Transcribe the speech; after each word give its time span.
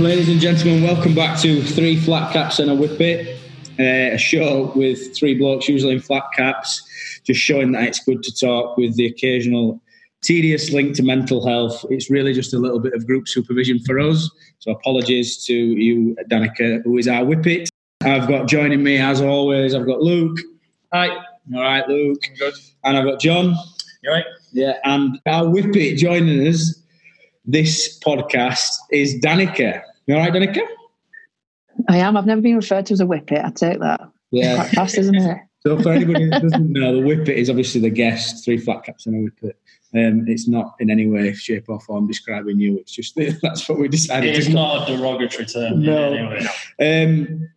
Ladies 0.00 0.30
and 0.30 0.40
gentlemen, 0.40 0.82
welcome 0.82 1.14
back 1.14 1.38
to 1.40 1.62
Three 1.62 1.94
Flat 1.94 2.32
Caps 2.32 2.58
and 2.58 2.70
a 2.70 2.74
Whippet, 2.74 3.36
uh, 3.78 4.14
a 4.14 4.16
show 4.16 4.72
with 4.74 5.14
three 5.14 5.34
blokes, 5.34 5.68
usually 5.68 5.92
in 5.92 6.00
flat 6.00 6.24
caps, 6.34 7.20
just 7.22 7.38
showing 7.38 7.72
that 7.72 7.84
it's 7.84 8.02
good 8.02 8.22
to 8.22 8.34
talk 8.34 8.78
with 8.78 8.96
the 8.96 9.04
occasional 9.04 9.78
tedious 10.22 10.72
link 10.72 10.96
to 10.96 11.02
mental 11.02 11.46
health. 11.46 11.84
It's 11.90 12.08
really 12.08 12.32
just 12.32 12.54
a 12.54 12.58
little 12.58 12.78
bit 12.78 12.94
of 12.94 13.06
group 13.06 13.28
supervision 13.28 13.78
for 13.80 14.00
us. 14.00 14.30
So 14.60 14.70
apologies 14.70 15.44
to 15.44 15.54
you, 15.54 16.16
Danica, 16.30 16.82
who 16.82 16.96
is 16.96 17.06
our 17.06 17.22
Whippet. 17.22 17.68
I've 18.02 18.26
got 18.26 18.48
joining 18.48 18.82
me, 18.82 18.96
as 18.96 19.20
always, 19.20 19.74
I've 19.74 19.86
got 19.86 20.00
Luke. 20.00 20.38
Hi. 20.94 21.08
All 21.54 21.60
right, 21.60 21.86
Luke. 21.86 22.22
Good. 22.38 22.54
And 22.84 22.96
I've 22.96 23.04
got 23.04 23.20
John. 23.20 23.54
You 24.02 24.12
right? 24.12 24.24
Yeah, 24.52 24.78
and 24.84 25.20
our 25.26 25.44
Whippet 25.44 25.98
joining 25.98 26.48
us 26.48 26.82
this 27.44 27.98
podcast 27.98 28.70
is 28.90 29.20
Danica. 29.20 29.82
You 30.10 30.16
all 30.16 30.22
right, 30.22 30.32
Danica? 30.32 30.66
I 31.88 31.98
am. 31.98 32.16
I've 32.16 32.26
never 32.26 32.40
been 32.40 32.56
referred 32.56 32.84
to 32.86 32.94
as 32.94 33.00
a 33.00 33.06
whippet. 33.06 33.44
I 33.44 33.50
take 33.50 33.78
that. 33.78 34.00
Yeah. 34.32 34.56
Quite 34.56 34.70
fast, 34.70 34.98
isn't 34.98 35.14
it? 35.14 35.38
So 35.60 35.78
for 35.78 35.92
anybody 35.92 36.24
who 36.24 36.30
doesn't 36.30 36.72
know, 36.72 36.96
the 36.96 37.00
Whippet 37.00 37.36
is 37.36 37.48
obviously 37.48 37.80
the 37.80 37.90
guest, 37.90 38.44
three 38.44 38.58
flat 38.58 38.82
caps 38.82 39.06
and 39.06 39.14
a 39.14 39.30
Whippet. 39.30 39.54
Um, 39.94 40.26
it's 40.26 40.48
not 40.48 40.74
in 40.80 40.90
any 40.90 41.06
way, 41.06 41.32
shape 41.32 41.66
or 41.68 41.78
form 41.78 42.08
describing 42.08 42.58
you. 42.58 42.76
It's 42.78 42.90
just 42.90 43.14
that's 43.42 43.68
what 43.68 43.78
we 43.78 43.86
decided. 43.86 44.34
It's 44.34 44.48
not 44.48 44.90
a 44.90 44.96
derogatory 44.96 45.46
term. 45.46 45.80
No. 45.80 46.12
Anyway. 46.12 46.44
Um, 46.80 47.48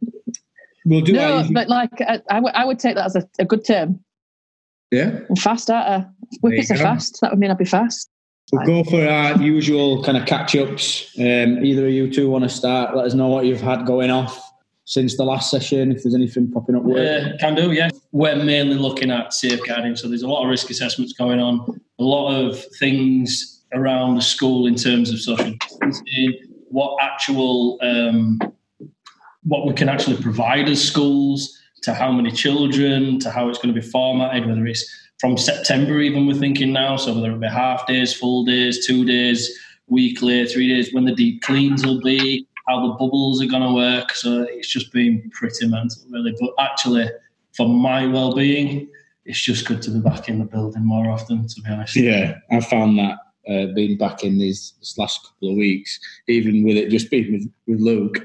we'll 0.85 1.01
do 1.01 1.13
no, 1.13 1.37
our, 1.37 1.45
but 1.51 1.69
like 1.69 2.01
I, 2.01 2.21
I, 2.29 2.35
w- 2.35 2.53
I 2.53 2.65
would 2.65 2.77
take 2.77 2.93
that 2.97 3.05
as 3.07 3.15
a, 3.15 3.27
a 3.39 3.45
good 3.45 3.65
term. 3.65 3.99
yeah. 4.91 5.21
I'm 5.27 5.35
fast, 5.37 5.71
aren't 5.71 6.05
I? 6.05 6.07
Whippets 6.43 6.69
are 6.69 6.75
go. 6.75 6.83
fast. 6.83 7.19
That 7.21 7.31
would 7.31 7.39
mean 7.39 7.49
I'd 7.49 7.57
be 7.57 7.65
fast. 7.65 8.11
We'll 8.53 8.83
go 8.83 8.83
for 8.83 9.03
our 9.03 9.41
usual 9.41 10.03
kind 10.03 10.15
of 10.15 10.27
catch 10.27 10.55
ups. 10.55 11.11
Um, 11.17 11.65
either 11.65 11.87
of 11.87 11.91
you 11.91 12.07
two 12.13 12.29
want 12.29 12.43
to 12.43 12.49
start? 12.51 12.95
Let 12.95 13.07
us 13.07 13.15
know 13.15 13.27
what 13.27 13.47
you've 13.47 13.61
had 13.61 13.83
going 13.87 14.11
off 14.11 14.39
since 14.85 15.17
the 15.17 15.23
last 15.23 15.49
session. 15.49 15.91
If 15.91 16.03
there's 16.03 16.13
anything 16.13 16.51
popping 16.51 16.75
up. 16.75 16.83
Uh, 16.85 17.35
can 17.39 17.55
do, 17.55 17.71
yeah. 17.71 17.89
We're 18.11 18.35
mainly 18.35 18.75
looking 18.75 19.09
at 19.09 19.33
safeguarding, 19.33 19.95
so 19.95 20.07
there's 20.07 20.21
a 20.21 20.27
lot 20.27 20.43
of 20.43 20.49
risk 20.51 20.69
assessments 20.69 21.13
going 21.13 21.39
on, 21.39 21.81
a 21.97 22.03
lot 22.03 22.31
of 22.31 22.63
things 22.75 23.63
around 23.73 24.17
the 24.17 24.21
school 24.21 24.67
in 24.67 24.75
terms 24.75 25.09
of 25.09 25.19
social 25.19 25.55
distancing, 25.59 26.37
what 26.69 26.95
actual, 27.01 27.79
um, 27.81 28.39
what 29.41 29.65
we 29.65 29.73
can 29.73 29.89
actually 29.89 30.21
provide 30.21 30.69
as 30.69 30.79
schools, 30.79 31.59
to 31.81 31.95
how 31.95 32.11
many 32.11 32.29
children, 32.29 33.19
to 33.19 33.31
how 33.31 33.49
it's 33.49 33.57
going 33.57 33.73
to 33.73 33.81
be 33.81 33.85
formatted, 33.85 34.45
whether 34.45 34.67
it's 34.67 34.87
from 35.23 35.37
September 35.37 36.01
even 36.01 36.27
we're 36.27 36.33
thinking 36.33 36.73
now, 36.73 36.97
so 36.97 37.13
whether 37.13 37.31
it 37.31 37.39
be 37.39 37.47
half 37.47 37.87
days, 37.87 38.13
full 38.13 38.43
days, 38.43 38.85
two 38.85 39.05
days, 39.05 39.57
weekly, 39.87 40.45
three 40.45 40.67
days, 40.67 40.93
when 40.93 41.05
the 41.05 41.15
deep 41.15 41.41
cleans 41.43 41.85
will 41.85 42.01
be, 42.01 42.45
how 42.67 42.85
the 42.85 42.93
bubbles 42.95 43.41
are 43.41 43.45
going 43.45 43.63
to 43.63 43.73
work. 43.73 44.11
So 44.15 44.45
it's 44.49 44.67
just 44.67 44.91
been 44.91 45.31
pretty 45.33 45.65
mental, 45.65 46.03
really. 46.09 46.35
But 46.37 46.49
actually, 46.59 47.09
for 47.55 47.69
my 47.69 48.05
well-being, 48.05 48.89
it's 49.23 49.39
just 49.39 49.65
good 49.65 49.81
to 49.83 49.91
be 49.91 50.01
back 50.01 50.27
in 50.27 50.39
the 50.39 50.43
building 50.45 50.83
more 50.85 51.09
often. 51.09 51.47
To 51.47 51.61
be 51.61 51.69
honest, 51.69 51.95
Yeah, 51.95 52.39
I 52.51 52.59
found 52.59 52.99
that 52.99 53.17
uh, 53.47 53.73
being 53.73 53.97
back 53.97 54.25
in 54.25 54.37
these 54.37 54.73
this 54.79 54.97
last 54.97 55.23
couple 55.23 55.51
of 55.51 55.55
weeks, 55.55 56.01
even 56.27 56.65
with 56.65 56.75
it 56.75 56.89
just 56.89 57.09
being 57.09 57.31
with, 57.31 57.49
with 57.65 57.79
Luke. 57.79 58.17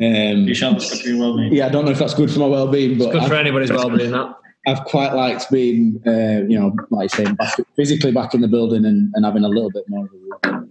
Um, 0.00 0.48
you 0.48 0.54
shall 0.54 0.80
for 0.80 0.96
well-being. 1.18 1.52
yeah, 1.52 1.66
I 1.66 1.68
don't 1.68 1.84
know 1.84 1.90
if 1.90 1.98
that's 1.98 2.14
good 2.14 2.30
for 2.30 2.38
my 2.38 2.46
well-being, 2.46 2.96
but 2.96 3.12
Good 3.12 3.24
for 3.24 3.34
I've, 3.34 3.40
anybody's 3.40 3.70
well-being. 3.70 4.12
That 4.12 4.34
I've 4.66 4.84
quite 4.84 5.12
liked 5.14 5.50
being, 5.50 6.00
uh, 6.06 6.42
you 6.48 6.58
know, 6.58 6.76
like 6.90 7.10
saying, 7.10 7.34
back, 7.34 7.56
physically 7.74 8.12
back 8.12 8.34
in 8.34 8.40
the 8.40 8.48
building 8.48 8.84
and, 8.84 9.12
and 9.14 9.24
having 9.24 9.44
a 9.44 9.48
little 9.48 9.70
bit 9.70 9.84
more 9.88 10.06
of 10.06 10.12
a. 10.12 10.62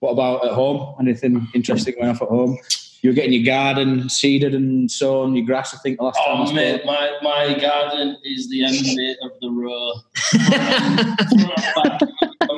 What 0.00 0.10
about 0.10 0.44
at 0.44 0.52
home? 0.52 0.96
Anything 1.00 1.46
interesting 1.54 1.94
going 1.94 2.08
off 2.08 2.22
at 2.22 2.28
home? 2.28 2.58
You 3.02 3.10
were 3.10 3.14
getting 3.14 3.32
your 3.32 3.44
garden 3.44 4.08
seeded 4.08 4.54
and 4.54 4.90
sown, 4.90 5.36
your 5.36 5.46
grass. 5.46 5.74
I 5.74 5.78
think 5.78 5.98
the 5.98 6.04
last 6.04 6.16
time. 6.16 6.26
Oh, 6.28 6.52
mate, 6.52 6.82
my, 6.84 7.18
my 7.22 7.56
garden 7.60 8.16
is 8.24 8.48
the 8.48 8.64
envy 8.64 9.16
of 9.22 9.30
the 9.40 9.50
row. 9.50 9.92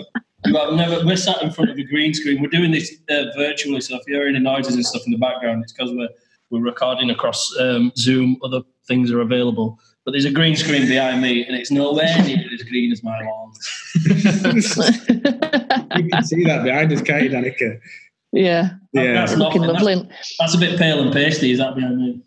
Well, 0.52 0.76
never, 0.76 1.04
we're 1.04 1.16
sat 1.16 1.42
in 1.42 1.50
front 1.50 1.70
of 1.70 1.78
a 1.78 1.82
green 1.82 2.12
screen. 2.12 2.42
We're 2.42 2.48
doing 2.48 2.70
this 2.70 2.94
uh, 3.08 3.24
virtually, 3.34 3.80
so 3.80 3.96
if 3.96 4.02
you 4.06 4.14
hear 4.14 4.28
any 4.28 4.38
noises 4.38 4.74
and 4.74 4.84
stuff 4.84 5.02
in 5.06 5.12
the 5.12 5.18
background, 5.18 5.62
it's 5.62 5.72
because 5.72 5.90
we're, 5.92 6.08
we're 6.50 6.62
recording 6.62 7.10
across 7.10 7.50
um, 7.58 7.92
Zoom. 7.96 8.36
Other 8.44 8.60
things 8.86 9.10
are 9.10 9.20
available. 9.20 9.78
But 10.04 10.12
there's 10.12 10.26
a 10.26 10.30
green 10.30 10.54
screen 10.54 10.86
behind 10.86 11.22
me, 11.22 11.46
and 11.46 11.56
it's 11.56 11.70
nowhere 11.70 12.14
near 12.22 12.44
as 12.52 12.62
green 12.62 12.92
as 12.92 13.02
my 13.02 13.18
lawn. 13.22 13.52
you 14.04 14.10
can 16.10 16.24
see 16.24 16.44
that 16.44 16.60
behind 16.62 16.92
us, 16.92 17.00
can't 17.00 17.22
you, 17.22 17.30
Danica? 17.30 17.80
yeah, 18.32 18.70
Yeah. 18.92 19.14
That's 19.14 19.36
looking 19.36 19.62
nothing. 19.62 19.74
lovely. 19.74 19.94
That's, 20.10 20.36
that's 20.38 20.54
a 20.54 20.58
bit 20.58 20.78
pale 20.78 21.00
and 21.00 21.12
pasty. 21.12 21.52
Is 21.52 21.58
that 21.58 21.74
behind 21.74 21.98
me? 21.98 22.22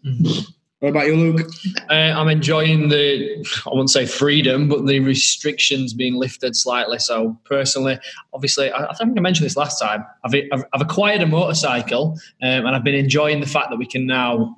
What 0.79 0.89
about 0.89 1.07
you, 1.07 1.15
Luke? 1.15 1.49
uh, 1.89 1.93
I'm 1.93 2.29
enjoying 2.29 2.89
the, 2.89 3.43
I 3.65 3.69
wouldn't 3.69 3.89
say 3.89 4.05
freedom, 4.05 4.69
but 4.69 4.85
the 4.85 4.99
restrictions 4.99 5.93
being 5.93 6.15
lifted 6.15 6.55
slightly. 6.55 6.99
So 6.99 7.37
personally, 7.45 7.99
obviously, 8.31 8.71
I, 8.71 8.85
I 8.85 8.93
think 8.93 9.17
I 9.17 9.21
mentioned 9.21 9.45
this 9.47 9.57
last 9.57 9.79
time. 9.79 10.05
I've, 10.23 10.35
I've, 10.51 10.63
I've 10.73 10.81
acquired 10.81 11.21
a 11.21 11.27
motorcycle, 11.27 12.11
um, 12.43 12.65
and 12.65 12.69
I've 12.69 12.83
been 12.83 12.95
enjoying 12.95 13.39
the 13.39 13.47
fact 13.47 13.71
that 13.71 13.77
we 13.77 13.87
can 13.87 14.05
now 14.05 14.55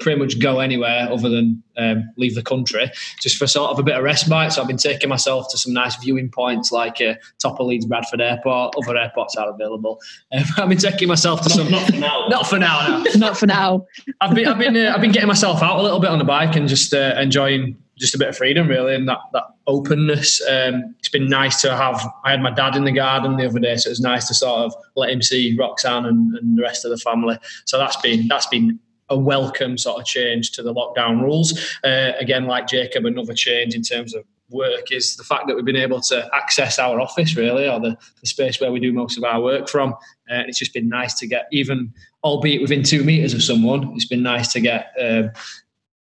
pretty 0.00 0.18
much 0.18 0.38
go 0.38 0.60
anywhere 0.60 1.08
other 1.10 1.28
than 1.28 1.62
um, 1.76 2.08
leave 2.16 2.34
the 2.34 2.42
country, 2.42 2.90
just 3.20 3.36
for 3.36 3.46
sort 3.46 3.70
of 3.70 3.78
a 3.78 3.82
bit 3.82 3.96
of 3.96 4.02
respite. 4.02 4.52
So 4.52 4.60
I've 4.60 4.68
been 4.68 4.76
taking 4.76 5.08
myself 5.08 5.50
to 5.50 5.58
some 5.58 5.72
nice 5.72 5.96
viewing 5.96 6.30
points 6.30 6.72
like 6.72 7.00
uh, 7.00 7.14
top 7.38 7.60
of 7.60 7.66
Leeds 7.66 7.86
Bradford 7.86 8.20
Airport. 8.20 8.74
Other 8.76 8.96
airports 8.96 9.36
are 9.36 9.50
available. 9.50 10.00
Um, 10.30 10.44
I've 10.58 10.68
been 10.68 10.76
taking 10.76 11.08
myself 11.08 11.40
to 11.42 11.50
some. 11.50 11.70
Not 11.70 11.86
for 11.86 11.96
now. 11.96 12.26
Not 12.28 12.46
for 12.46 12.58
now. 12.58 13.02
No. 13.02 13.04
Not 13.16 13.38
for 13.38 13.46
now. 13.46 13.86
I've 14.20 14.34
been, 14.34 14.46
I've 14.46 14.58
been, 14.58 14.76
uh, 14.76 14.92
I've 14.94 15.00
been 15.00 15.12
getting 15.12 15.28
myself 15.28 15.62
out 15.62 15.78
a 15.78 15.82
little 15.82 16.00
bit 16.00 16.10
on 16.10 16.18
the 16.18 16.24
bike 16.24 16.54
and 16.54 16.68
just 16.68 16.92
uh, 16.92 17.14
enjoying 17.18 17.76
just 17.98 18.14
a 18.14 18.18
bit 18.18 18.28
of 18.28 18.36
freedom, 18.36 18.68
really, 18.68 18.94
and 18.94 19.08
that 19.08 19.18
that 19.32 19.44
openness. 19.66 20.40
Um, 20.48 20.94
it's 20.98 21.08
been 21.08 21.28
nice 21.28 21.60
to 21.62 21.76
have. 21.76 22.06
I 22.24 22.30
had 22.30 22.42
my 22.42 22.50
dad 22.50 22.76
in 22.76 22.84
the 22.84 22.92
garden 22.92 23.36
the 23.36 23.46
other 23.46 23.58
day, 23.58 23.76
so 23.76 23.88
it 23.88 23.92
was 23.92 24.00
nice 24.00 24.28
to 24.28 24.34
sort 24.34 24.60
of 24.60 24.74
let 24.96 25.10
him 25.10 25.22
see 25.22 25.56
Roxanne 25.58 26.06
and, 26.06 26.34
and 26.36 26.58
the 26.58 26.62
rest 26.62 26.84
of 26.84 26.90
the 26.90 26.98
family. 26.98 27.38
So 27.64 27.78
that's 27.78 27.96
been 27.96 28.28
that's 28.28 28.46
been 28.46 28.78
a 29.10 29.18
welcome 29.18 29.78
sort 29.78 30.00
of 30.00 30.06
change 30.06 30.50
to 30.52 30.62
the 30.62 30.72
lockdown 30.72 31.22
rules. 31.22 31.78
Uh, 31.84 32.12
again, 32.18 32.46
like 32.46 32.66
Jacob, 32.66 33.06
another 33.06 33.34
change 33.34 33.74
in 33.74 33.82
terms 33.82 34.14
of 34.14 34.24
work 34.50 34.90
is 34.90 35.16
the 35.16 35.24
fact 35.24 35.46
that 35.46 35.54
we've 35.54 35.64
been 35.64 35.76
able 35.76 36.00
to 36.00 36.28
access 36.34 36.78
our 36.78 37.00
office 37.00 37.36
really 37.36 37.68
or 37.68 37.78
the, 37.80 37.96
the 38.20 38.26
space 38.26 38.60
where 38.60 38.72
we 38.72 38.80
do 38.80 38.92
most 38.92 39.18
of 39.18 39.24
our 39.24 39.40
work 39.40 39.68
from 39.68 39.92
uh, 39.92 40.34
and 40.34 40.48
it's 40.48 40.58
just 40.58 40.72
been 40.72 40.88
nice 40.88 41.14
to 41.14 41.26
get 41.26 41.46
even 41.52 41.92
albeit 42.24 42.62
within 42.62 42.82
two 42.82 43.04
meters 43.04 43.34
of 43.34 43.42
someone 43.42 43.92
it's 43.94 44.06
been 44.06 44.22
nice 44.22 44.50
to 44.52 44.60
get 44.60 44.92
um, 45.00 45.30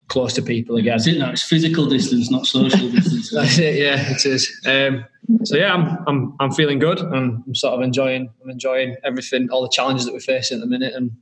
close 0.09 0.35
to 0.35 0.43
people 0.43 0.77
again 0.77 0.97
That's 0.99 1.07
it 1.07 1.19
now. 1.19 1.31
It's 1.31 1.43
physical 1.43 1.87
distance, 1.87 2.31
not 2.31 2.47
social 2.47 2.91
distance. 2.91 3.31
that's 3.35 3.59
it 3.59 3.77
yeah 3.77 4.11
it 4.11 4.27
is 4.27 4.61
um, 4.67 5.05
so 5.45 5.57
yeah 5.57 5.73
I'm, 5.73 6.05
I'm 6.07 6.37
I'm 6.39 6.53
feeling 6.53 6.79
good 6.79 7.01
and 7.01 7.43
I'm 7.47 7.55
sort 7.55 7.75
of 7.75 7.81
enjoying 7.81 8.31
I'm 8.43 8.51
enjoying 8.51 8.97
everything 9.05 9.49
all 9.51 9.63
the 9.63 9.71
challenges 9.71 10.05
that 10.05 10.13
we're 10.13 10.21
facing 10.21 10.59
at 10.59 10.61
the 10.61 10.67
minute 10.67 10.95
and 10.95 11.13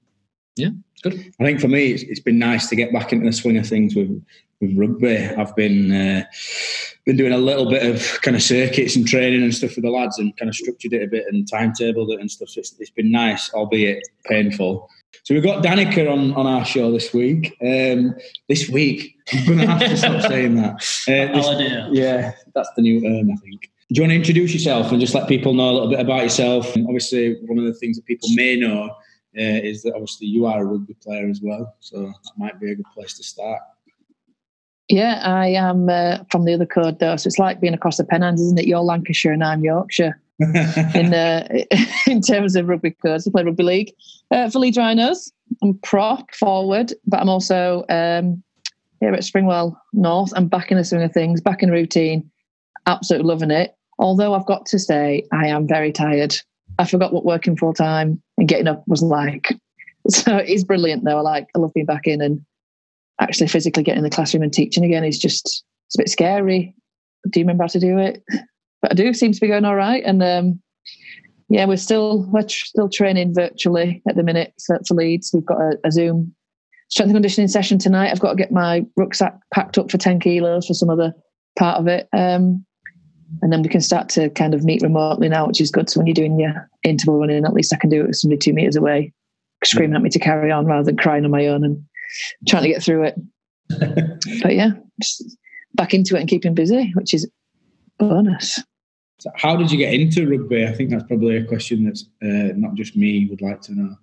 yeah 0.57 0.71
good 1.03 1.33
I 1.41 1.45
think 1.45 1.61
for 1.61 1.69
me, 1.69 1.93
it's, 1.93 2.03
it's 2.05 2.21
been 2.21 2.39
nice 2.39 2.69
to 2.69 2.77
get 2.77 2.93
back 2.93 3.13
into 3.13 3.27
the 3.27 3.33
swing 3.33 3.59
of 3.59 3.67
things 3.67 3.95
with 3.95 4.25
with 4.61 4.77
rugby. 4.77 5.17
I've 5.19 5.55
been 5.57 5.93
uh, 5.93 6.25
been 7.05 7.17
doing 7.17 7.33
a 7.33 7.39
little 7.39 7.69
bit 7.69 7.85
of 7.85 8.21
kind 8.23 8.37
of 8.37 8.43
circuits 8.43 8.97
and 8.97 9.07
training 9.07 9.43
and 9.43 9.55
stuff 9.55 9.75
with 9.75 9.85
the 9.85 9.91
lads, 9.91 10.19
and 10.19 10.37
kind 10.37 10.49
of 10.49 10.55
structured 10.55 10.93
it 10.93 11.03
a 11.03 11.09
bit 11.09 11.25
and 11.29 11.51
timetabled 11.51 12.13
it 12.13 12.21
and 12.21 12.31
stuff. 12.31 12.49
So 12.51 12.61
it's, 12.61 12.75
it's 12.79 12.91
been 12.91 13.11
nice, 13.11 13.53
albeit 13.53 14.07
painful. 14.25 14.89
So 15.25 15.35
we've 15.35 15.43
got 15.43 15.63
Danica 15.63 16.11
on, 16.11 16.33
on 16.35 16.47
our 16.47 16.65
show 16.65 16.91
this 16.91 17.13
week. 17.13 17.57
Um, 17.63 18.15
this 18.49 18.69
week, 18.69 19.15
I'm 19.33 19.47
going 19.47 19.59
to 19.59 19.67
have 19.67 19.81
to 19.81 19.97
stop 19.97 20.23
saying 20.23 20.55
that. 20.57 20.73
Uh, 21.09 21.33
this- 21.35 21.89
yeah, 21.93 22.33
that's 22.55 22.71
the 22.77 22.83
new 22.83 23.01
term, 23.01 23.31
I 23.31 23.37
think. 23.37 23.71
Do 23.93 23.99
you 23.99 24.03
want 24.03 24.13
to 24.13 24.17
introduce 24.17 24.55
yourself 24.55 24.91
and 24.91 25.01
just 25.01 25.15
let 25.15 25.29
people 25.29 25.53
know 25.53 25.71
a 25.71 25.75
little 25.75 25.91
bit 25.91 26.01
about 26.01 26.23
yourself? 26.23 26.75
And 26.75 26.87
obviously, 26.87 27.37
one 27.45 27.59
of 27.59 27.65
the 27.65 27.75
things 27.75 27.97
that 27.97 28.07
people 28.07 28.29
may 28.35 28.57
know 28.57 28.97
uh, 29.37 29.61
is 29.63 29.83
that 29.83 29.95
obviously 29.95 30.27
you 30.27 30.47
are 30.47 30.63
a 30.63 30.65
rugby 30.65 30.95
player 30.95 31.29
as 31.29 31.41
well, 31.43 31.75
so 31.81 32.03
that 32.03 32.33
might 32.37 32.61
be 32.61 32.71
a 32.71 32.75
good 32.75 32.87
place 32.95 33.15
to 33.17 33.23
start. 33.23 33.61
Yeah, 34.89 35.23
I 35.25 35.49
am 35.49 35.89
uh, 35.89 36.19
from 36.31 36.45
the 36.45 36.53
other 36.55 36.67
code 36.67 36.99
though, 36.99 37.17
so 37.17 37.27
it's 37.27 37.39
like 37.39 37.61
being 37.61 37.75
across 37.75 37.97
the 37.97 38.05
Pennines, 38.05 38.41
isn't 38.41 38.59
it? 38.59 38.67
You're 38.67 38.81
Lancashire 38.81 39.33
and 39.33 39.43
I'm 39.43 39.65
Yorkshire 39.65 40.21
in 40.41 41.15
uh, 41.15 41.49
in 42.07 42.21
terms 42.21 42.57
of 42.57 42.69
rugby 42.69 42.91
codes. 42.91 43.27
I 43.27 43.31
play 43.31 43.45
rugby 43.45 43.63
league 43.63 43.93
uh, 44.31 44.51
for 44.51 44.59
Leeds 44.59 44.77
Rhinos. 44.77 45.33
I'm 45.63 45.79
prop 45.79 46.35
forward, 46.35 46.93
but 47.07 47.21
I'm 47.21 47.29
also 47.29 47.85
um, 47.89 48.43
here 49.01 49.13
at 49.13 49.21
Springwell 49.21 49.77
North. 49.93 50.33
I'm 50.37 50.49
back 50.49 50.71
in 50.71 50.79
the 50.79 50.85
swing 50.85 51.03
of 51.03 51.13
things, 51.13 51.41
back 51.41 51.63
in 51.63 51.71
routine. 51.71 52.31
Absolutely 52.87 53.29
loving 53.29 53.51
it. 53.51 53.77
Although 53.99 54.35
I've 54.35 54.47
got 54.47 54.67
to 54.67 54.79
say, 54.79 55.27
I 55.33 55.47
am 55.47 55.67
very 55.67 55.93
tired. 55.93 56.35
I 56.83 56.87
forgot 56.87 57.13
what 57.13 57.25
working 57.25 57.57
full 57.57 57.73
time 57.73 58.21
and 58.37 58.49
getting 58.49 58.69
up 58.69 58.85
was 58.87 59.03
like. 59.03 59.49
So 60.09 60.37
it's 60.37 60.65
brilliant 60.65 61.05
though. 61.05 61.19
I 61.19 61.21
like. 61.21 61.47
I 61.55 61.61
love 61.61 61.73
being 61.75 61.87
back 61.87 62.09
in 62.09 62.21
and 62.21 62.45
actually 63.21 63.47
physically 63.47 63.85
getting 63.85 63.99
in 63.99 64.03
the 64.03 64.11
classroom 64.11 64.43
and 64.43 64.53
teaching 64.53 64.85
again 64.85 65.05
is 65.05 65.17
just 65.17 65.63
it's 65.87 65.95
a 65.95 65.99
bit 65.99 66.09
scary. 66.09 66.75
Do 67.31 67.39
you 67.39 67.45
remember 67.45 67.63
how 67.63 67.69
to 67.69 67.79
do 67.79 67.99
it? 67.99 68.21
But 68.81 68.91
I 68.91 68.95
do 68.95 69.15
seem 69.15 69.31
to 69.31 69.41
be 69.41 69.47
going 69.47 69.65
all 69.65 69.77
right. 69.77 70.03
And 70.05 70.21
um, 70.21 70.61
yeah, 71.49 71.67
we're 71.67 71.77
still 71.77 72.27
we're 72.33 72.49
still 72.49 72.89
training 72.89 73.33
virtually 73.33 74.03
at 74.09 74.17
the 74.17 74.25
minute 74.25 74.53
for, 74.67 74.81
for 74.89 74.95
Leeds. 74.95 75.31
We've 75.33 75.47
got 75.47 75.61
a, 75.61 75.79
a 75.85 75.93
Zoom 75.93 76.35
strength 76.89 77.11
and 77.11 77.15
conditioning 77.15 77.47
session 77.47 77.79
tonight. 77.79 78.11
I've 78.11 78.19
got 78.21 78.31
to 78.31 78.37
get 78.37 78.51
my 78.51 78.85
rucksack 78.97 79.39
packed 79.55 79.79
up 79.79 79.89
for 79.89 79.99
10 79.99 80.19
kilos 80.19 80.67
for 80.67 80.75
some 80.75 80.91
other 80.91 81.13
part 81.57 81.79
of 81.79 81.87
it. 81.87 82.09
Um, 82.13 82.67
and 83.41 83.53
then 83.53 83.63
we 83.63 83.69
can 83.69 83.81
start 83.81 84.09
to 84.11 84.29
kind 84.31 84.55
of 84.55 84.65
meet 84.65 84.83
remotely 84.83 85.29
now, 85.29 85.47
which 85.47 85.61
is 85.61 85.71
good. 85.71 85.89
So 85.89 86.01
when 86.01 86.07
you're 86.07 86.15
doing 86.15 86.39
your 86.39 86.69
interval 86.83 87.19
running, 87.19 87.45
at 87.45 87.55
least 87.55 87.73
I 87.73 87.79
can 87.79 87.91
do 87.91 88.03
it 88.03 88.09
with 88.09 88.17
somebody 88.17 88.39
two 88.39 88.53
meters 88.53 88.77
away, 88.77 89.13
screaming 89.65 89.97
at 89.97 90.03
me 90.03 90.11
to 90.11 90.19
carry 90.19 90.51
on 90.51 90.67
rather 90.67 90.85
than 90.85 90.97
crying 90.97 91.25
on 91.25 91.31
my 91.31 91.47
own 91.47 91.65
and 91.65 91.83
trying 92.49 92.65
to 92.65 92.69
get 92.69 92.83
through 92.83 93.05
it. 93.05 93.15
but 94.43 94.55
yeah, 94.55 94.73
just 95.01 95.37
back 95.75 95.95
into 95.95 96.17
it 96.17 96.21
and 96.21 96.29
keeping 96.29 96.55
busy, 96.55 96.93
which 96.95 97.15
is 97.15 97.29
bonus. 97.99 98.61
So 99.21 99.31
how 99.37 99.57
did 99.57 99.71
you 99.71 99.79
get 99.79 99.95
into 99.95 100.29
rugby? 100.29 100.67
I 100.67 100.73
think 100.73 100.91
that's 100.91 101.05
probably 101.05 101.37
a 101.37 101.45
question 101.45 101.85
that's 101.85 102.05
uh, 102.23 102.55
not 102.57 102.75
just 102.75 102.97
me 102.97 103.29
would 103.31 103.41
like 103.41 103.61
to 103.63 103.75
know. 103.75 103.97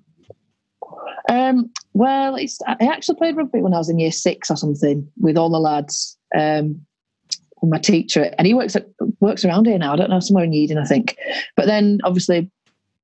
Um, 1.29 1.69
well, 1.93 2.37
I 2.37 2.77
actually 2.81 3.17
played 3.17 3.35
rugby 3.35 3.61
when 3.61 3.73
I 3.73 3.77
was 3.77 3.89
in 3.89 3.99
year 3.99 4.11
six 4.11 4.49
or 4.49 4.55
something 4.55 5.07
with 5.19 5.37
all 5.37 5.49
the 5.49 5.59
lads. 5.59 6.17
Um, 6.35 6.85
my 7.63 7.77
teacher, 7.77 8.33
and 8.37 8.47
he 8.47 8.53
works 8.53 8.75
at, 8.75 8.87
works 9.19 9.43
around 9.43 9.65
here 9.65 9.77
now. 9.77 9.93
I 9.93 9.95
don't 9.95 10.09
know 10.09 10.19
somewhere 10.19 10.45
in 10.45 10.53
Eden, 10.53 10.77
I 10.77 10.85
think. 10.85 11.17
But 11.55 11.65
then, 11.65 11.99
obviously, 12.03 12.49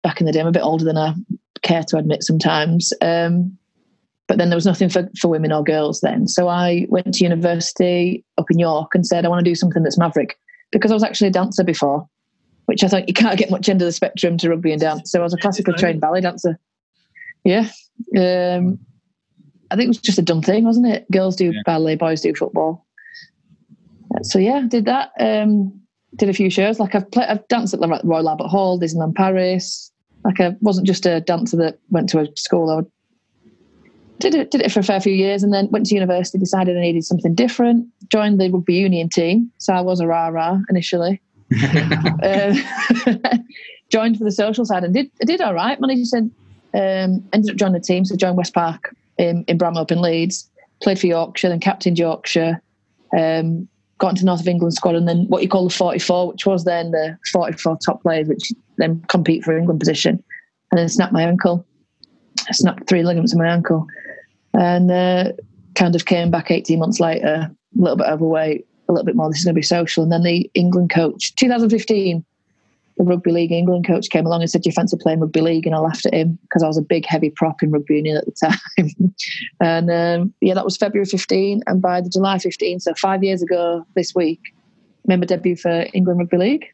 back 0.04 0.19
in 0.19 0.25
the 0.25 0.31
day, 0.31 0.40
I'm 0.40 0.48
a 0.48 0.52
bit 0.52 0.63
older 0.63 0.86
than 0.86 0.98
I 0.98 1.13
care 1.62 1.84
to 1.84 1.98
admit 1.98 2.24
sometimes. 2.24 2.94
Um, 3.02 3.57
but 4.28 4.38
then 4.38 4.50
there 4.50 4.57
was 4.57 4.66
nothing 4.66 4.90
for, 4.90 5.10
for 5.19 5.28
women 5.28 5.52
or 5.52 5.63
girls 5.63 6.02
then. 6.02 6.28
So 6.28 6.48
I 6.48 6.88
went 6.90 7.13
to 7.13 7.24
university 7.24 8.24
up 8.38 8.50
in 8.50 8.60
York 8.60 8.96
and 8.96 9.06
said 9.06 9.25
I 9.25 9.30
want 9.30 9.44
to 9.44 9.50
do 9.50 9.56
something 9.56 9.84
that's 9.84 9.98
maverick 9.98 10.38
because 10.72 10.92
I 10.92 10.96
was 10.96 11.04
actually 11.04 11.28
a 11.28 11.31
dancer 11.31 11.63
before, 11.63 12.07
which 12.66 12.84
I 12.84 12.88
thought 12.88 13.07
you 13.07 13.13
can't 13.13 13.38
get 13.38 13.52
much 13.52 13.69
end 13.69 13.81
of 13.81 13.86
the 13.86 13.92
spectrum 13.92 14.38
to 14.40 14.50
rugby 14.50 14.72
and 14.72 14.81
dance. 14.81 15.12
So 15.12 15.19
I 15.19 15.24
was 15.24 15.34
a 15.34 15.38
classically 15.38 15.75
trained 15.75 16.02
ballet 16.02 16.22
dancer. 16.22 16.60
Yeah. 17.44 17.69
Um, 18.18 18.80
I 19.69 19.75
think 19.75 19.86
it 19.86 19.90
was 19.90 19.98
just 19.98 20.19
a 20.19 20.24
dumb 20.24 20.42
thing, 20.42 20.66
wasn't 20.66 20.88
it? 20.88 21.10
Girls 21.12 21.36
do 21.36 21.52
yeah. 21.52 21.62
ballet, 21.66 21.96
boys 21.96 22.22
do 22.22 22.34
football. 22.34 22.85
So 24.24 24.40
yeah, 24.40 24.62
did 24.68 24.86
that. 24.86 25.12
Um, 25.20 25.74
did 26.16 26.30
a 26.30 26.34
few 26.34 26.50
shows. 26.50 26.80
Like 26.80 26.96
I've 26.96 27.10
played, 27.12 27.28
I've 27.28 27.48
danced 27.48 27.74
at 27.74 27.80
the 27.80 28.02
Royal 28.04 28.30
Albert 28.30 28.48
Hall, 28.48 28.80
Disneyland 28.80 29.16
Paris. 29.16 29.92
Like 30.24 30.40
I 30.40 30.56
wasn't 30.62 30.88
just 30.88 31.06
a 31.06 31.22
dancer 31.22 31.58
that 31.58 31.80
went 31.90 32.10
to 32.10 32.20
a 32.20 32.28
school. 32.36 32.70
I 32.70 32.82
did 34.20 34.34
it 34.34 34.52
did 34.52 34.62
it 34.62 34.72
for 34.72 34.80
a 34.80 34.84
fair 34.84 35.02
few 35.02 35.14
years, 35.14 35.44
and 35.44 35.54
then 35.54 35.70
went 35.72 35.86
to 35.88 35.96
university. 35.96 36.38
Decided 36.38 36.78
I 36.78 36.82
needed 36.82 37.04
something 37.04 37.36
different. 37.36 37.88
Joined 38.10 38.40
the 38.40 38.50
rugby 38.50 38.76
union 38.76 39.10
team. 39.10 39.52
So 39.58 39.74
I 39.74 39.82
was 39.82 40.00
a 40.00 40.08
rah 40.08 40.28
rah 40.28 40.60
initially. 40.70 41.22
uh, 42.24 42.56
joined 43.90 44.18
for 44.18 44.24
the 44.24 44.32
social 44.32 44.66
side 44.66 44.84
and 44.84 44.94
did 44.94 45.12
I 45.22 45.26
did 45.26 45.42
all 45.42 45.54
right. 45.54 45.80
Managed 45.80 46.12
to 46.12 46.30
um, 46.76 47.24
ended 47.32 47.52
up 47.52 47.56
joining 47.56 47.74
the 47.74 47.80
team, 47.80 48.04
so 48.04 48.16
joined 48.16 48.38
West 48.38 48.54
Park 48.54 48.94
in, 49.18 49.46
in 49.48 49.58
Bramham 49.58 49.90
in 49.92 50.02
Leeds, 50.02 50.50
played 50.82 51.00
for 51.00 51.08
Yorkshire, 51.08 51.50
then 51.50 51.60
captained 51.60 51.98
Yorkshire, 51.98 52.62
um, 53.18 53.68
got 53.97 54.09
into 54.09 54.25
North 54.25 54.42
of 54.42 54.47
England 54.47 54.74
squad, 54.74 54.95
and 54.95 55.07
then 55.07 55.25
what 55.27 55.42
you 55.42 55.50
call 55.50 55.68
the 55.68 55.74
44, 55.74 56.27
which 56.30 56.45
was 56.45 56.65
then 56.65 56.92
the 56.92 57.18
44 57.31 57.77
top 57.86 58.01
players, 58.01 58.27
which 58.27 58.51
then 58.77 59.03
compete 59.07 59.44
for 59.44 59.57
England 59.57 59.80
position, 59.80 60.24
and 60.71 60.80
then 60.80 60.89
snapped 60.89 61.13
my 61.13 61.24
ankle. 61.24 61.65
I 62.47 62.51
snapped 62.51 62.88
three 62.88 63.03
ligaments 63.03 63.33
in 63.33 63.39
my 63.39 63.47
ankle, 63.47 63.88
and 64.53 64.92
uh, 64.92 65.31
kind 65.75 65.95
of 65.95 66.06
came 66.06 66.31
back 66.31 66.51
18 66.51 66.80
months 66.80 67.00
later, 67.00 67.50
a 67.50 67.81
little 67.81 67.97
bit 67.97 68.07
overweight, 68.07 68.68
a 68.89 68.94
little 68.94 69.06
bit 69.06 69.15
more. 69.15 69.30
This 69.30 69.39
is 69.39 69.45
going 69.45 69.56
to 69.56 69.59
be 69.59 69.63
social, 69.63 70.03
and 70.03 70.12
then 70.12 70.24
the 70.24 70.50
England 70.53 70.89
coach, 70.89 71.33
2015 71.36 72.25
the 72.97 73.03
Rugby 73.03 73.31
League 73.31 73.51
England 73.51 73.86
coach 73.86 74.09
came 74.09 74.25
along 74.25 74.42
and 74.42 74.50
said, 74.50 74.62
Do 74.62 74.69
you 74.69 74.74
fancy 74.74 74.97
playing 75.00 75.19
rugby 75.19 75.42
league? 75.42 75.65
And 75.65 75.75
I 75.75 75.80
laughed 75.80 76.06
at 76.06 76.13
him 76.13 76.38
because 76.44 76.63
I 76.63 76.68
was 76.68 76.77
a 76.77 76.81
big, 76.81 77.06
heavy 77.06 77.30
prop 77.30 77.62
in 77.62 77.71
rugby 77.71 77.95
union 77.95 78.18
at 78.18 78.25
the 78.25 78.31
time. 78.42 79.13
and 79.59 79.92
um, 79.92 80.33
yeah, 80.42 80.53
that 80.53 80.63
was 80.63 80.77
February 80.77 81.06
15. 81.06 81.63
And 81.68 81.81
by 81.81 82.01
the 82.01 82.09
July 82.09 82.38
15, 82.38 82.80
so 82.80 82.94
five 82.95 83.24
years 83.24 83.42
ago 83.42 83.86
this 83.95 84.15
week, 84.15 84.39
made 85.06 85.19
my 85.19 85.25
debut 85.25 85.56
for 85.56 85.86
England 85.94 86.19
Rugby 86.19 86.38
League. 86.38 86.65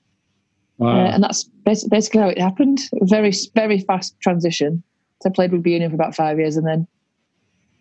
Wow. 0.77 1.05
Uh, 1.05 1.11
and 1.11 1.23
that's 1.23 1.43
basically 1.65 2.21
how 2.21 2.29
it 2.29 2.39
happened. 2.39 2.79
Very, 3.01 3.31
very 3.55 3.79
fast 3.79 4.19
transition. 4.21 4.83
So 5.21 5.29
I 5.29 5.33
played 5.33 5.53
rugby 5.53 5.71
union 5.71 5.91
for 5.91 5.95
about 5.95 6.15
five 6.15 6.39
years 6.39 6.57
and 6.57 6.65
then 6.65 6.87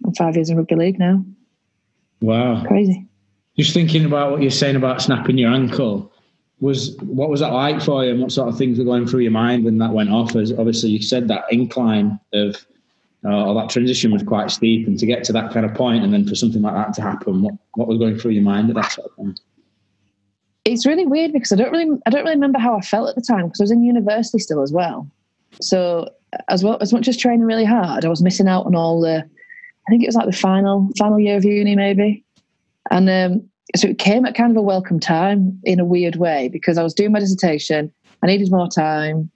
I'm 0.04 0.14
five 0.14 0.34
years 0.34 0.50
in 0.50 0.56
rugby 0.56 0.76
league 0.76 0.98
now. 0.98 1.24
Wow. 2.20 2.64
Crazy. 2.66 3.06
Just 3.58 3.74
thinking 3.74 4.04
about 4.04 4.30
what 4.30 4.42
you're 4.42 4.50
saying 4.50 4.76
about 4.76 5.02
snapping 5.02 5.38
your 5.38 5.50
ankle 5.50 6.09
was 6.60 6.96
what 7.00 7.30
was 7.30 7.40
that 7.40 7.52
like 7.52 7.80
for 7.80 8.04
you 8.04 8.10
and 8.10 8.20
what 8.20 8.32
sort 8.32 8.48
of 8.48 8.58
things 8.58 8.78
were 8.78 8.84
going 8.84 9.06
through 9.06 9.20
your 9.20 9.30
mind 9.32 9.64
when 9.64 9.78
that 9.78 9.92
went 9.92 10.10
off? 10.10 10.36
As 10.36 10.52
obviously 10.52 10.90
you 10.90 11.02
said 11.02 11.28
that 11.28 11.44
incline 11.50 12.20
of 12.32 12.56
uh, 13.24 13.46
or 13.46 13.54
that 13.54 13.70
transition 13.70 14.10
was 14.10 14.22
quite 14.22 14.50
steep 14.50 14.86
and 14.86 14.98
to 14.98 15.06
get 15.06 15.24
to 15.24 15.32
that 15.32 15.52
kind 15.52 15.66
of 15.66 15.74
point 15.74 16.04
and 16.04 16.12
then 16.12 16.26
for 16.26 16.34
something 16.34 16.62
like 16.62 16.74
that 16.74 16.94
to 16.94 17.02
happen 17.02 17.42
what, 17.42 17.54
what 17.74 17.86
was 17.86 17.98
going 17.98 18.18
through 18.18 18.30
your 18.30 18.42
mind 18.42 18.70
at 18.70 18.76
that 18.76 18.92
sort 18.92 19.10
of 19.10 19.16
point? 19.16 19.40
It's 20.64 20.86
really 20.86 21.06
weird 21.06 21.32
because 21.32 21.52
i 21.52 21.56
don't 21.56 21.72
really 21.72 21.98
i 22.06 22.10
don't 22.10 22.22
really 22.22 22.36
remember 22.36 22.58
how 22.58 22.76
i 22.76 22.80
felt 22.80 23.08
at 23.08 23.14
the 23.14 23.22
time 23.22 23.46
because 23.46 23.60
i 23.60 23.64
was 23.64 23.70
in 23.70 23.82
university 23.82 24.38
still 24.38 24.62
as 24.62 24.72
well. 24.72 25.10
So 25.60 26.08
as 26.48 26.62
well 26.62 26.78
as 26.80 26.92
much 26.92 27.08
as 27.08 27.16
training 27.16 27.44
really 27.44 27.64
hard 27.64 28.04
i 28.04 28.08
was 28.08 28.22
missing 28.22 28.48
out 28.48 28.66
on 28.66 28.74
all 28.74 29.00
the 29.00 29.18
i 29.18 29.90
think 29.90 30.02
it 30.02 30.06
was 30.06 30.14
like 30.14 30.26
the 30.26 30.32
final 30.32 30.88
final 30.98 31.18
year 31.18 31.36
of 31.36 31.44
uni 31.44 31.74
maybe. 31.74 32.24
And 32.90 33.08
um, 33.08 33.49
so 33.76 33.88
it 33.88 33.98
came 33.98 34.24
at 34.24 34.34
kind 34.34 34.50
of 34.50 34.56
a 34.56 34.62
welcome 34.62 34.98
time 34.98 35.58
in 35.64 35.78
a 35.78 35.84
weird 35.84 36.16
way 36.16 36.48
because 36.48 36.78
I 36.78 36.82
was 36.82 36.94
doing 36.94 37.12
my 37.12 37.20
dissertation, 37.20 37.92
I 38.22 38.26
needed 38.26 38.50
more 38.50 38.68
time, 38.68 39.30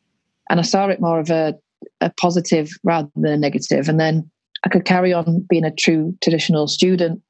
and 0.50 0.60
I 0.60 0.62
saw 0.62 0.88
it 0.88 1.00
more 1.00 1.20
of 1.20 1.30
a, 1.30 1.54
a 2.00 2.10
positive 2.10 2.70
rather 2.82 3.08
than 3.14 3.32
a 3.32 3.36
negative. 3.36 3.88
And 3.88 4.00
then 4.00 4.28
I 4.64 4.68
could 4.68 4.84
carry 4.84 5.12
on 5.12 5.46
being 5.48 5.64
a 5.64 5.70
true 5.70 6.16
traditional 6.22 6.66
student 6.66 7.22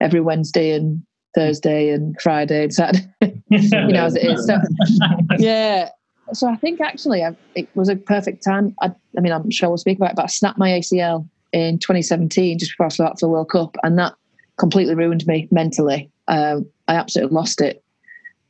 every 0.00 0.20
Wednesday 0.20 0.72
and 0.72 1.02
Thursday 1.34 1.90
and 1.90 2.20
Friday 2.20 2.64
and 2.64 2.74
Saturday, 2.74 3.08
you 3.50 3.92
know, 3.92 4.04
as 4.04 4.14
it 4.14 4.30
is. 4.30 4.46
So, 4.46 4.58
yeah. 5.38 5.88
So 6.32 6.48
I 6.48 6.56
think 6.56 6.80
actually 6.80 7.24
I, 7.24 7.36
it 7.54 7.68
was 7.74 7.88
a 7.88 7.96
perfect 7.96 8.44
time. 8.44 8.74
I, 8.80 8.92
I, 9.16 9.20
mean, 9.20 9.32
I'm 9.32 9.50
sure 9.50 9.68
we'll 9.68 9.78
speak 9.78 9.98
about 9.98 10.10
it, 10.10 10.16
but 10.16 10.24
I 10.24 10.28
snapped 10.28 10.58
my 10.58 10.70
ACL 10.70 11.28
in 11.52 11.78
2017 11.78 12.58
just 12.58 12.72
before 12.72 12.86
I 12.86 12.88
started 12.90 13.18
for 13.18 13.26
the 13.26 13.30
World 13.30 13.50
Cup, 13.50 13.76
and 13.82 13.98
that 13.98 14.14
completely 14.58 14.94
ruined 14.94 15.26
me 15.26 15.48
mentally 15.50 16.11
um, 16.28 16.66
I 16.88 16.94
absolutely 16.94 17.34
lost 17.34 17.60
it. 17.60 17.82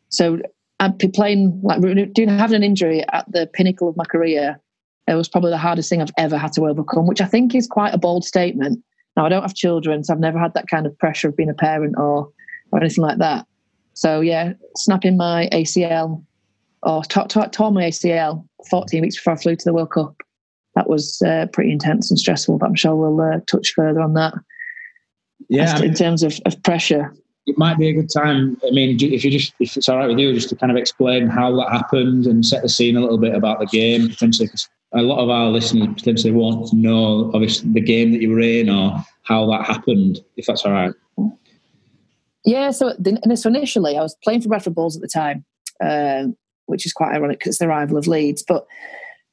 So 0.09 0.39
I'd 0.81 0.99
be 0.99 1.09
playing 1.09 1.61
like 1.63 1.81
doing 2.13 2.29
having 2.29 2.57
an 2.57 2.63
injury 2.63 3.05
at 3.13 3.31
the 3.31 3.47
pinnacle 3.53 3.89
of 3.89 3.97
my 3.97 4.05
career. 4.05 4.61
It 5.09 5.15
was 5.15 5.29
probably 5.29 5.51
the 5.51 5.59
hardest 5.59 5.89
thing 5.89 6.01
I've 6.01 6.13
ever 6.19 6.39
had 6.39 6.53
to 6.53 6.67
overcome, 6.67 7.07
which 7.07 7.21
I 7.21 7.27
think 7.27 7.55
is 7.55 7.67
quite 7.67 7.95
a 7.95 7.99
bold 7.99 8.25
statement. 8.25 8.83
Now 9.17 9.27
I 9.27 9.29
don't 9.29 9.43
have 9.43 9.55
children, 9.55 10.05
so 10.05 10.13
I've 10.13 10.21
never 10.21 10.39
had 10.39 10.55
that 10.55 10.69
kind 10.69 10.87
of 10.87 10.97
pressure 10.99 11.29
of 11.29 11.37
being 11.37 11.51
a 11.51 11.55
parent 11.55 11.97
or 11.99 12.31
or 12.71 12.81
anything 12.81 13.03
like 13.03 13.19
that. 13.19 13.47
So 13.95 14.21
yeah, 14.21 14.53
snapping 14.77 15.17
my 15.17 15.49
ACL 15.53 16.25
or 16.83 17.05
tore, 17.05 17.29
tore, 17.29 17.49
tore 17.49 17.71
my 17.71 17.85
ACL 17.85 18.47
14 18.71 19.03
weeks 19.03 19.17
before 19.17 19.35
I 19.35 19.37
flew 19.37 19.57
to 19.57 19.65
the 19.65 19.73
World 19.73 19.93
Cup. 19.93 20.17
That 20.75 20.89
was 20.89 21.21
uh, 21.23 21.47
pretty 21.53 21.71
intense 21.71 22.11
and 22.11 22.19
stressful, 22.19 22.59
but 22.59 22.67
I'm 22.67 22.75
sure 22.75 22.97
we'll 22.97 23.21
uh, 23.21 23.41
touch 23.47 23.73
further 23.75 24.01
on 24.01 24.15
that. 24.15 24.35
Yeah, 25.49 25.75
I 25.75 25.81
mean, 25.81 25.91
in 25.91 25.95
terms 25.95 26.23
of, 26.23 26.41
of 26.47 26.61
pressure 26.63 27.15
it 27.47 27.59
might 27.59 27.79
be 27.79 27.89
a 27.89 27.93
good 27.93 28.11
time. 28.11 28.57
I 28.65 28.71
mean, 28.71 28.97
if 29.01 29.25
you 29.25 29.31
just 29.31 29.55
if 29.59 29.77
it's 29.77 29.89
all 29.89 29.99
right 29.99 30.09
with 30.09 30.19
you, 30.19 30.33
just 30.33 30.49
to 30.51 30.57
kind 30.57 30.71
of 30.71 30.77
explain 30.77 31.27
how 31.27 31.55
that 31.57 31.73
happened 31.73 32.27
and 32.27 32.47
set 32.47 32.63
the 32.63 32.69
scene 32.69 32.97
a 32.97 33.01
little 33.01 33.19
bit 33.19 33.35
about 33.35 33.59
the 33.59 33.67
game 33.67 34.09
potentially, 34.09 34.47
because 34.47 34.69
a 34.93 35.03
lot 35.03 35.19
of 35.19 35.29
our 35.29 35.49
listeners 35.49 35.89
potentially 35.95 36.33
won't 36.33 36.73
know 36.73 37.31
obviously 37.35 37.73
the 37.73 37.81
game 37.81 38.13
that 38.13 38.21
you 38.21 38.31
were 38.31 38.41
in 38.41 38.71
or 38.71 39.05
how 39.23 39.47
that 39.51 39.67
happened. 39.67 40.21
If 40.37 40.47
that's 40.47 40.65
all 40.65 40.73
right. 40.73 40.95
Yeah. 42.45 42.71
So, 42.71 42.95
so 43.35 43.49
initially, 43.49 43.97
I 43.97 44.03
was 44.03 44.17
playing 44.23 44.43
for 44.43 44.49
Bradford 44.49 44.75
Bulls 44.75 44.97
at 44.97 45.03
the 45.03 45.09
time, 45.09 45.45
um, 45.81 46.37
which 46.67 46.87
is 46.87 46.93
quite 46.93 47.15
ironic 47.15 47.41
because 47.41 47.51
it's 47.51 47.59
the 47.59 47.69
rival 47.69 47.97
of 47.97 48.07
Leeds, 48.07 48.43
but. 48.43 48.67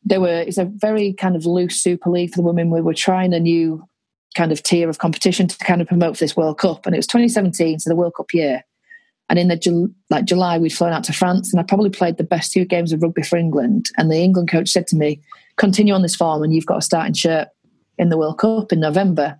There 0.05 0.21
were 0.21 0.43
it's 0.47 0.57
a 0.57 0.63
very 0.63 1.11
kind 1.11 1.35
of 1.35 1.45
loose 1.45 1.75
Super 1.75 2.09
League 2.09 2.29
for 2.29 2.37
the 2.37 2.43
women. 2.43 2.71
We 2.71 2.79
were 2.79 2.93
trying 2.93 3.33
a 3.33 3.39
new 3.39 3.83
kind 4.35 4.51
of 4.51 4.61
tier 4.63 4.89
of 4.89 4.99
competition 4.99 5.47
to 5.47 5.57
kind 5.57 5.81
of 5.81 5.87
promote 5.87 6.17
for 6.17 6.23
this 6.23 6.37
World 6.37 6.57
Cup. 6.57 6.85
And 6.85 6.95
it 6.95 6.99
was 6.99 7.07
2017, 7.07 7.79
so 7.79 7.89
the 7.89 7.95
World 7.95 8.13
Cup 8.15 8.33
year. 8.33 8.63
And 9.29 9.37
in 9.37 9.47
the 9.47 9.93
like 10.09 10.25
July, 10.25 10.57
we'd 10.57 10.73
flown 10.73 10.91
out 10.91 11.03
to 11.05 11.13
France, 11.13 11.53
and 11.53 11.59
I 11.59 11.63
probably 11.63 11.91
played 11.91 12.17
the 12.17 12.23
best 12.23 12.51
two 12.51 12.65
games 12.65 12.91
of 12.91 13.01
rugby 13.01 13.21
for 13.21 13.37
England. 13.37 13.89
And 13.97 14.11
the 14.11 14.17
England 14.17 14.49
coach 14.49 14.69
said 14.69 14.87
to 14.87 14.95
me, 14.95 15.21
"Continue 15.57 15.93
on 15.93 16.01
this 16.01 16.15
form, 16.15 16.41
and 16.41 16.53
you've 16.53 16.65
got 16.65 16.79
a 16.79 16.81
starting 16.81 17.13
shirt 17.13 17.49
in 17.99 18.09
the 18.09 18.17
World 18.17 18.39
Cup 18.39 18.71
in 18.71 18.79
November." 18.79 19.39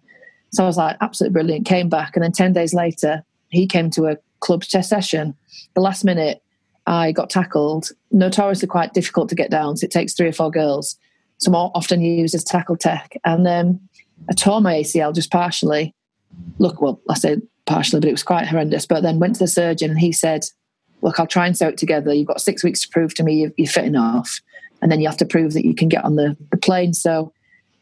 So 0.51 0.63
I 0.63 0.67
was 0.67 0.77
like, 0.77 0.98
absolutely 1.01 1.34
brilliant. 1.34 1.65
Came 1.65 1.89
back, 1.89 2.15
and 2.15 2.24
then 2.24 2.31
ten 2.31 2.53
days 2.53 2.74
later, 2.74 3.24
he 3.50 3.65
came 3.65 3.89
to 3.91 4.05
a 4.05 4.17
club 4.41 4.63
session. 4.63 5.36
The 5.74 5.81
last 5.81 6.05
minute, 6.05 6.43
I 6.86 7.12
got 7.12 7.31
tackled. 7.31 7.89
Notoriously 8.12 8.67
quite 8.67 8.93
difficult 8.93 9.29
to 9.29 9.36
get 9.36 9.50
down. 9.50 9.77
So 9.77 9.86
it 9.86 9.91
takes 9.91 10.13
three 10.13 10.27
or 10.27 10.34
four 10.34 10.51
girls. 10.51 10.98
So 11.39 11.50
more 11.50 11.72
often 11.74 12.01
used 12.01 12.36
as 12.36 12.43
tackle 12.43 12.77
tech, 12.77 13.17
and 13.25 13.43
then 13.43 13.79
I 14.29 14.33
tore 14.33 14.61
my 14.61 14.75
ACL 14.75 15.13
just 15.13 15.31
partially. 15.31 15.93
Look, 16.57 16.81
well, 16.81 17.01
I 17.09 17.15
say 17.15 17.38
partially, 17.65 17.99
but 17.99 18.09
it 18.09 18.13
was 18.13 18.23
quite 18.23 18.47
horrendous. 18.47 18.85
But 18.85 19.03
then 19.03 19.19
went 19.19 19.35
to 19.35 19.39
the 19.39 19.47
surgeon 19.47 19.91
and 19.91 19.99
he 19.99 20.11
said, 20.11 20.45
Look, 21.01 21.19
I'll 21.19 21.27
try 21.27 21.47
and 21.47 21.57
sew 21.57 21.69
it 21.69 21.77
together. 21.77 22.13
You've 22.13 22.27
got 22.27 22.41
six 22.41 22.61
weeks 22.63 22.81
to 22.81 22.89
prove 22.89 23.13
to 23.15 23.23
me 23.23 23.35
you're, 23.35 23.51
you're 23.55 23.67
fit 23.67 23.85
enough. 23.85 24.41
and 24.81 24.91
then 24.91 24.99
you 24.99 25.07
have 25.07 25.17
to 25.17 25.25
prove 25.25 25.53
that 25.53 25.65
you 25.65 25.73
can 25.73 25.88
get 25.88 26.03
on 26.03 26.15
the, 26.15 26.35
the 26.51 26.57
plane. 26.57 26.93
So 26.93 27.31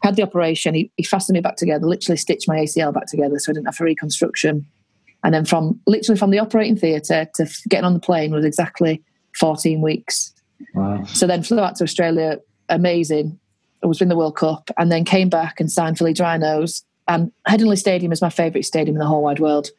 had 0.04 0.16
the 0.16 0.24
operation. 0.24 0.76
He, 0.76 0.92
he 0.98 1.04
fastened 1.04 1.36
me 1.36 1.42
back 1.42 1.56
together, 1.56 1.86
literally 1.86 2.18
stitched 2.18 2.48
my 2.48 2.58
ACL 2.58 2.94
back 2.94 3.08
together, 3.08 3.40
so 3.40 3.52
I 3.52 3.54
didn't 3.54 3.66
have 3.66 3.80
a 3.80 3.84
reconstruction. 3.84 4.66
And 5.24 5.34
then 5.34 5.46
from 5.46 5.80
literally 5.88 6.18
from 6.18 6.30
the 6.30 6.40
operating 6.40 6.78
theatre 6.78 7.28
to 7.36 7.48
getting 7.68 7.86
on 7.86 7.94
the 7.94 8.00
plane 8.00 8.32
was 8.32 8.46
exactly 8.46 9.04
14 9.40 9.82
weeks. 9.82 10.34
Wow. 10.74 11.04
So 11.06 11.28
then 11.28 11.44
flew 11.44 11.60
out 11.60 11.76
to 11.78 11.84
Australia, 11.84 12.40
amazing. 12.70 13.40
Was 13.88 14.02
in 14.02 14.10
the 14.10 14.18
World 14.18 14.36
Cup, 14.36 14.70
and 14.78 14.92
then 14.92 15.06
came 15.06 15.30
back 15.30 15.60
and 15.60 15.72
signed 15.72 15.98
for 15.98 16.06
Leeds 16.06 16.20
Rhinos. 16.20 16.84
And 17.08 17.32
Headingley 17.48 17.78
Stadium 17.78 18.12
is 18.12 18.22
my 18.22 18.30
favourite 18.30 18.66
stadium 18.66 18.96
in 18.96 19.00
the 19.00 19.08
whole 19.08 19.24
wide 19.24 19.40
world. 19.40 19.70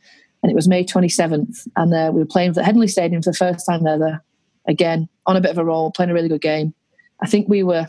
And 0.43 0.51
it 0.51 0.55
was 0.55 0.69
May 0.69 0.85
27th, 0.85 1.67
and 1.77 1.93
uh, 1.93 2.11
we 2.13 2.21
were 2.21 2.27
playing 2.27 2.55
for 2.55 2.63
Headingley 2.63 2.89
Stadium 2.89 3.23
for 3.23 3.31
the 3.31 3.37
first 3.37 3.67
time 3.67 3.87
ever. 3.87 4.23
Again, 4.67 5.09
on 5.27 5.37
a 5.37 5.41
bit 5.41 5.51
of 5.51 5.59
a 5.59 5.65
roll, 5.65 5.91
playing 5.91 6.11
a 6.11 6.15
really 6.15 6.29
good 6.29 6.41
game. 6.41 6.75
I 7.21 7.27
think 7.27 7.49
we 7.49 7.63
were 7.63 7.87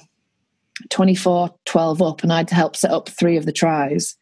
24 0.90 1.54
12 1.66 2.02
up, 2.02 2.24
and 2.24 2.34
I 2.34 2.38
had 2.38 2.48
to 2.50 2.56
help 2.56 2.76
set 2.76 2.92
up 2.92 3.10
three 3.10 3.38
of 3.38 3.46
the 3.46 3.52
tries. 3.52 4.16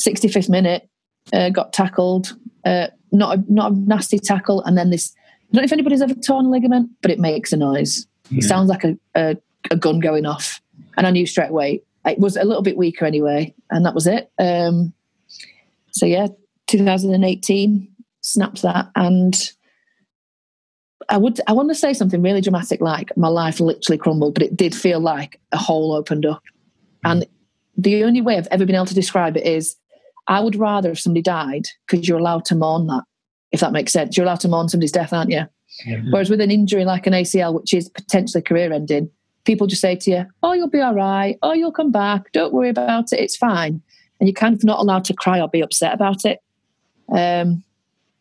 65th 0.00 0.48
minute, 0.48 0.88
uh, 1.32 1.50
got 1.50 1.72
tackled, 1.72 2.36
uh, 2.64 2.86
not, 3.12 3.38
a, 3.38 3.44
not 3.48 3.72
a 3.72 3.74
nasty 3.74 4.18
tackle, 4.18 4.62
and 4.62 4.78
then 4.78 4.90
this. 4.90 5.14
I 5.50 5.56
don't 5.56 5.62
know 5.62 5.64
if 5.64 5.72
anybody's 5.72 6.02
ever 6.02 6.14
torn 6.14 6.46
a 6.46 6.50
ligament, 6.50 6.90
but 7.00 7.10
it 7.10 7.18
makes 7.18 7.52
a 7.52 7.56
noise. 7.56 8.06
Yeah. 8.30 8.38
It 8.38 8.44
sounds 8.44 8.68
like 8.68 8.84
a, 8.84 8.98
a, 9.16 9.36
a, 9.70 9.76
gun 9.76 9.98
going 9.98 10.26
off. 10.26 10.60
And 10.98 11.06
I 11.06 11.10
knew 11.10 11.24
straight 11.24 11.50
away. 11.50 11.82
It 12.04 12.18
was 12.18 12.36
a 12.36 12.44
little 12.44 12.62
bit 12.62 12.76
weaker 12.76 13.06
anyway, 13.06 13.54
and 13.70 13.86
that 13.86 13.94
was 13.94 14.06
it. 14.06 14.30
Um, 14.38 14.92
so, 15.92 16.04
yeah, 16.04 16.26
2018, 16.66 17.88
snapped 18.20 18.62
that. 18.62 18.90
And 18.94 19.34
I 21.08 21.16
would 21.16 21.40
I 21.46 21.52
want 21.52 21.70
to 21.70 21.74
say 21.74 21.92
something 21.92 22.20
really 22.20 22.40
dramatic 22.40 22.80
like 22.80 23.16
my 23.16 23.28
life 23.28 23.60
literally 23.60 23.98
crumbled, 23.98 24.34
but 24.34 24.42
it 24.42 24.56
did 24.56 24.74
feel 24.74 25.00
like 25.00 25.40
a 25.52 25.56
hole 25.56 25.92
opened 25.92 26.26
up. 26.26 26.42
And 27.04 27.26
the 27.76 28.04
only 28.04 28.20
way 28.20 28.36
I've 28.36 28.48
ever 28.50 28.66
been 28.66 28.74
able 28.74 28.86
to 28.86 28.94
describe 28.94 29.36
it 29.36 29.46
is 29.46 29.76
I 30.26 30.40
would 30.40 30.56
rather 30.56 30.90
if 30.90 31.00
somebody 31.00 31.22
died, 31.22 31.66
because 31.86 32.06
you're 32.06 32.18
allowed 32.18 32.44
to 32.46 32.54
mourn 32.54 32.86
that, 32.88 33.04
if 33.52 33.60
that 33.60 33.72
makes 33.72 33.92
sense. 33.92 34.16
You're 34.16 34.26
allowed 34.26 34.40
to 34.40 34.48
mourn 34.48 34.68
somebody's 34.68 34.92
death, 34.92 35.12
aren't 35.12 35.30
you? 35.30 35.44
Yeah. 35.86 36.02
Whereas 36.10 36.28
with 36.28 36.40
an 36.40 36.50
injury 36.50 36.84
like 36.84 37.06
an 37.06 37.12
ACL, 37.12 37.54
which 37.54 37.72
is 37.72 37.88
potentially 37.88 38.42
career 38.42 38.72
ending, 38.72 39.10
people 39.48 39.66
just 39.66 39.80
say 39.80 39.96
to 39.96 40.10
you, 40.10 40.26
Oh, 40.42 40.52
you'll 40.52 40.68
be 40.68 40.80
all 40.80 40.94
right. 40.94 41.38
Oh, 41.42 41.54
you'll 41.54 41.72
come 41.72 41.90
back. 41.90 42.30
Don't 42.32 42.52
worry 42.52 42.68
about 42.68 43.12
it. 43.12 43.18
It's 43.18 43.36
fine. 43.36 43.82
And 44.20 44.28
you're 44.28 44.34
kind 44.34 44.54
of 44.54 44.62
not 44.62 44.78
allowed 44.78 45.04
to 45.06 45.14
cry 45.14 45.40
or 45.40 45.48
be 45.48 45.62
upset 45.62 45.94
about 45.94 46.24
it. 46.24 46.40
Um, 47.08 47.64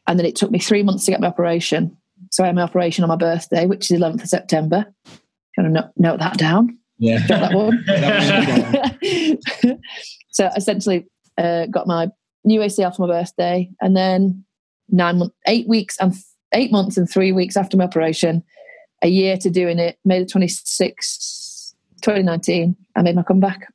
and 0.07 0.17
then 0.17 0.25
it 0.25 0.37
took 0.37 0.51
me 0.51 0.59
three 0.59 0.83
months 0.83 1.03
to 1.05 1.11
get 1.11 1.19
my 1.19 1.27
operation. 1.27 1.97
So 2.31 2.43
I 2.43 2.47
had 2.47 2.55
my 2.55 2.61
operation 2.61 3.03
on 3.03 3.09
my 3.09 3.17
birthday, 3.17 3.65
which 3.65 3.91
is 3.91 3.99
11th 3.99 4.23
of 4.23 4.29
September. 4.29 4.85
Kind 5.55 5.67
of 5.67 5.71
note, 5.73 5.91
note 5.97 6.19
that 6.19 6.37
down. 6.37 6.77
Yeah. 6.97 7.19
that 7.27 7.53
one. 7.53 7.83
so 10.31 10.49
essentially, 10.55 11.07
uh, 11.37 11.65
got 11.65 11.87
my 11.87 12.07
new 12.45 12.61
ACL 12.61 12.95
for 12.95 13.05
my 13.05 13.19
birthday, 13.19 13.69
and 13.81 13.95
then 13.97 14.45
nine 14.89 15.17
months, 15.19 15.35
eight 15.47 15.67
weeks, 15.67 15.97
and 15.99 16.13
eight 16.53 16.71
months 16.71 16.95
and 16.95 17.09
three 17.09 17.31
weeks 17.33 17.57
after 17.57 17.75
my 17.75 17.83
operation, 17.83 18.43
a 19.03 19.07
year 19.07 19.37
to 19.37 19.49
doing 19.49 19.79
it, 19.79 19.97
May 20.05 20.19
the 20.19 20.25
26th, 20.25 21.73
2019, 22.01 22.75
I 22.95 23.01
made 23.01 23.15
my 23.15 23.23
comeback 23.23 23.67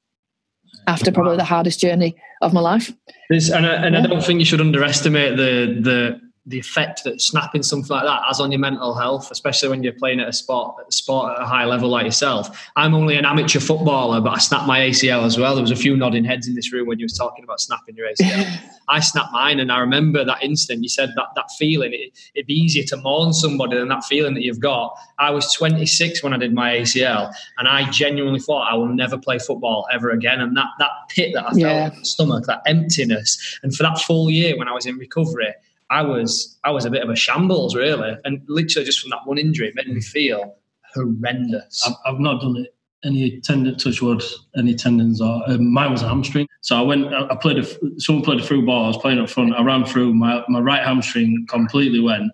after 0.86 1.12
probably 1.12 1.36
the 1.36 1.44
hardest 1.44 1.80
journey 1.80 2.16
of 2.40 2.52
my 2.52 2.60
life. 2.60 2.92
and, 3.30 3.66
I, 3.66 3.74
and 3.74 3.94
yeah. 3.94 4.02
I 4.02 4.06
don't 4.06 4.24
think 4.24 4.40
you 4.40 4.44
should 4.44 4.60
underestimate 4.60 5.36
the 5.36 5.78
the 5.80 6.20
the 6.46 6.58
effect 6.58 7.04
that 7.04 7.20
snapping 7.20 7.62
something 7.62 7.94
like 7.94 8.04
that 8.04 8.22
has 8.26 8.40
on 8.40 8.50
your 8.50 8.58
mental 8.58 8.94
health, 8.94 9.30
especially 9.30 9.68
when 9.68 9.84
you're 9.84 9.92
playing 9.92 10.18
at 10.18 10.26
a 10.26 10.32
sport, 10.32 10.74
at 10.80 10.88
a 10.88 10.92
sport 10.92 11.36
at 11.36 11.42
a 11.42 11.46
high 11.46 11.64
level 11.64 11.88
like 11.88 12.04
yourself. 12.04 12.68
I'm 12.74 12.94
only 12.94 13.16
an 13.16 13.24
amateur 13.24 13.60
footballer, 13.60 14.20
but 14.20 14.30
I 14.30 14.38
snapped 14.38 14.66
my 14.66 14.80
ACL 14.80 15.24
as 15.24 15.38
well. 15.38 15.54
There 15.54 15.62
was 15.62 15.70
a 15.70 15.76
few 15.76 15.96
nodding 15.96 16.24
heads 16.24 16.48
in 16.48 16.54
this 16.54 16.72
room 16.72 16.88
when 16.88 16.98
you 16.98 17.04
were 17.04 17.16
talking 17.16 17.44
about 17.44 17.60
snapping 17.60 17.94
your 17.94 18.08
ACL. 18.08 18.58
I 18.88 18.98
snapped 18.98 19.32
mine, 19.32 19.60
and 19.60 19.70
I 19.70 19.78
remember 19.78 20.24
that 20.24 20.42
instant. 20.42 20.82
You 20.82 20.88
said 20.88 21.10
that 21.14 21.26
that 21.36 21.48
feeling. 21.56 21.92
It, 21.92 22.18
it'd 22.34 22.48
be 22.48 22.54
easier 22.54 22.84
to 22.84 22.96
mourn 22.96 23.32
somebody 23.32 23.78
than 23.78 23.88
that 23.88 24.04
feeling 24.04 24.34
that 24.34 24.42
you've 24.42 24.60
got. 24.60 24.96
I 25.20 25.30
was 25.30 25.52
26 25.54 26.24
when 26.24 26.32
I 26.32 26.38
did 26.38 26.52
my 26.52 26.78
ACL, 26.78 27.32
and 27.58 27.68
I 27.68 27.88
genuinely 27.90 28.40
thought 28.40 28.68
I 28.68 28.74
will 28.74 28.88
never 28.88 29.16
play 29.16 29.38
football 29.38 29.86
ever 29.92 30.10
again. 30.10 30.40
And 30.40 30.56
that 30.56 30.66
that 30.80 30.90
pit 31.08 31.34
that 31.34 31.44
I 31.44 31.50
felt 31.50 31.58
yeah. 31.58 31.86
in 31.92 31.96
my 31.98 32.02
stomach, 32.02 32.46
that 32.46 32.62
emptiness, 32.66 33.60
and 33.62 33.72
for 33.72 33.84
that 33.84 34.00
full 34.00 34.28
year 34.28 34.58
when 34.58 34.66
I 34.66 34.72
was 34.72 34.86
in 34.86 34.96
recovery 34.96 35.54
I 35.92 36.02
was 36.02 36.58
I 36.64 36.70
was 36.70 36.84
a 36.84 36.90
bit 36.90 37.02
of 37.02 37.10
a 37.10 37.16
shambles 37.16 37.74
really, 37.74 38.16
and 38.24 38.42
literally 38.48 38.86
just 38.86 39.00
from 39.00 39.10
that 39.10 39.20
one 39.24 39.38
injury, 39.38 39.68
it 39.68 39.74
made 39.74 39.88
me 39.88 40.00
feel 40.00 40.56
horrendous. 40.94 41.86
I've, 41.86 42.14
I've 42.14 42.20
not 42.20 42.40
done 42.40 42.56
it 42.56 42.74
any 43.04 43.40
tendon 43.40 43.76
touch 43.76 44.00
wood, 44.00 44.22
any 44.56 44.74
tendons 44.74 45.20
or 45.20 45.42
um, 45.48 45.72
mine 45.72 45.90
was 45.90 46.02
a 46.02 46.08
hamstring. 46.08 46.46
So 46.60 46.76
I 46.76 46.82
went, 46.82 47.12
I 47.12 47.34
played 47.34 47.58
a, 47.58 48.00
someone 48.00 48.24
played 48.24 48.40
a 48.40 48.42
through 48.42 48.64
ball. 48.64 48.84
I 48.84 48.88
was 48.88 48.96
playing 48.96 49.18
up 49.18 49.28
front. 49.28 49.54
I 49.54 49.62
ran 49.62 49.84
through 49.84 50.14
my 50.14 50.44
my 50.48 50.60
right 50.60 50.82
hamstring 50.82 51.46
completely 51.48 52.00
went. 52.00 52.30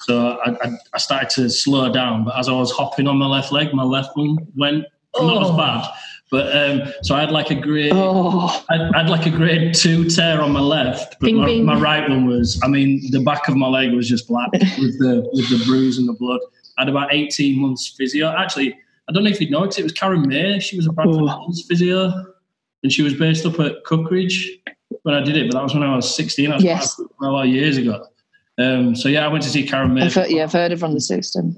So 0.00 0.38
I, 0.44 0.50
I, 0.64 0.78
I 0.94 0.98
started 0.98 1.30
to 1.30 1.50
slow 1.50 1.92
down, 1.92 2.24
but 2.24 2.38
as 2.38 2.48
I 2.48 2.52
was 2.52 2.70
hopping 2.70 3.08
on 3.08 3.16
my 3.16 3.26
left 3.26 3.50
leg, 3.50 3.74
my 3.74 3.82
left 3.82 4.16
one 4.16 4.36
went 4.56 4.84
oh. 5.14 5.26
not 5.26 5.42
as 5.42 5.56
bad. 5.56 5.92
But 6.30 6.56
um, 6.56 6.92
so 7.02 7.14
I 7.14 7.20
had 7.20 7.30
like 7.30 7.50
a 7.50 7.54
grade, 7.54 7.92
oh. 7.94 8.64
I 8.68 8.98
had 8.98 9.08
like 9.08 9.26
a 9.26 9.30
grade 9.30 9.74
two 9.74 10.10
tear 10.10 10.40
on 10.40 10.50
my 10.50 10.60
left, 10.60 11.16
but 11.20 11.26
bing, 11.26 11.36
my, 11.36 11.46
bing. 11.46 11.64
my, 11.64 11.78
right 11.78 12.08
one 12.08 12.26
was. 12.26 12.60
I 12.64 12.68
mean, 12.68 13.00
the 13.12 13.20
back 13.20 13.46
of 13.46 13.56
my 13.56 13.68
leg 13.68 13.92
was 13.92 14.08
just 14.08 14.26
black 14.26 14.50
with 14.52 14.98
the 14.98 15.28
with 15.32 15.48
the 15.50 15.62
bruise 15.66 15.98
and 15.98 16.08
the 16.08 16.14
blood. 16.14 16.40
I 16.78 16.82
had 16.82 16.88
about 16.88 17.14
eighteen 17.14 17.60
months 17.60 17.94
physio. 17.96 18.28
Actually, 18.28 18.76
I 19.08 19.12
don't 19.12 19.22
know 19.22 19.30
if 19.30 19.40
you 19.40 19.50
know 19.50 19.60
because 19.60 19.78
it 19.78 19.84
was 19.84 19.92
Karen 19.92 20.26
May. 20.26 20.58
She 20.58 20.76
was 20.76 20.86
a 20.86 20.92
Bradford 20.92 21.22
oh. 21.22 21.52
physio, 21.68 22.12
and 22.82 22.90
she 22.90 23.02
was 23.02 23.14
based 23.14 23.46
up 23.46 23.60
at 23.60 23.84
Cookridge 23.84 24.48
when 25.02 25.14
I 25.14 25.20
did 25.20 25.36
it. 25.36 25.48
But 25.48 25.58
that 25.58 25.62
was 25.62 25.74
when 25.74 25.84
I 25.84 25.94
was 25.94 26.12
sixteen. 26.12 26.50
Was 26.50 26.64
yes. 26.64 26.98
a 26.98 27.24
lot 27.24 27.46
of 27.46 27.52
years 27.52 27.76
ago. 27.76 28.04
Um, 28.58 28.96
so 28.96 29.08
yeah, 29.08 29.24
I 29.24 29.28
went 29.28 29.44
to 29.44 29.50
see 29.50 29.64
Karen 29.64 29.94
May. 29.94 30.02
I've 30.02 30.14
heard, 30.14 30.30
yeah, 30.30 30.42
I've 30.42 30.52
heard 30.52 30.72
it 30.72 30.80
from 30.80 30.92
the 30.92 31.00
system. 31.00 31.56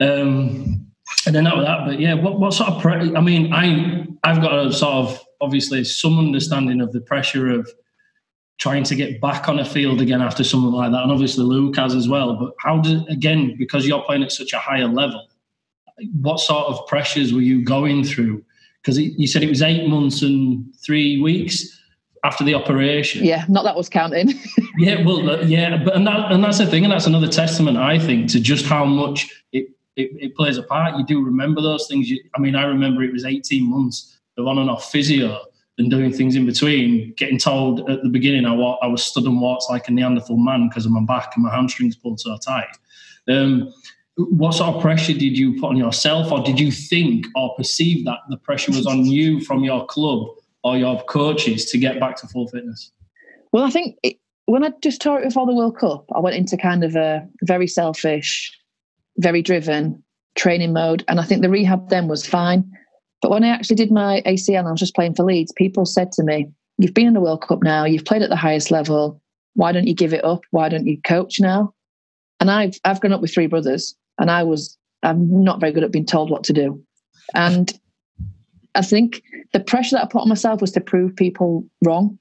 Um, 0.00 0.85
and 1.26 1.34
then 1.34 1.44
that 1.44 1.56
was 1.56 1.66
that. 1.66 1.86
But 1.86 2.00
yeah, 2.00 2.14
what, 2.14 2.38
what 2.38 2.52
sort 2.52 2.70
of? 2.70 2.82
Pre- 2.82 3.14
I 3.14 3.20
mean, 3.20 3.52
I 3.52 4.06
I've 4.24 4.40
got 4.40 4.66
a 4.66 4.72
sort 4.72 4.94
of 4.94 5.24
obviously 5.40 5.84
some 5.84 6.18
understanding 6.18 6.80
of 6.80 6.92
the 6.92 7.00
pressure 7.00 7.50
of 7.50 7.70
trying 8.58 8.84
to 8.84 8.94
get 8.94 9.20
back 9.20 9.48
on 9.48 9.58
a 9.58 9.64
field 9.64 10.00
again 10.00 10.22
after 10.22 10.42
something 10.42 10.72
like 10.72 10.92
that, 10.92 11.02
and 11.02 11.12
obviously 11.12 11.44
Luke 11.44 11.76
has 11.76 11.94
as 11.94 12.08
well. 12.08 12.36
But 12.36 12.52
how 12.60 12.80
did 12.80 13.06
again 13.08 13.56
because 13.58 13.86
you're 13.86 14.02
playing 14.02 14.22
at 14.22 14.32
such 14.32 14.52
a 14.52 14.58
higher 14.58 14.88
level? 14.88 15.26
What 16.20 16.40
sort 16.40 16.66
of 16.66 16.86
pressures 16.86 17.32
were 17.32 17.40
you 17.40 17.64
going 17.64 18.04
through? 18.04 18.44
Because 18.82 18.98
you 18.98 19.26
said 19.26 19.42
it 19.42 19.48
was 19.48 19.62
eight 19.62 19.88
months 19.88 20.22
and 20.22 20.64
three 20.84 21.20
weeks 21.20 21.76
after 22.24 22.44
the 22.44 22.54
operation. 22.54 23.24
Yeah, 23.24 23.44
not 23.48 23.64
that 23.64 23.76
was 23.76 23.88
counting. 23.88 24.32
yeah, 24.78 25.04
well, 25.04 25.28
uh, 25.30 25.42
yeah, 25.42 25.82
but 25.82 25.96
and 25.96 26.06
that 26.06 26.32
and 26.32 26.42
that's 26.42 26.58
the 26.58 26.66
thing, 26.66 26.84
and 26.84 26.92
that's 26.92 27.06
another 27.06 27.28
testament 27.28 27.76
I 27.76 27.98
think 27.98 28.30
to 28.30 28.40
just 28.40 28.66
how 28.66 28.84
much 28.84 29.28
it 29.52 29.68
it, 29.96 30.10
it 30.20 30.36
plays 30.36 30.58
a 30.58 30.62
part. 30.62 30.96
You 30.96 31.04
do 31.04 31.24
remember 31.24 31.60
those 31.60 31.86
things. 31.88 32.08
You, 32.08 32.22
I 32.34 32.40
mean, 32.40 32.54
I 32.54 32.64
remember 32.64 33.02
it 33.02 33.12
was 33.12 33.24
18 33.24 33.68
months 33.68 34.18
of 34.36 34.46
on 34.46 34.58
and 34.58 34.70
off 34.70 34.90
physio 34.90 35.40
and 35.78 35.90
doing 35.90 36.12
things 36.12 36.36
in 36.36 36.46
between, 36.46 37.12
getting 37.16 37.38
told 37.38 37.88
at 37.90 38.02
the 38.02 38.08
beginning 38.08 38.46
I, 38.46 38.54
I 38.54 38.86
was 38.86 39.02
stood 39.02 39.24
and 39.24 39.40
walked 39.40 39.64
like 39.68 39.88
a 39.88 39.92
Neanderthal 39.92 40.36
man 40.36 40.68
because 40.68 40.86
of 40.86 40.92
my 40.92 41.04
back 41.04 41.32
and 41.34 41.44
my 41.44 41.54
hamstrings 41.54 41.96
pulled 41.96 42.20
so 42.20 42.36
tight. 42.38 42.78
Um, 43.28 43.72
what 44.16 44.52
sort 44.52 44.74
of 44.74 44.80
pressure 44.80 45.12
did 45.12 45.36
you 45.36 45.60
put 45.60 45.68
on 45.68 45.76
yourself, 45.76 46.32
or 46.32 46.42
did 46.42 46.58
you 46.58 46.72
think 46.72 47.26
or 47.34 47.54
perceive 47.54 48.06
that 48.06 48.20
the 48.30 48.38
pressure 48.38 48.72
was 48.72 48.86
on 48.86 49.04
you 49.04 49.40
from 49.40 49.62
your 49.62 49.84
club 49.86 50.28
or 50.64 50.78
your 50.78 51.02
coaches 51.04 51.66
to 51.66 51.78
get 51.78 52.00
back 52.00 52.16
to 52.16 52.26
full 52.26 52.48
fitness? 52.48 52.92
Well, 53.52 53.64
I 53.64 53.70
think 53.70 53.98
it, 54.02 54.16
when 54.46 54.64
I 54.64 54.72
just 54.82 55.02
tore 55.02 55.20
it 55.20 55.24
before 55.24 55.46
the 55.46 55.54
World 55.54 55.78
Cup, 55.78 56.06
I 56.14 56.20
went 56.20 56.36
into 56.36 56.56
kind 56.56 56.82
of 56.82 56.96
a 56.96 57.28
very 57.42 57.66
selfish, 57.66 58.58
very 59.18 59.42
driven 59.42 60.02
training 60.36 60.72
mode. 60.72 61.04
And 61.08 61.20
I 61.20 61.24
think 61.24 61.42
the 61.42 61.50
rehab 61.50 61.88
then 61.88 62.08
was 62.08 62.26
fine. 62.26 62.70
But 63.22 63.30
when 63.30 63.44
I 63.44 63.48
actually 63.48 63.76
did 63.76 63.90
my 63.90 64.22
ACL 64.26 64.66
I 64.66 64.70
was 64.70 64.80
just 64.80 64.94
playing 64.94 65.14
for 65.14 65.24
Leeds, 65.24 65.52
people 65.56 65.86
said 65.86 66.12
to 66.12 66.22
me, 66.22 66.48
You've 66.78 66.94
been 66.94 67.06
in 67.06 67.14
the 67.14 67.20
World 67.20 67.40
Cup 67.40 67.62
now, 67.62 67.86
you've 67.86 68.04
played 68.04 68.20
at 68.20 68.28
the 68.28 68.36
highest 68.36 68.70
level. 68.70 69.20
Why 69.54 69.72
don't 69.72 69.86
you 69.86 69.94
give 69.94 70.12
it 70.12 70.24
up? 70.24 70.42
Why 70.50 70.68
don't 70.68 70.86
you 70.86 71.00
coach 71.02 71.40
now? 71.40 71.72
And 72.38 72.50
I've 72.50 72.74
I've 72.84 73.00
grown 73.00 73.14
up 73.14 73.22
with 73.22 73.32
three 73.32 73.46
brothers 73.46 73.96
and 74.18 74.30
I 74.30 74.42
was 74.42 74.76
I'm 75.02 75.42
not 75.42 75.60
very 75.60 75.72
good 75.72 75.84
at 75.84 75.92
being 75.92 76.04
told 76.04 76.30
what 76.30 76.44
to 76.44 76.52
do. 76.52 76.82
And 77.34 77.72
I 78.74 78.82
think 78.82 79.22
the 79.52 79.60
pressure 79.60 79.96
that 79.96 80.04
I 80.04 80.08
put 80.08 80.20
on 80.20 80.28
myself 80.28 80.60
was 80.60 80.72
to 80.72 80.80
prove 80.80 81.16
people 81.16 81.64
wrong 81.82 82.18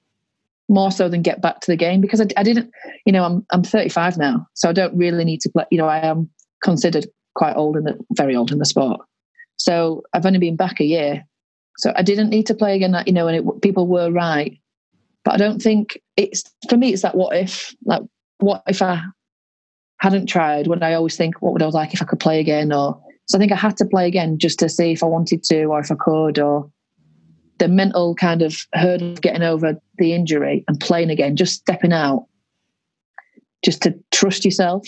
more 0.69 0.91
so 0.91 1.09
than 1.09 1.21
get 1.21 1.41
back 1.41 1.59
to 1.59 1.71
the 1.71 1.75
game 1.75 2.01
because 2.01 2.21
I, 2.21 2.27
I 2.37 2.43
didn't, 2.43 2.71
you 3.05 3.11
know, 3.11 3.23
I'm 3.23 3.45
I'm 3.51 3.63
35 3.63 4.17
now, 4.17 4.47
so 4.53 4.69
I 4.69 4.73
don't 4.73 4.97
really 4.97 5.25
need 5.25 5.41
to 5.41 5.49
play. 5.49 5.65
You 5.69 5.77
know, 5.79 5.87
I 5.87 5.99
am 5.99 6.29
considered 6.63 7.07
quite 7.35 7.55
old 7.55 7.77
in 7.77 7.83
the 7.83 7.97
very 8.11 8.35
old 8.35 8.51
in 8.51 8.59
the 8.59 8.65
sport. 8.65 9.01
So 9.57 10.03
I've 10.13 10.25
only 10.25 10.39
been 10.39 10.55
back 10.55 10.79
a 10.79 10.85
year, 10.85 11.23
so 11.77 11.93
I 11.95 12.01
didn't 12.01 12.29
need 12.29 12.45
to 12.47 12.53
play 12.53 12.75
again. 12.75 12.91
That 12.91 13.07
You 13.07 13.13
know, 13.13 13.27
and 13.27 13.37
it, 13.37 13.61
people 13.61 13.87
were 13.87 14.11
right, 14.11 14.59
but 15.23 15.33
I 15.33 15.37
don't 15.37 15.61
think 15.61 15.99
it's 16.17 16.43
for 16.69 16.77
me. 16.77 16.93
It's 16.93 17.01
that 17.01 17.15
what 17.15 17.35
if, 17.35 17.75
like 17.85 18.03
what 18.39 18.63
if 18.67 18.81
I 18.81 19.01
hadn't 20.01 20.27
tried? 20.27 20.67
Would 20.67 20.83
I 20.83 20.93
always 20.93 21.15
think 21.15 21.41
what 21.41 21.53
would 21.53 21.63
I 21.63 21.67
like 21.67 21.93
if 21.93 22.01
I 22.01 22.05
could 22.05 22.19
play 22.19 22.39
again, 22.39 22.71
or 22.71 23.01
So 23.27 23.37
I 23.37 23.39
think 23.39 23.51
I 23.51 23.55
had 23.55 23.77
to 23.77 23.85
play 23.85 24.07
again 24.07 24.37
just 24.37 24.59
to 24.59 24.69
see 24.69 24.91
if 24.91 25.03
I 25.03 25.07
wanted 25.07 25.43
to 25.43 25.65
or 25.65 25.79
if 25.79 25.91
I 25.91 25.95
could, 25.95 26.37
or 26.37 26.69
the 27.57 27.67
mental 27.67 28.15
kind 28.15 28.41
of 28.41 28.55
hurdle 28.73 29.13
of 29.13 29.21
getting 29.21 29.41
over 29.41 29.79
the 29.97 30.13
injury 30.13 30.63
and 30.67 30.79
playing 30.79 31.09
again, 31.09 31.35
just 31.35 31.55
stepping 31.55 31.93
out, 31.93 32.27
just 33.63 33.81
to 33.83 33.95
trust 34.11 34.45
yourself. 34.45 34.85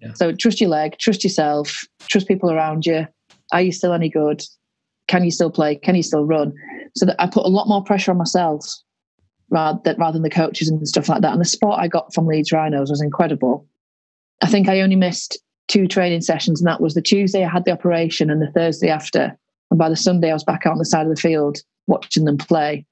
Yeah. 0.00 0.12
So 0.14 0.32
trust 0.32 0.60
your 0.60 0.70
leg, 0.70 0.98
trust 0.98 1.24
yourself, 1.24 1.84
trust 2.08 2.28
people 2.28 2.50
around 2.50 2.86
you. 2.86 3.06
Are 3.52 3.60
you 3.60 3.72
still 3.72 3.92
any 3.92 4.08
good? 4.08 4.42
Can 5.08 5.24
you 5.24 5.30
still 5.30 5.50
play? 5.50 5.76
Can 5.76 5.94
you 5.94 6.02
still 6.02 6.24
run? 6.24 6.52
So 6.96 7.06
that 7.06 7.16
I 7.18 7.26
put 7.26 7.44
a 7.44 7.48
lot 7.48 7.68
more 7.68 7.84
pressure 7.84 8.10
on 8.10 8.18
myself 8.18 8.64
rather 9.50 9.80
than, 9.84 9.96
rather 9.98 10.14
than 10.14 10.22
the 10.22 10.30
coaches 10.30 10.68
and 10.68 10.86
stuff 10.86 11.08
like 11.08 11.22
that. 11.22 11.32
And 11.32 11.40
the 11.40 11.44
support 11.44 11.80
I 11.80 11.88
got 11.88 12.14
from 12.14 12.26
Leeds 12.26 12.52
Rhinos 12.52 12.90
was 12.90 13.02
incredible. 13.02 13.66
I 14.42 14.46
think 14.46 14.68
I 14.68 14.80
only 14.80 14.96
missed 14.96 15.38
two 15.68 15.86
training 15.86 16.22
sessions, 16.22 16.60
and 16.60 16.66
that 16.66 16.80
was 16.80 16.94
the 16.94 17.02
Tuesday 17.02 17.44
I 17.44 17.50
had 17.50 17.64
the 17.64 17.72
operation 17.72 18.30
and 18.30 18.40
the 18.40 18.50
Thursday 18.50 18.88
after. 18.88 19.36
And 19.70 19.78
by 19.78 19.88
the 19.88 19.96
Sunday, 19.96 20.30
I 20.30 20.34
was 20.34 20.44
back 20.44 20.66
out 20.66 20.72
on 20.72 20.78
the 20.78 20.84
side 20.84 21.06
of 21.06 21.14
the 21.14 21.20
field 21.20 21.58
watching 21.86 22.24
them 22.24 22.38
play. 22.38 22.86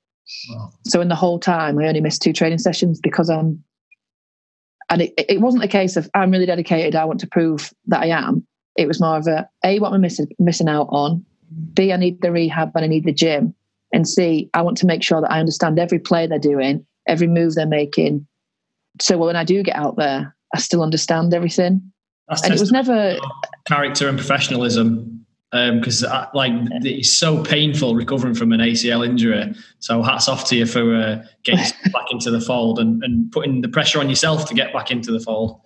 Wow. 0.50 0.71
So 0.87 1.00
in 1.00 1.09
the 1.09 1.15
whole 1.15 1.38
time, 1.38 1.79
I 1.79 1.87
only 1.87 2.00
missed 2.00 2.23
two 2.23 2.33
training 2.33 2.59
sessions 2.59 3.00
because 3.00 3.31
I'm. 3.31 3.62
And 4.90 5.02
it, 5.02 5.14
it 5.16 5.40
wasn't 5.40 5.64
a 5.64 5.68
case 5.68 5.97
of 5.97 6.09
I'm 6.14 6.30
really 6.30 6.47
dedicated. 6.47 6.95
I 6.95 7.04
want 7.04 7.21
to 7.21 7.26
prove 7.26 7.73
that 7.87 8.02
I 8.02 8.07
am. 8.07 8.47
It 8.76 8.87
was 8.87 9.00
more 9.00 9.16
of 9.16 9.26
a 9.26 9.49
a 9.64 9.78
what 9.78 9.88
am 9.88 9.95
I 9.95 9.99
missing 9.99 10.28
missing 10.38 10.68
out 10.68 10.88
on? 10.90 11.25
B 11.75 11.92
I 11.92 11.97
need 11.97 12.21
the 12.23 12.33
rehab 12.33 12.73
and 12.75 12.85
I 12.85 12.88
need 12.88 13.04
the 13.04 13.12
gym. 13.12 13.54
And 13.92 14.07
C 14.07 14.50
I 14.54 14.62
want 14.62 14.76
to 14.78 14.87
make 14.87 15.02
sure 15.02 15.21
that 15.21 15.30
I 15.30 15.40
understand 15.40 15.78
every 15.78 15.99
play 15.99 16.26
they're 16.26 16.38
doing, 16.38 16.87
every 17.07 17.26
move 17.26 17.54
they're 17.54 17.66
making. 17.66 18.26
So 19.00 19.18
when 19.18 19.37
I 19.37 19.45
do 19.45 19.62
get 19.62 19.76
out 19.76 19.97
there, 19.97 20.35
I 20.54 20.59
still 20.59 20.83
understand 20.83 21.35
everything. 21.35 21.92
That's 22.28 22.42
And 22.42 22.54
it 22.54 22.61
was 22.61 22.73
never 22.73 23.18
character 23.66 24.09
and 24.09 24.18
professionalism 24.18 25.26
because 25.50 26.05
like 26.35 26.52
it's 26.83 27.12
so 27.12 27.43
painful 27.43 27.95
recovering 27.95 28.35
from 28.35 28.52
an 28.52 28.61
ACL 28.61 29.07
injury. 29.07 29.55
So 29.78 30.02
hats 30.02 30.28
off 30.28 30.45
to 30.47 30.57
you 30.57 30.67
for 30.67 30.95
uh, 30.95 31.25
getting 31.43 31.64
back 31.93 32.11
into 32.11 32.31
the 32.31 32.40
fold 32.40 32.78
and, 32.78 33.02
and 33.02 33.31
putting 33.33 33.62
the 33.62 33.69
pressure 33.69 33.99
on 34.00 34.09
yourself 34.09 34.47
to 34.47 34.55
get 34.55 34.73
back 34.73 34.90
into 34.90 35.11
the 35.11 35.21
fold. 35.21 35.61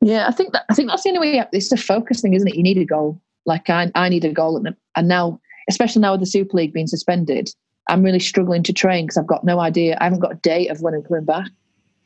Yeah, 0.00 0.26
I 0.26 0.32
think 0.32 0.52
that 0.52 0.64
I 0.68 0.74
think 0.74 0.88
that's 0.88 1.02
the 1.02 1.10
only 1.10 1.20
way. 1.20 1.44
It's 1.52 1.70
the 1.70 1.76
focus 1.76 2.20
thing, 2.20 2.34
isn't 2.34 2.48
it? 2.48 2.56
You 2.56 2.62
need 2.62 2.78
a 2.78 2.84
goal. 2.84 3.20
Like 3.46 3.70
I, 3.70 3.90
I 3.94 4.08
need 4.08 4.24
a 4.24 4.32
goal, 4.32 4.56
and, 4.56 4.74
and 4.96 5.08
now, 5.08 5.40
especially 5.68 6.02
now 6.02 6.12
with 6.12 6.20
the 6.20 6.26
Super 6.26 6.56
League 6.56 6.72
being 6.72 6.86
suspended, 6.86 7.50
I'm 7.88 8.02
really 8.02 8.18
struggling 8.18 8.62
to 8.64 8.72
train 8.72 9.06
because 9.06 9.16
I've 9.16 9.26
got 9.26 9.44
no 9.44 9.60
idea. 9.60 9.96
I 10.00 10.04
haven't 10.04 10.20
got 10.20 10.32
a 10.32 10.36
date 10.36 10.68
of 10.70 10.82
when 10.82 10.94
I'm 10.94 11.02
coming 11.02 11.24
back. 11.24 11.48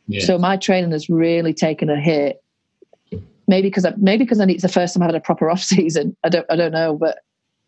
Yeah. 0.08 0.24
So 0.24 0.38
my 0.38 0.56
training 0.56 0.92
has 0.92 1.08
really 1.08 1.52
taken 1.52 1.90
a 1.90 2.00
hit. 2.00 2.42
Maybe 3.48 3.68
because 3.68 3.84
I, 3.84 3.92
maybe 3.96 4.24
because 4.24 4.40
I 4.40 4.44
need, 4.44 4.54
it's 4.54 4.62
the 4.62 4.68
first 4.68 4.94
time 4.94 5.02
I've 5.02 5.08
had 5.08 5.14
a 5.14 5.20
proper 5.20 5.50
off 5.50 5.62
season. 5.62 6.16
I 6.24 6.28
don't 6.28 6.46
I 6.50 6.56
don't 6.56 6.72
know, 6.72 6.96
but 6.96 7.18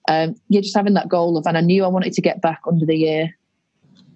um, 0.08 0.34
yeah, 0.48 0.60
just 0.60 0.76
having 0.76 0.94
that 0.94 1.08
goal 1.08 1.36
of, 1.36 1.46
and 1.46 1.56
I 1.58 1.60
knew 1.60 1.84
I 1.84 1.88
wanted 1.88 2.14
to 2.14 2.22
get 2.22 2.40
back 2.40 2.60
under 2.66 2.86
the 2.86 2.96
year 2.96 3.36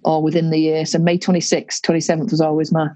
or 0.04 0.22
within 0.22 0.50
the 0.50 0.58
year. 0.58 0.86
So 0.86 0.98
May 0.98 1.18
26th, 1.18 1.80
27th 1.82 2.30
was 2.30 2.40
always 2.40 2.72
my 2.72 2.88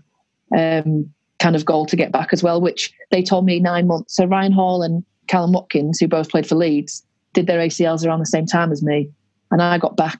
um, 0.56 1.08
kind 1.38 1.54
of 1.54 1.64
goal 1.64 1.84
to 1.86 1.96
get 1.96 2.10
back 2.10 2.32
as 2.32 2.42
well, 2.42 2.60
which 2.60 2.92
they 3.10 3.22
told 3.22 3.44
me 3.44 3.60
nine 3.60 3.86
months. 3.86 4.16
So 4.16 4.24
Ryan 4.24 4.52
Hall 4.52 4.82
and 4.82 5.04
Kallum 5.28 5.52
Watkins, 5.52 6.00
who 6.00 6.08
both 6.08 6.30
played 6.30 6.46
for 6.46 6.54
Leeds, 6.54 7.04
did 7.34 7.46
their 7.46 7.60
ACLs 7.60 8.06
around 8.06 8.20
the 8.20 8.26
same 8.26 8.46
time 8.46 8.72
as 8.72 8.82
me. 8.82 9.10
And 9.50 9.60
I 9.60 9.76
got 9.76 9.96
back 9.96 10.18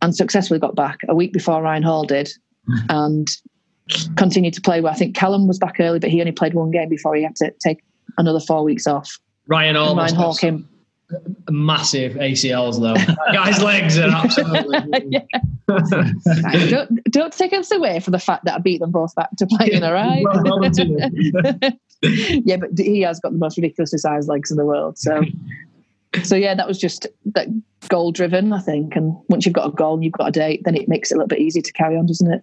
and 0.00 0.16
successfully 0.16 0.58
got 0.58 0.74
back 0.74 1.00
a 1.08 1.14
week 1.14 1.34
before 1.34 1.62
Ryan 1.62 1.82
Hall 1.82 2.04
did 2.04 2.32
and 2.88 3.28
continued 4.16 4.54
to 4.54 4.60
play. 4.60 4.80
Well, 4.80 4.92
I 4.92 4.96
think 4.96 5.16
Kallum 5.16 5.46
was 5.46 5.58
back 5.58 5.76
early, 5.80 5.98
but 5.98 6.10
he 6.10 6.20
only 6.20 6.32
played 6.32 6.54
one 6.54 6.70
game 6.70 6.88
before 6.88 7.14
he 7.14 7.22
had 7.22 7.36
to 7.36 7.52
take 7.62 7.82
another 8.18 8.40
four 8.40 8.62
weeks 8.64 8.86
off. 8.86 9.18
Ryan 9.46 9.76
Hall, 9.76 9.96
Ryan 9.96 10.34
came. 10.36 10.68
massive 11.50 12.12
ACLs 12.12 12.80
though. 12.80 12.94
That 12.94 13.18
guy's 13.32 13.62
legs 13.62 13.98
are 13.98 14.08
absolutely. 14.08 15.26
Right, 15.70 16.68
don't, 16.68 17.04
don't 17.04 17.32
take 17.32 17.52
us 17.52 17.70
away 17.70 18.00
from 18.00 18.10
the 18.10 18.18
fact 18.18 18.44
that 18.44 18.54
I 18.54 18.58
beat 18.58 18.80
them 18.80 18.90
both 18.90 19.14
back 19.14 19.30
to 19.36 19.46
playing, 19.46 19.84
all 19.84 19.92
right? 19.92 20.24
Well 20.24 20.58
done 20.58 20.72
to 20.72 20.84
you. 20.84 21.78
yeah, 22.44 22.56
but 22.56 22.70
he 22.76 23.02
has 23.02 23.20
got 23.20 23.32
the 23.32 23.38
most 23.38 23.56
ridiculously 23.56 23.98
sized 23.98 24.28
legs 24.28 24.50
in 24.50 24.56
the 24.56 24.64
world. 24.64 24.98
So, 24.98 25.22
so 26.22 26.34
yeah, 26.34 26.54
that 26.54 26.66
was 26.66 26.78
just 26.78 27.06
that 27.26 27.48
goal 27.88 28.12
driven, 28.12 28.52
I 28.52 28.60
think. 28.60 28.96
And 28.96 29.16
once 29.28 29.44
you've 29.44 29.54
got 29.54 29.68
a 29.68 29.72
goal 29.72 29.94
and 29.94 30.04
you've 30.04 30.14
got 30.14 30.28
a 30.28 30.32
date, 30.32 30.62
then 30.64 30.76
it 30.76 30.88
makes 30.88 31.10
it 31.10 31.14
a 31.14 31.18
little 31.18 31.28
bit 31.28 31.40
easier 31.40 31.62
to 31.62 31.72
carry 31.72 31.96
on, 31.96 32.06
doesn't 32.06 32.32
it? 32.32 32.42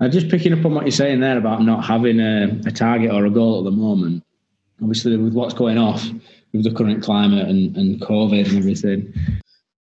Uh, 0.00 0.08
just 0.08 0.28
picking 0.28 0.52
up 0.52 0.64
on 0.64 0.74
what 0.74 0.84
you're 0.84 0.92
saying 0.92 1.20
there 1.20 1.38
about 1.38 1.62
not 1.62 1.84
having 1.84 2.20
a, 2.20 2.60
a 2.66 2.70
target 2.70 3.10
or 3.10 3.26
a 3.26 3.30
goal 3.30 3.58
at 3.58 3.64
the 3.64 3.70
moment. 3.70 4.22
Obviously, 4.80 5.16
with 5.16 5.32
what's 5.32 5.54
going 5.54 5.78
off 5.78 6.06
with 6.52 6.64
the 6.64 6.72
current 6.72 7.02
climate 7.02 7.48
and, 7.48 7.76
and 7.76 8.00
COVID 8.00 8.48
and 8.48 8.58
everything. 8.58 9.12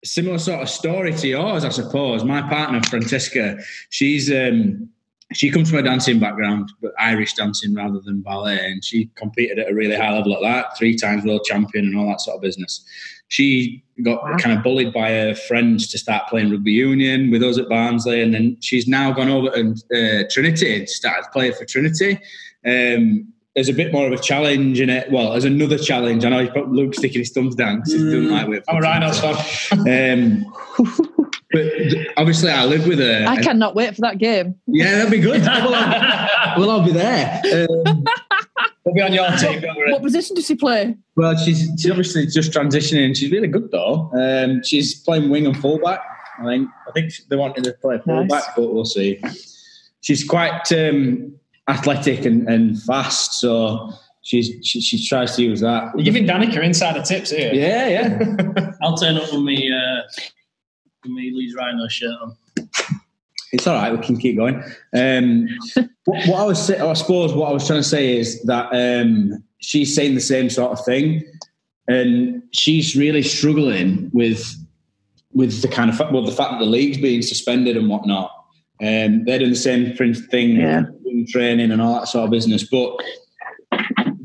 Similar 0.03 0.37
sort 0.37 0.61
of 0.61 0.69
story 0.69 1.13
to 1.13 1.27
yours, 1.27 1.65
I 1.65 1.69
suppose. 1.69 2.23
My 2.23 2.41
partner, 2.41 2.81
Francesca, 2.83 3.57
she's 3.89 4.31
um, 4.31 4.89
she 5.33 5.49
comes 5.51 5.69
from 5.69 5.79
a 5.79 5.83
dancing 5.83 6.19
background, 6.19 6.71
but 6.81 6.93
Irish 6.99 7.33
dancing 7.33 7.73
rather 7.75 7.99
than 7.99 8.21
ballet, 8.21 8.59
and 8.65 8.83
she 8.83 9.09
competed 9.15 9.59
at 9.59 9.69
a 9.71 9.73
really 9.75 9.95
high 9.95 10.11
level 10.15 10.33
at 10.35 10.41
that, 10.41 10.77
three 10.77 10.95
times 10.95 11.25
world 11.25 11.43
champion 11.45 11.85
and 11.85 11.97
all 11.97 12.07
that 12.07 12.21
sort 12.21 12.35
of 12.35 12.41
business. 12.41 12.85
She 13.29 13.83
got 14.03 14.23
Wow. 14.23 14.37
kind 14.37 14.55
of 14.57 14.63
bullied 14.63 14.93
by 14.93 15.09
her 15.09 15.33
friends 15.35 15.87
to 15.87 15.97
start 15.97 16.27
playing 16.27 16.51
rugby 16.51 16.71
union 16.71 17.31
with 17.31 17.41
us 17.43 17.57
at 17.57 17.67
Barnsley, 17.69 18.21
and 18.21 18.33
then 18.33 18.57
she's 18.61 18.87
now 18.87 19.11
gone 19.11 19.29
over 19.29 19.49
to 19.49 19.71
uh, 19.93 20.23
Trinity 20.29 20.75
and 20.79 20.89
started 20.89 21.25
playing 21.33 21.53
for 21.53 21.65
Trinity. 21.65 22.19
Um, 22.65 23.27
there's 23.55 23.69
a 23.69 23.73
bit 23.73 23.91
more 23.93 24.07
of 24.07 24.13
a 24.13 24.17
challenge 24.17 24.81
in 24.81 24.89
it. 24.89 25.11
Well, 25.11 25.31
there's 25.31 25.45
another 25.45 25.77
challenge. 25.77 26.25
I 26.25 26.29
know 26.29 26.39
he's 26.39 26.49
Luke 26.67 26.95
sticking 26.95 27.19
his 27.19 27.29
thumbs 27.31 27.53
down 27.53 27.77
because 27.77 27.93
he 27.93 27.99
doesn't 27.99 28.29
like 28.31 28.49
it. 28.49 28.63
I'm 28.67 28.77
a 28.77 28.79
Rhinos 28.81 29.19
fan. 29.85 30.45
But 31.53 31.65
obviously, 32.17 32.49
I 32.51 32.65
live 32.65 32.87
with 32.87 32.99
her. 32.99 33.25
I 33.27 33.41
cannot 33.41 33.75
wait 33.75 33.93
for 33.95 34.01
that 34.01 34.17
game. 34.17 34.55
Yeah, 34.65 34.91
that'd 34.97 35.11
be 35.11 35.19
good. 35.19 35.41
we'll, 35.63 35.75
all, 35.75 36.27
we'll 36.57 36.69
all 36.71 36.83
be 36.85 36.91
there. 36.91 37.41
Um, 37.69 38.03
We'll 38.85 38.95
be 38.95 39.01
on 39.01 39.13
your 39.13 39.29
team, 39.37 39.61
don't. 39.61 39.91
What 39.91 40.01
position 40.03 40.35
does 40.35 40.45
she 40.45 40.55
play? 40.55 40.97
well, 41.15 41.37
she's 41.37 41.69
she's 41.77 41.89
obviously 41.89 42.25
just 42.27 42.51
transitioning. 42.51 43.15
She's 43.15 43.31
really 43.31 43.47
good 43.47 43.71
though. 43.71 44.11
Um, 44.13 44.61
she's 44.61 44.99
playing 44.99 45.29
wing 45.29 45.45
and 45.45 45.57
fullback. 45.57 46.01
I 46.39 46.43
think 46.45 46.69
I 46.87 46.91
think 46.91 47.13
they 47.29 47.37
wanted 47.37 47.63
to 47.63 47.73
play 47.81 47.99
fullback, 48.03 48.29
Nice. 48.29 48.45
but 48.57 48.73
we'll 48.73 48.83
see. 48.83 49.21
She's 50.01 50.27
quite 50.27 50.69
um, 50.73 51.33
athletic 51.69 52.25
and, 52.25 52.45
and 52.49 52.81
fast, 52.83 53.39
so 53.39 53.93
she's 54.21 54.49
she, 54.67 54.81
she 54.81 55.07
tries 55.07 55.37
to 55.37 55.43
use 55.43 55.61
that. 55.61 55.93
You're 55.95 56.03
giving 56.03 56.25
Danica 56.25 56.61
insider 56.61 57.01
tips 57.03 57.29
here. 57.29 57.53
Yeah, 57.53 57.87
yeah. 57.87 58.71
I'll 58.81 58.97
turn 58.97 59.15
up 59.15 59.31
with 59.31 59.43
me, 59.43 59.71
uh, 59.73 60.01
with 61.03 61.11
me 61.11 61.31
Leeds 61.33 61.55
Rhino 61.55 61.87
shirt 61.87 62.15
on. 62.21 62.35
It's 63.51 63.67
all 63.67 63.75
right. 63.75 63.91
We 63.91 64.03
can 64.03 64.17
keep 64.17 64.35
going. 64.37 64.63
Um, 64.95 65.47
what, 66.05 66.27
what 66.27 66.39
I 66.39 66.43
was, 66.43 66.65
say, 66.65 66.79
I 66.79 66.93
suppose, 66.93 67.33
what 67.33 67.49
I 67.49 67.53
was 67.53 67.67
trying 67.67 67.81
to 67.81 67.87
say 67.87 68.17
is 68.17 68.41
that 68.43 68.69
um, 68.73 69.43
she's 69.59 69.93
saying 69.95 70.15
the 70.15 70.21
same 70.21 70.49
sort 70.49 70.71
of 70.77 70.83
thing, 70.85 71.23
and 71.87 72.41
she's 72.51 72.95
really 72.95 73.21
struggling 73.23 74.09
with 74.13 74.55
with 75.33 75.61
the 75.63 75.67
kind 75.67 75.89
of 75.89 75.97
fa- 75.97 76.09
well, 76.13 76.23
the 76.23 76.31
fact 76.31 76.51
that 76.51 76.59
the 76.59 76.65
league's 76.65 76.97
being 76.97 77.21
suspended 77.21 77.75
and 77.75 77.89
whatnot. 77.89 78.31
Um, 78.81 79.23
they're 79.25 79.39
doing 79.39 79.51
the 79.51 79.55
same 79.55 79.93
thing, 79.95 80.57
Yeah. 80.57 80.83
doing 81.03 81.25
training 81.27 81.71
and 81.71 81.81
all 81.81 81.95
that 81.99 82.07
sort 82.07 82.25
of 82.25 82.31
business, 82.31 82.63
but 82.63 82.95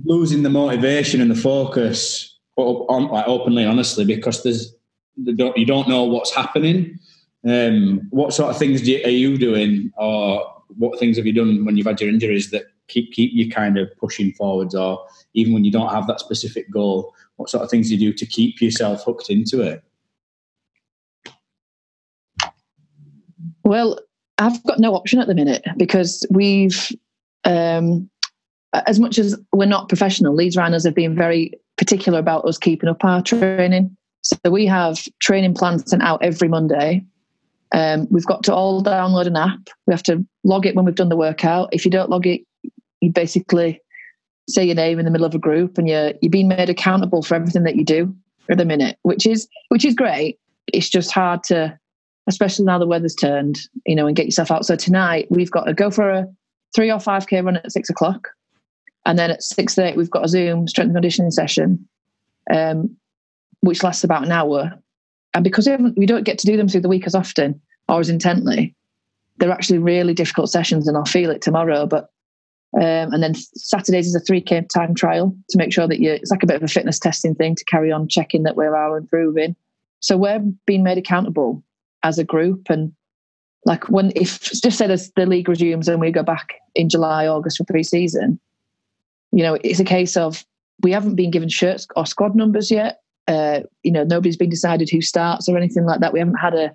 losing 0.05 0.43
the 0.43 0.51
motivation 0.51 1.21
and 1.23 1.31
the 1.31 1.35
focus 1.35 2.39
on, 2.57 3.09
like 3.09 3.27
openly, 3.27 3.65
honestly, 3.65 4.05
because 4.05 4.43
there's 4.43 4.73
they 4.73 4.78
don't, 5.37 5.57
you 5.57 5.67
don't 5.67 5.89
know 5.89 6.05
what's 6.05 6.35
happening. 6.35 6.99
Um, 7.47 8.07
what 8.11 8.35
sort 8.35 8.51
of 8.51 8.59
things 8.59 8.87
you, 8.87 9.03
are 9.05 9.11
you 9.11 9.39
doing, 9.39 9.93
or 9.97 10.45
what 10.77 10.99
things 10.99 11.17
have 11.17 11.27
you 11.27 11.33
done 11.33 11.65
when 11.65 11.77
you've 11.77 11.87
had 11.87 12.01
your 12.01 12.11
injuries 12.11 12.51
that 12.51 12.65
keep 12.89 13.13
keep 13.13 13.33
you 13.33 13.51
kind 13.51 13.79
of 13.79 13.89
pushing 13.99 14.33
forwards, 14.33 14.75
or 14.75 15.07
even 15.35 15.53
when 15.53 15.65
you 15.65 15.71
don't 15.71 15.91
have 15.91 16.07
that 16.09 16.21
specific 16.21 16.71
goal? 16.71 17.15
What 17.37 17.49
sort 17.49 17.63
of 17.63 17.71
things 17.71 17.89
do 17.89 17.95
you 17.95 18.11
do 18.11 18.17
to 18.17 18.27
keep 18.27 18.61
yourself 18.61 19.05
hooked 19.05 19.31
into 19.31 19.63
it? 19.63 19.83
Well, 23.65 24.01
I've 24.39 24.63
got 24.65 24.79
no 24.79 24.95
option 24.95 25.21
at 25.21 25.27
the 25.27 25.35
minute 25.35 25.65
because 25.77 26.25
we've, 26.31 26.91
um, 27.45 28.09
as 28.73 28.99
much 28.99 29.19
as 29.19 29.39
we're 29.53 29.67
not 29.67 29.89
professional, 29.89 30.35
Leeds 30.35 30.57
Rhinos 30.57 30.85
have 30.85 30.95
been 30.95 31.15
very 31.15 31.53
particular 31.77 32.19
about 32.19 32.45
us 32.47 32.57
keeping 32.57 32.89
up 32.89 33.05
our 33.05 33.23
training. 33.23 33.97
So 34.23 34.37
we 34.51 34.67
have 34.67 35.03
training 35.21 35.55
plans 35.55 35.89
sent 35.89 36.03
out 36.03 36.23
every 36.23 36.49
Monday. 36.49 37.05
Um, 37.73 38.07
we've 38.11 38.27
got 38.27 38.43
to 38.45 38.55
all 38.55 38.83
download 38.83 39.27
an 39.27 39.37
app. 39.37 39.69
We 39.87 39.93
have 39.93 40.03
to 40.05 40.25
log 40.45 40.67
it 40.67 40.75
when 40.75 40.85
we've 40.85 40.95
done 40.95 41.09
the 41.09 41.17
workout. 41.17 41.69
If 41.73 41.85
you 41.85 41.91
don't 41.91 42.11
log 42.11 42.27
it, 42.27 42.43
you 43.01 43.13
basically 43.13 43.81
say 44.49 44.65
your 44.65 44.75
name 44.75 44.99
in 44.99 45.05
the 45.05 45.11
middle 45.11 45.27
of 45.27 45.35
a 45.35 45.39
group, 45.39 45.79
and 45.79 45.89
you're 45.89 46.13
you're 46.23 46.31
being 46.31 46.49
made 46.49 46.71
accountable 46.71 47.23
for 47.23 47.35
everything 47.35 47.65
that 47.65 47.77
you 47.77 47.85
do 47.85 48.15
at 48.51 48.59
the 48.59 48.65
minute, 48.65 48.99
which 49.03 49.27
is 49.27 49.47
which 49.69 49.85
is 49.85 49.95
great. 49.95 50.39
It's 50.73 50.89
just 50.89 51.13
hard 51.13 51.45
to 51.45 51.79
especially 52.27 52.65
now 52.65 52.79
the 52.79 52.87
weather's 52.87 53.15
turned, 53.15 53.59
you 53.87 53.95
know, 53.95 54.07
and 54.07 54.17
get 54.17 54.27
yourself 54.27 54.51
out. 54.51 54.67
So 54.67 54.77
tonight 54.77 55.27
we've 55.31 55.51
got 55.51 55.65
to 55.65 55.75
go 55.75 55.91
for 55.91 56.11
a 56.11 56.27
three 56.75 56.91
or 56.91 57.01
five 57.01 57.27
k 57.27 57.41
run 57.41 57.57
at 57.57 57.73
six 57.73 57.89
o'clock, 57.91 58.29
and 59.07 59.19
then 59.19 59.31
at 59.31 59.43
six 59.43 59.75
thirty 59.75 59.97
we've 59.97 60.11
got 60.11 60.25
a 60.25 60.29
Zoom 60.29 60.67
strength 60.67 60.89
and 60.89 60.97
conditioning 60.97 61.31
session, 61.31 61.87
um, 62.53 62.97
which 63.61 63.83
lasts 63.83 64.05
about 64.05 64.25
an 64.25 64.33
hour. 64.33 64.73
And 65.35 65.45
because 65.45 65.69
we, 65.69 65.77
we 65.97 66.07
don't 66.07 66.25
get 66.25 66.39
to 66.39 66.47
do 66.47 66.57
them 66.57 66.69
through 66.69 66.81
the 66.81 66.89
week 66.89 67.07
as 67.07 67.15
often 67.15 67.61
or 67.89 68.01
as 68.01 68.09
intently, 68.09 68.75
they're 69.39 69.53
actually 69.53 69.79
really 69.79 70.15
difficult 70.15 70.51
sessions, 70.51 70.89
and 70.89 70.97
I'll 70.97 71.05
feel 71.05 71.31
it 71.31 71.43
tomorrow. 71.43 71.87
But 71.87 72.11
um, 72.75 73.13
and 73.13 73.23
then 73.23 73.35
Saturdays 73.35 74.07
is 74.07 74.15
a 74.15 74.21
3k 74.21 74.69
time 74.69 74.95
trial 74.95 75.35
to 75.51 75.59
make 75.59 75.73
sure 75.73 75.89
that 75.89 76.01
you 76.01 76.11
it's 76.11 76.31
like 76.31 76.43
a 76.43 76.47
bit 76.47 76.57
of 76.57 76.63
a 76.63 76.69
fitness 76.69 76.99
testing 76.99 77.35
thing 77.35 77.55
to 77.55 77.65
carry 77.65 77.91
on 77.91 78.09
checking 78.09 78.43
that 78.43 78.57
we're 78.57 78.77
all 78.77 78.95
improving. 78.95 79.57
So 80.01 80.17
we're 80.17 80.41
being 80.67 80.83
made 80.83 80.99
accountable 80.99 81.63
as 82.03 82.19
a 82.19 82.25
group 82.25 82.69
and 82.69 82.93
like 83.65 83.89
when 83.89 84.13
if 84.15 84.41
just 84.41 84.79
say 84.79 84.87
the 84.87 85.27
league 85.27 85.49
resumes 85.49 85.89
and 85.89 86.01
we 86.01 86.11
go 86.11 86.23
back 86.23 86.55
in 86.75 86.89
July, 86.89 87.27
August 87.27 87.59
for 87.59 87.65
pre-season, 87.65 88.39
you 89.33 89.43
know, 89.43 89.59
it's 89.65 89.81
a 89.81 89.85
case 89.85 90.17
of 90.17 90.45
we 90.83 90.93
haven't 90.93 91.17
been 91.17 91.31
given 91.31 91.49
shirts 91.49 91.87
or 91.97 92.07
squad 92.07 92.37
numbers 92.37 92.71
yet. 92.71 93.01
Uh, 93.29 93.61
you 93.83 93.93
know, 93.93 94.05
nobody's 94.05 94.37
been 94.37 94.51
decided 94.51 94.89
who 94.91 95.03
starts 95.03 95.49
or 95.49 95.57
anything 95.57 95.85
like 95.85 96.01
that. 96.01 96.13
We 96.13 96.19
haven't 96.19 96.37
had 96.37 96.55
a, 96.55 96.75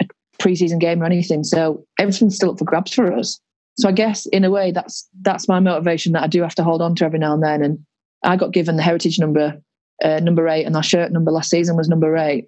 a 0.00 0.06
pre-season 0.38 0.78
game 0.78 1.02
or 1.02 1.04
anything, 1.04 1.44
so 1.44 1.84
everything's 1.98 2.36
still 2.36 2.52
up 2.52 2.58
for 2.58 2.64
grabs 2.64 2.94
for 2.94 3.12
us. 3.12 3.40
So 3.76 3.88
I 3.88 3.92
guess 3.92 4.26
in 4.26 4.44
a 4.44 4.50
way 4.50 4.72
that's 4.72 5.08
that's 5.22 5.48
my 5.48 5.58
motivation 5.58 6.12
that 6.12 6.22
I 6.22 6.26
do 6.26 6.42
have 6.42 6.54
to 6.56 6.64
hold 6.64 6.80
on 6.80 6.94
to 6.96 7.04
every 7.04 7.18
now 7.18 7.34
and 7.34 7.42
then. 7.42 7.62
And 7.62 7.78
I 8.22 8.36
got 8.36 8.52
given 8.52 8.76
the 8.76 8.82
heritage 8.82 9.18
number, 9.18 9.60
uh, 10.04 10.20
number 10.20 10.48
eight, 10.48 10.64
and 10.64 10.76
our 10.76 10.82
shirt 10.82 11.12
number 11.12 11.30
last 11.30 11.50
season 11.50 11.76
was 11.76 11.88
number 11.88 12.16
eight. 12.16 12.46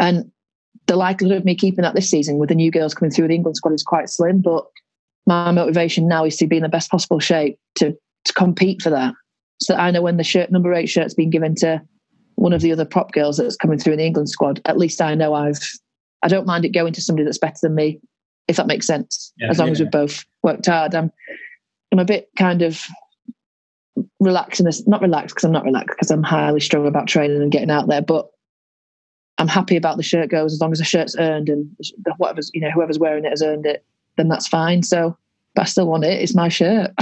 And 0.00 0.30
the 0.86 0.96
likelihood 0.96 1.38
of 1.38 1.44
me 1.44 1.54
keeping 1.54 1.82
that 1.82 1.94
this 1.94 2.10
season 2.10 2.38
with 2.38 2.48
the 2.48 2.54
new 2.54 2.70
girls 2.70 2.94
coming 2.94 3.10
through 3.10 3.28
the 3.28 3.34
England 3.34 3.56
squad 3.56 3.74
is 3.74 3.82
quite 3.82 4.08
slim. 4.08 4.40
But 4.40 4.64
my 5.26 5.50
motivation 5.50 6.08
now 6.08 6.24
is 6.24 6.36
to 6.38 6.46
be 6.46 6.56
in 6.56 6.62
the 6.62 6.68
best 6.68 6.90
possible 6.90 7.20
shape 7.20 7.58
to 7.76 7.96
to 8.24 8.32
compete 8.32 8.82
for 8.82 8.90
that. 8.90 9.14
So 9.60 9.74
that 9.74 9.80
I 9.80 9.90
know 9.90 10.02
when 10.02 10.16
the 10.16 10.24
shirt 10.24 10.50
number 10.50 10.72
eight 10.72 10.88
shirt's 10.88 11.14
been 11.14 11.30
given 11.30 11.54
to 11.56 11.82
one 12.38 12.52
of 12.52 12.60
the 12.60 12.72
other 12.72 12.84
prop 12.84 13.12
girls 13.12 13.36
that's 13.36 13.56
coming 13.56 13.78
through 13.78 13.94
in 13.94 13.98
the 13.98 14.04
England 14.04 14.30
squad, 14.30 14.60
at 14.64 14.78
least 14.78 15.02
I 15.02 15.14
know 15.14 15.34
I've 15.34 15.60
I 16.22 16.28
don't 16.28 16.46
mind 16.46 16.64
it 16.64 16.70
going 16.70 16.92
to 16.92 17.00
somebody 17.00 17.24
that's 17.24 17.38
better 17.38 17.58
than 17.62 17.74
me, 17.74 18.00
if 18.46 18.56
that 18.56 18.66
makes 18.66 18.86
sense. 18.86 19.32
Yeah, 19.38 19.50
as 19.50 19.58
long 19.58 19.68
yeah. 19.68 19.72
as 19.72 19.80
we've 19.80 19.90
both 19.90 20.24
worked 20.42 20.66
hard. 20.66 20.94
I'm 20.94 21.12
I'm 21.92 21.98
a 21.98 22.04
bit 22.04 22.28
kind 22.38 22.62
of 22.62 22.84
relaxed 24.20 24.60
in 24.60 24.66
this 24.66 24.86
not 24.86 25.02
relaxed 25.02 25.34
because 25.34 25.44
I'm 25.44 25.52
not 25.52 25.64
relaxed 25.64 25.96
because 25.96 26.10
I'm 26.10 26.22
highly 26.22 26.60
strong 26.60 26.86
about 26.86 27.08
training 27.08 27.42
and 27.42 27.50
getting 27.50 27.70
out 27.70 27.88
there, 27.88 28.02
but 28.02 28.28
I'm 29.38 29.48
happy 29.48 29.76
about 29.76 29.96
the 29.96 30.02
shirt 30.04 30.30
goes 30.30 30.52
as 30.52 30.60
long 30.60 30.72
as 30.72 30.78
the 30.78 30.84
shirt's 30.84 31.16
earned 31.18 31.48
and 31.48 31.68
whatever's 32.18 32.50
you 32.54 32.60
know 32.60 32.70
whoever's 32.70 33.00
wearing 33.00 33.24
it 33.24 33.30
has 33.30 33.42
earned 33.42 33.66
it, 33.66 33.84
then 34.16 34.28
that's 34.28 34.46
fine. 34.46 34.84
So, 34.84 35.16
but 35.54 35.62
I 35.62 35.64
still 35.64 35.88
want 35.88 36.04
it. 36.04 36.22
It's 36.22 36.34
my 36.36 36.48
shirt. 36.48 36.92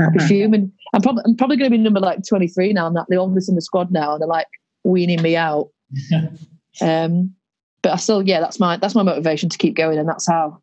I'll 0.00 0.10
be 0.10 0.18
fuming. 0.26 0.72
I'm 0.92 1.00
probably 1.00 1.22
I'm 1.26 1.36
probably 1.36 1.56
going 1.58 1.70
to 1.70 1.76
be 1.76 1.82
number 1.82 2.00
like 2.00 2.26
23 2.26 2.72
now. 2.72 2.86
I'm 2.86 2.92
not 2.92 3.08
the 3.08 3.16
oldest 3.16 3.48
in 3.48 3.54
the 3.54 3.62
squad 3.62 3.92
now, 3.92 4.14
and 4.14 4.20
they're 4.20 4.28
like 4.28 4.48
weaning 4.84 5.22
me 5.22 5.36
out. 5.36 5.70
um, 6.80 7.34
but 7.82 7.92
I 7.92 7.96
still, 7.96 8.22
yeah, 8.22 8.40
that's 8.40 8.60
my 8.60 8.76
that's 8.76 8.94
my 8.94 9.02
motivation 9.02 9.48
to 9.48 9.58
keep 9.58 9.74
going, 9.74 9.98
and 9.98 10.08
that's 10.08 10.26
how 10.26 10.60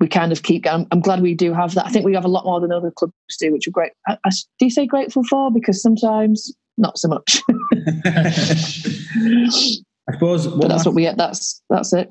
we 0.00 0.08
kind 0.08 0.32
of 0.32 0.42
keep 0.42 0.64
going. 0.64 0.86
I'm 0.90 1.00
glad 1.00 1.22
we 1.22 1.34
do 1.34 1.52
have 1.52 1.74
that. 1.74 1.86
I 1.86 1.90
think 1.90 2.04
we 2.04 2.14
have 2.14 2.24
a 2.24 2.28
lot 2.28 2.44
more 2.44 2.60
than 2.60 2.72
other 2.72 2.90
clubs 2.90 3.14
do, 3.38 3.52
which 3.52 3.66
are 3.66 3.72
great. 3.72 3.92
I, 4.06 4.18
I, 4.24 4.30
do 4.58 4.66
you 4.66 4.70
say 4.70 4.86
grateful 4.86 5.24
for? 5.24 5.50
Because 5.50 5.82
sometimes 5.82 6.52
not 6.76 6.98
so 6.98 7.08
much. 7.08 7.42
I 10.08 10.12
suppose. 10.12 10.46
But 10.46 10.68
that's 10.68 10.86
what 10.86 10.94
we 10.94 11.02
get. 11.02 11.16
That's 11.16 11.62
that's 11.68 11.92
it. 11.92 12.10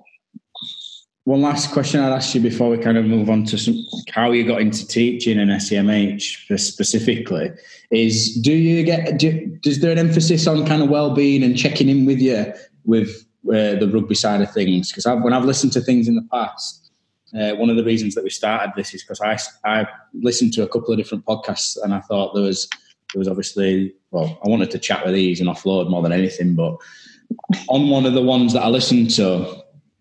One 1.28 1.42
last 1.42 1.74
question 1.74 2.00
I'd 2.00 2.13
ask 2.13 2.34
you 2.36 2.40
before 2.40 2.70
we 2.70 2.78
kind 2.78 2.98
of 2.98 3.04
move 3.04 3.30
on 3.30 3.44
to 3.48 3.58
some, 3.58 3.86
how 4.12 4.32
you 4.32 4.48
got 4.48 4.62
into 4.62 4.88
teaching 4.88 5.38
and 5.38 5.52
SEMH 5.52 6.58
specifically 6.58 7.52
is 7.92 8.34
do 8.36 8.54
you 8.54 8.82
get 8.86 9.20
do, 9.20 9.60
is 9.66 9.82
there 9.82 9.92
an 9.92 9.98
emphasis 9.98 10.48
on 10.48 10.66
kind 10.66 10.82
of 10.82 10.88
well-being 10.88 11.44
and 11.44 11.58
checking 11.58 11.90
in 11.90 12.06
with 12.06 12.20
you 12.20 12.54
with 12.86 13.26
uh, 13.50 13.76
the 13.76 13.90
rugby 13.92 14.16
side 14.16 14.40
of 14.40 14.54
things? 14.54 14.90
Because 14.90 15.06
when 15.22 15.34
I've 15.34 15.44
listened 15.44 15.74
to 15.74 15.82
things 15.82 16.08
in 16.08 16.16
the 16.16 16.26
past, 16.32 16.92
uh, 17.38 17.56
one 17.56 17.70
of 17.70 17.76
the 17.76 17.84
reasons 17.84 18.16
that 18.16 18.24
we 18.24 18.30
started 18.30 18.72
this 18.78 18.94
is 18.94 19.04
because 19.04 19.20
I 19.20 19.38
I 19.70 19.86
listened 20.13 20.54
to 20.54 20.63
a 20.63 20.68
couple 20.70 20.94
of 20.94 20.98
different 20.98 21.26
podcasts 21.26 21.76
and 21.84 21.94
I 21.94 22.00
thought 22.00 22.36
there 22.36 22.44
was 22.44 22.70
there 23.13 23.20
was 23.20 23.28
obviously 23.28 23.94
well 24.12 24.40
I 24.46 24.48
wanted 24.48 24.72
to 24.72 24.80
chat 24.80 25.04
with 25.04 25.13
these 25.13 25.42
and 25.42 25.50
offload 25.50 25.90
more 25.90 26.02
than 26.02 26.13
anything, 26.13 26.56
but 26.56 26.78
on 27.68 27.90
one 27.90 28.06
of 28.06 28.13
the 28.13 28.22
ones 28.22 28.54
that 28.54 28.63
I 28.63 28.70
listened 28.70 29.10
to, 29.16 29.57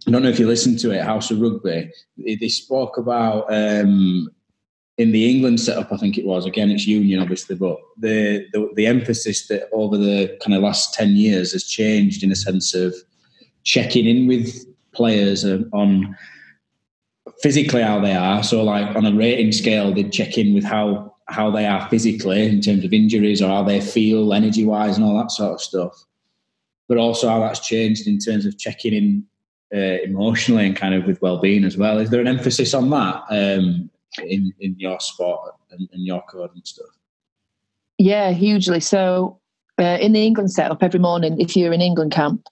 I 0.07 0.11
don't 0.11 0.23
know 0.23 0.29
if 0.29 0.39
you 0.39 0.47
listened 0.47 0.79
to 0.81 0.93
it, 0.93 1.03
House 1.03 1.31
of 1.31 1.41
Rugby, 1.41 1.91
they 2.17 2.49
spoke 2.49 2.97
about 2.97 3.53
um, 3.53 4.29
in 4.99 5.11
the 5.11 5.29
England 5.29 5.61
setup, 5.61 5.93
I 5.93 5.97
think 5.97 6.17
it 6.17 6.25
was. 6.25 6.47
Again, 6.47 6.71
it's 6.71 6.87
union, 6.87 7.21
obviously, 7.21 7.57
but 7.57 7.79
the, 7.99 8.47
the, 8.53 8.71
the 8.77 8.87
emphasis 8.87 9.49
that 9.49 9.69
over 9.73 9.97
the 9.97 10.39
kind 10.41 10.55
of 10.55 10.63
last 10.63 10.95
ten 10.95 11.17
years 11.17 11.53
has 11.53 11.65
changed 11.65 12.23
in 12.23 12.31
a 12.31 12.37
sense 12.37 12.73
of 12.73 12.95
checking 13.65 14.07
in 14.07 14.29
with 14.29 14.65
players 14.93 15.45
on 15.45 16.17
physically 17.43 17.83
how 17.83 17.99
they 17.99 18.15
are. 18.15 18.45
So, 18.45 18.63
like 18.63 18.95
on 18.95 19.05
a 19.05 19.13
rating 19.13 19.51
scale, 19.51 19.93
they 19.93 20.05
check 20.05 20.39
in 20.39 20.55
with 20.55 20.65
how 20.65 21.15
how 21.29 21.51
they 21.51 21.67
are 21.67 21.89
physically 21.89 22.47
in 22.47 22.61
terms 22.61 22.85
of 22.85 22.93
injuries 22.93 23.43
or 23.43 23.49
how 23.49 23.65
they 23.65 23.81
feel 23.81 24.33
energy 24.33 24.65
wise 24.65 24.97
and 24.97 25.05
all 25.05 25.19
that 25.19 25.33
sort 25.33 25.55
of 25.55 25.61
stuff 25.61 26.05
but 26.89 26.99
also 26.99 27.29
how 27.29 27.41
that's 27.41 27.67
changed 27.67 28.07
in 28.07 28.19
terms 28.19 28.47
of 28.47 28.59
checking 28.59 28.95
in 28.95 29.25
uh, 29.75 30.03
emotionally 30.05 30.67
and 30.67 30.77
kind 30.77 30.95
of 30.95 31.07
with 31.07 31.21
well-being 31.23 31.65
as 31.65 31.77
well. 31.77 31.99
Is 31.99 32.11
there 32.11 32.21
an 32.21 32.29
emphasis 32.29 32.75
on 32.75 32.91
that 32.91 33.25
um, 33.31 33.91
in 34.19 34.53
in 34.61 34.77
your 34.79 35.01
sport 35.01 35.55
and, 35.71 35.89
your 35.93 36.23
code 36.23 36.51
and 36.55 36.67
stuff? 36.67 36.87
Yeah, 37.99 38.31
hugely. 38.31 38.81
So 38.81 39.39
uh, 39.79 39.99
in 40.01 40.13
the 40.13 40.25
England 40.25 40.53
setup, 40.53 40.83
every 40.83 41.01
morning, 41.01 41.41
if 41.41 41.57
you're 41.57 41.73
in 41.73 41.81
England 41.81 42.13
camp, 42.13 42.47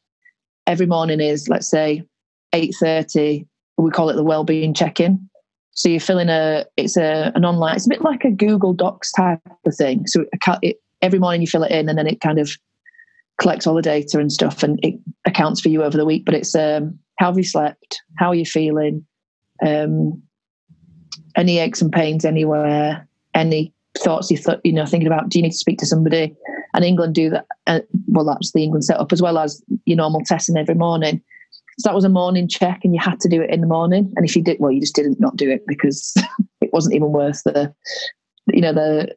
every 0.66 0.87
morning 0.87 1.20
is 1.20 1.48
let's 1.48 1.68
say 1.68 2.05
eight 2.53 2.74
thirty. 2.81 3.46
We 3.77 3.90
call 3.90 4.09
it 4.09 4.14
the 4.14 4.22
well-being 4.22 4.72
check-in. 4.72 5.29
So 5.72 5.88
you 5.88 5.98
fill 5.98 6.20
in 6.20 6.29
a 6.29 6.64
it's 6.77 6.96
a 6.96 7.33
an 7.35 7.44
online. 7.44 7.77
It's 7.77 7.87
a 7.87 7.90
bit 7.90 8.03
like 8.03 8.24
a 8.24 8.31
Google 8.31 8.72
Docs 8.72 9.12
type 9.12 9.40
of 9.66 9.74
thing. 9.74 10.07
So 10.07 10.22
it, 10.22 10.59
it, 10.62 10.77
every 11.03 11.18
morning 11.18 11.40
you 11.40 11.46
fill 11.46 11.64
it 11.64 11.72
in, 11.72 11.88
and 11.88 11.98
then 11.98 12.07
it 12.07 12.20
kind 12.20 12.38
of 12.38 12.57
collects 13.38 13.66
all 13.66 13.74
the 13.74 13.83
data 13.83 14.18
and 14.18 14.33
stuff 14.33 14.62
and 14.62 14.79
it 14.85 14.94
accounts 15.24 15.61
for 15.61 15.68
you 15.68 15.83
over 15.83 15.96
the 15.96 16.05
week. 16.05 16.24
But 16.24 16.35
it's 16.35 16.55
um, 16.55 16.98
how 17.16 17.27
have 17.27 17.38
you 17.38 17.44
slept? 17.44 18.03
How 18.16 18.29
are 18.29 18.35
you 18.35 18.44
feeling? 18.44 19.05
Um, 19.64 20.22
any 21.37 21.59
aches 21.59 21.83
and 21.83 21.92
pains 21.92 22.24
anywhere? 22.24 23.09
Any 23.35 23.72
thoughts 23.98 24.31
you 24.31 24.37
thought 24.37 24.61
you 24.64 24.72
know 24.72 24.87
thinking 24.87 25.07
about? 25.07 25.29
Do 25.29 25.38
you 25.38 25.42
need 25.42 25.53
to 25.53 25.57
speak 25.59 25.79
to 25.79 25.87
somebody? 25.87 26.35
And 26.74 26.85
England 26.85 27.14
do 27.14 27.31
that. 27.31 27.46
Uh, 27.66 27.81
well, 28.09 28.24
that's 28.24 28.53
the 28.53 28.62
England 28.62 28.85
setup 28.85 29.12
as 29.12 29.22
well 29.22 29.38
as 29.38 29.62
your 29.85 29.96
normal 29.96 30.22
testing 30.24 30.57
every 30.57 30.74
morning. 30.74 31.22
So 31.79 31.88
that 31.88 31.94
was 31.94 32.05
a 32.05 32.09
morning 32.09 32.48
check, 32.48 32.81
and 32.85 32.94
you 32.94 33.00
had 33.00 33.20
to 33.20 33.29
do 33.29 33.42
it 33.42 33.50
in 33.50 33.61
the 33.61 33.66
morning. 33.66 34.12
And 34.16 34.24
if 34.24 34.37
you 34.37 34.42
did, 34.42 34.59
well, 34.61 34.70
you 34.70 34.81
just 34.81 34.94
didn't 34.94 35.20
not 35.20 35.37
do 35.37 35.50
it 35.50 35.64
because 35.66 36.14
it 36.61 36.72
wasn't 36.72 36.94
even 36.94 37.12
worth 37.12 37.42
the, 37.44 37.74
you 38.53 38.61
know, 38.61 38.72
the 38.72 39.16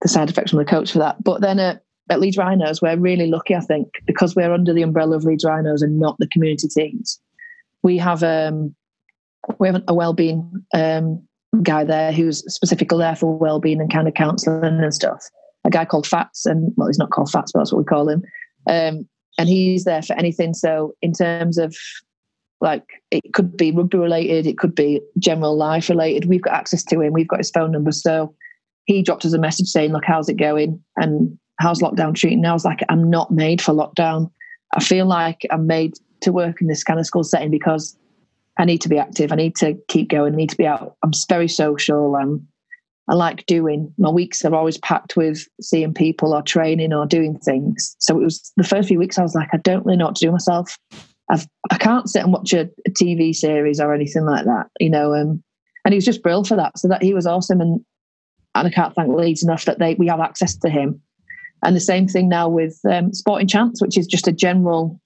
the 0.00 0.08
side 0.08 0.30
effects 0.30 0.50
from 0.50 0.58
the 0.58 0.64
coach 0.64 0.92
for 0.92 0.98
that. 0.98 1.22
But 1.22 1.40
then 1.40 1.58
uh, 1.58 1.78
at 2.10 2.20
Leeds 2.20 2.36
Rhinos, 2.36 2.80
we're 2.80 2.96
really 2.96 3.26
lucky, 3.26 3.54
I 3.54 3.60
think, 3.60 3.88
because 4.06 4.34
we're 4.34 4.52
under 4.52 4.72
the 4.72 4.82
umbrella 4.82 5.16
of 5.16 5.24
Leeds 5.24 5.44
Rhinos 5.44 5.82
and 5.82 5.98
not 5.98 6.16
the 6.18 6.28
community 6.28 6.68
teams. 6.68 7.20
We 7.82 7.98
have 7.98 8.22
um, 8.22 8.74
we 9.58 9.68
have 9.68 9.82
a 9.86 9.94
wellbeing 9.94 10.50
um, 10.74 11.22
guy 11.62 11.84
there 11.84 12.12
who's 12.12 12.38
specifically 12.52 12.98
there 12.98 13.16
for 13.16 13.36
wellbeing 13.36 13.80
and 13.80 13.92
kind 13.92 14.08
of 14.08 14.14
counselling 14.14 14.64
and 14.64 14.94
stuff. 14.94 15.22
A 15.64 15.70
guy 15.70 15.84
called 15.84 16.06
Fats, 16.06 16.46
and 16.46 16.72
well, 16.76 16.88
he's 16.88 16.98
not 16.98 17.10
called 17.10 17.30
Fats, 17.30 17.52
but 17.52 17.60
that's 17.60 17.72
what 17.72 17.78
we 17.78 17.84
call 17.84 18.08
him. 18.08 18.22
Um, 18.66 19.08
and 19.38 19.48
he's 19.48 19.84
there 19.84 20.02
for 20.02 20.14
anything. 20.14 20.54
So 20.54 20.94
in 21.00 21.12
terms 21.12 21.58
of 21.58 21.76
like 22.60 22.84
it 23.10 23.22
could 23.34 23.56
be 23.56 23.70
rugby 23.70 23.98
related, 23.98 24.46
it 24.46 24.58
could 24.58 24.74
be 24.74 25.00
general 25.18 25.56
life 25.56 25.88
related. 25.88 26.28
We've 26.28 26.42
got 26.42 26.54
access 26.54 26.82
to 26.84 27.00
him. 27.00 27.12
We've 27.12 27.28
got 27.28 27.38
his 27.38 27.50
phone 27.50 27.70
number. 27.70 27.92
So 27.92 28.34
he 28.86 29.02
dropped 29.02 29.24
us 29.24 29.32
a 29.32 29.38
message 29.38 29.68
saying, 29.68 29.92
"Look, 29.92 30.04
how's 30.04 30.28
it 30.28 30.38
going?" 30.38 30.82
And 30.96 31.38
how's 31.58 31.80
lockdown 31.80 32.14
treating? 32.14 32.44
I 32.44 32.52
was 32.52 32.64
like, 32.64 32.80
I'm 32.88 33.10
not 33.10 33.30
made 33.30 33.60
for 33.60 33.72
lockdown. 33.72 34.30
I 34.74 34.82
feel 34.82 35.06
like 35.06 35.46
I'm 35.50 35.66
made 35.66 35.94
to 36.22 36.32
work 36.32 36.60
in 36.60 36.66
this 36.66 36.84
kind 36.84 36.98
of 36.98 37.06
school 37.06 37.24
setting 37.24 37.50
because 37.50 37.96
I 38.58 38.64
need 38.64 38.80
to 38.82 38.88
be 38.88 38.98
active. 38.98 39.32
I 39.32 39.36
need 39.36 39.56
to 39.56 39.74
keep 39.88 40.08
going. 40.08 40.34
I 40.34 40.36
need 40.36 40.50
to 40.50 40.56
be 40.56 40.66
out. 40.66 40.96
I'm 41.02 41.12
very 41.28 41.48
social. 41.48 42.16
Um, 42.16 42.46
I 43.08 43.14
like 43.14 43.46
doing. 43.46 43.92
My 43.98 44.10
weeks 44.10 44.44
are 44.44 44.54
always 44.54 44.78
packed 44.78 45.16
with 45.16 45.46
seeing 45.60 45.94
people 45.94 46.34
or 46.34 46.42
training 46.42 46.92
or 46.92 47.06
doing 47.06 47.38
things. 47.38 47.96
So 47.98 48.18
it 48.18 48.24
was 48.24 48.52
the 48.56 48.64
first 48.64 48.88
few 48.88 48.98
weeks 48.98 49.18
I 49.18 49.22
was 49.22 49.34
like, 49.34 49.48
I 49.52 49.58
don't 49.58 49.86
really 49.86 49.96
know 49.96 50.06
what 50.06 50.16
to 50.16 50.26
do 50.26 50.32
myself. 50.32 50.76
I've, 51.30 51.46
I 51.70 51.78
can't 51.78 52.08
sit 52.08 52.22
and 52.22 52.32
watch 52.32 52.52
a, 52.52 52.68
a 52.86 52.90
TV 52.90 53.34
series 53.34 53.80
or 53.80 53.94
anything 53.94 54.24
like 54.24 54.44
that, 54.44 54.66
you 54.80 54.90
know. 54.90 55.14
Um, 55.14 55.42
and 55.84 55.92
he 55.92 55.96
was 55.96 56.04
just 56.04 56.22
brilliant 56.22 56.48
for 56.48 56.56
that. 56.56 56.78
So 56.78 56.88
that 56.88 57.02
he 57.02 57.14
was 57.14 57.26
awesome, 57.26 57.60
and 57.60 57.80
and 58.54 58.66
I 58.66 58.70
can't 58.70 58.94
thank 58.94 59.14
Leeds 59.14 59.42
enough 59.42 59.64
that 59.66 59.78
they 59.78 59.94
we 59.94 60.08
have 60.08 60.20
access 60.20 60.56
to 60.56 60.68
him 60.68 61.00
and 61.62 61.74
the 61.74 61.80
same 61.80 62.06
thing 62.06 62.28
now 62.28 62.48
with 62.48 62.78
um, 62.90 63.12
Sporting 63.12 63.48
Chance, 63.48 63.82
which 63.82 63.98
is 63.98 64.06
just 64.06 64.28
a 64.28 64.32
general 64.32 65.00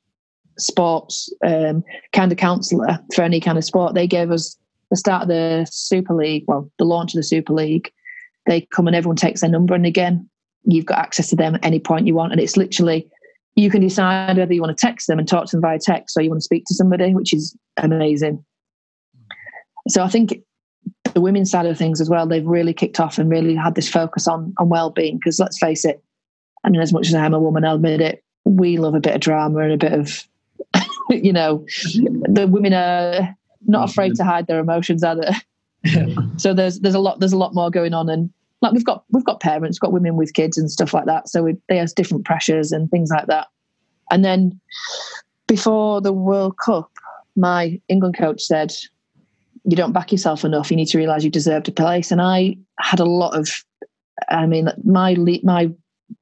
sports 0.58 1.32
um, 1.46 1.82
kind 2.12 2.30
of 2.30 2.38
counsellor 2.38 2.98
for 3.14 3.22
any 3.22 3.40
kind 3.40 3.58
of 3.58 3.64
sport. 3.64 3.94
They 3.94 4.06
gave 4.06 4.30
us 4.30 4.56
the 4.90 4.96
start 4.96 5.22
of 5.22 5.28
the 5.28 5.66
Super 5.70 6.14
League, 6.14 6.44
well, 6.46 6.70
the 6.78 6.84
launch 6.84 7.14
of 7.14 7.18
the 7.18 7.22
Super 7.22 7.54
League. 7.54 7.90
They 8.46 8.62
come 8.72 8.86
and 8.86 8.94
everyone 8.94 9.16
takes 9.16 9.40
their 9.40 9.50
number. 9.50 9.74
And 9.74 9.86
again, 9.86 10.28
you've 10.64 10.84
got 10.84 10.98
access 10.98 11.30
to 11.30 11.36
them 11.36 11.54
at 11.54 11.64
any 11.64 11.80
point 11.80 12.06
you 12.06 12.14
want. 12.14 12.32
And 12.32 12.40
it's 12.40 12.56
literally, 12.56 13.08
you 13.54 13.70
can 13.70 13.80
decide 13.80 14.36
whether 14.36 14.52
you 14.52 14.60
want 14.60 14.76
to 14.76 14.86
text 14.86 15.06
them 15.06 15.18
and 15.18 15.26
talk 15.26 15.46
to 15.46 15.56
them 15.56 15.62
via 15.62 15.78
text 15.78 16.16
or 16.16 16.22
you 16.22 16.28
want 16.28 16.40
to 16.40 16.44
speak 16.44 16.64
to 16.66 16.74
somebody, 16.74 17.14
which 17.14 17.32
is 17.32 17.56
amazing. 17.78 18.44
So 19.88 20.02
I 20.02 20.08
think 20.08 20.42
the 21.14 21.20
women's 21.20 21.50
side 21.50 21.66
of 21.66 21.78
things 21.78 22.00
as 22.00 22.10
well, 22.10 22.26
they've 22.26 22.46
really 22.46 22.74
kicked 22.74 23.00
off 23.00 23.18
and 23.18 23.30
really 23.30 23.54
had 23.54 23.74
this 23.74 23.88
focus 23.88 24.28
on 24.28 24.54
on 24.58 24.68
well-being. 24.68 25.16
Because 25.16 25.38
let's 25.38 25.58
face 25.58 25.84
it, 25.84 26.02
I 26.64 26.70
mean, 26.70 26.80
as 26.80 26.92
much 26.92 27.08
as 27.08 27.14
I'm 27.14 27.34
a 27.34 27.40
woman, 27.40 27.64
I'll 27.64 27.76
admit 27.76 28.00
it, 28.00 28.24
we 28.44 28.78
love 28.78 28.94
a 28.94 29.00
bit 29.00 29.14
of 29.14 29.20
drama 29.20 29.60
and 29.60 29.72
a 29.72 29.76
bit 29.76 29.92
of, 29.92 30.26
you 31.10 31.32
know, 31.32 31.66
the 31.94 32.46
women 32.48 32.72
are 32.72 33.36
not 33.66 33.90
afraid 33.90 34.14
to 34.16 34.24
hide 34.24 34.46
their 34.46 34.60
emotions, 34.60 35.02
are 35.02 35.16
they? 35.16 35.32
so 36.36 36.54
there's 36.54 36.80
there's 36.80 36.94
a 36.94 37.00
lot 37.00 37.18
there's 37.18 37.32
a 37.32 37.38
lot 37.38 37.54
more 37.54 37.70
going 37.70 37.94
on, 37.94 38.08
and 38.08 38.30
like 38.60 38.72
we've 38.72 38.84
got 38.84 39.04
we've 39.10 39.24
got 39.24 39.40
parents, 39.40 39.78
got 39.78 39.92
women 39.92 40.16
with 40.16 40.34
kids 40.34 40.56
and 40.56 40.70
stuff 40.70 40.94
like 40.94 41.06
that. 41.06 41.28
So 41.28 41.42
we, 41.42 41.56
they 41.68 41.78
have 41.78 41.94
different 41.94 42.24
pressures 42.24 42.72
and 42.72 42.90
things 42.90 43.10
like 43.10 43.26
that. 43.26 43.48
And 44.10 44.24
then 44.24 44.60
before 45.48 46.00
the 46.00 46.12
World 46.12 46.56
Cup, 46.58 46.90
my 47.36 47.80
England 47.88 48.16
coach 48.16 48.42
said, 48.42 48.72
"You 49.64 49.76
don't 49.76 49.92
back 49.92 50.12
yourself 50.12 50.44
enough. 50.44 50.70
You 50.70 50.76
need 50.76 50.88
to 50.88 50.98
realise 50.98 51.24
you 51.24 51.30
deserve 51.30 51.66
a 51.66 51.72
place." 51.72 52.12
And 52.12 52.22
I 52.22 52.56
had 52.78 53.00
a 53.00 53.04
lot 53.04 53.36
of, 53.36 53.48
I 54.28 54.46
mean, 54.46 54.68
my 54.84 55.16
my 55.42 55.70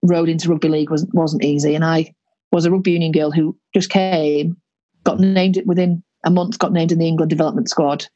road 0.02 0.28
into 0.28 0.48
rugby 0.48 0.68
league 0.68 0.90
was 0.90 1.06
wasn't 1.12 1.44
easy, 1.44 1.74
and 1.74 1.84
I 1.84 2.12
was 2.52 2.64
a 2.64 2.70
rugby 2.70 2.92
union 2.92 3.12
girl 3.12 3.30
who 3.30 3.56
just 3.74 3.90
came, 3.90 4.56
got 5.04 5.20
named 5.20 5.60
within 5.66 6.02
a 6.24 6.30
month, 6.30 6.58
got 6.58 6.72
named 6.72 6.92
in 6.92 6.98
the 6.98 7.08
England 7.08 7.30
development 7.30 7.68
squad. 7.68 8.06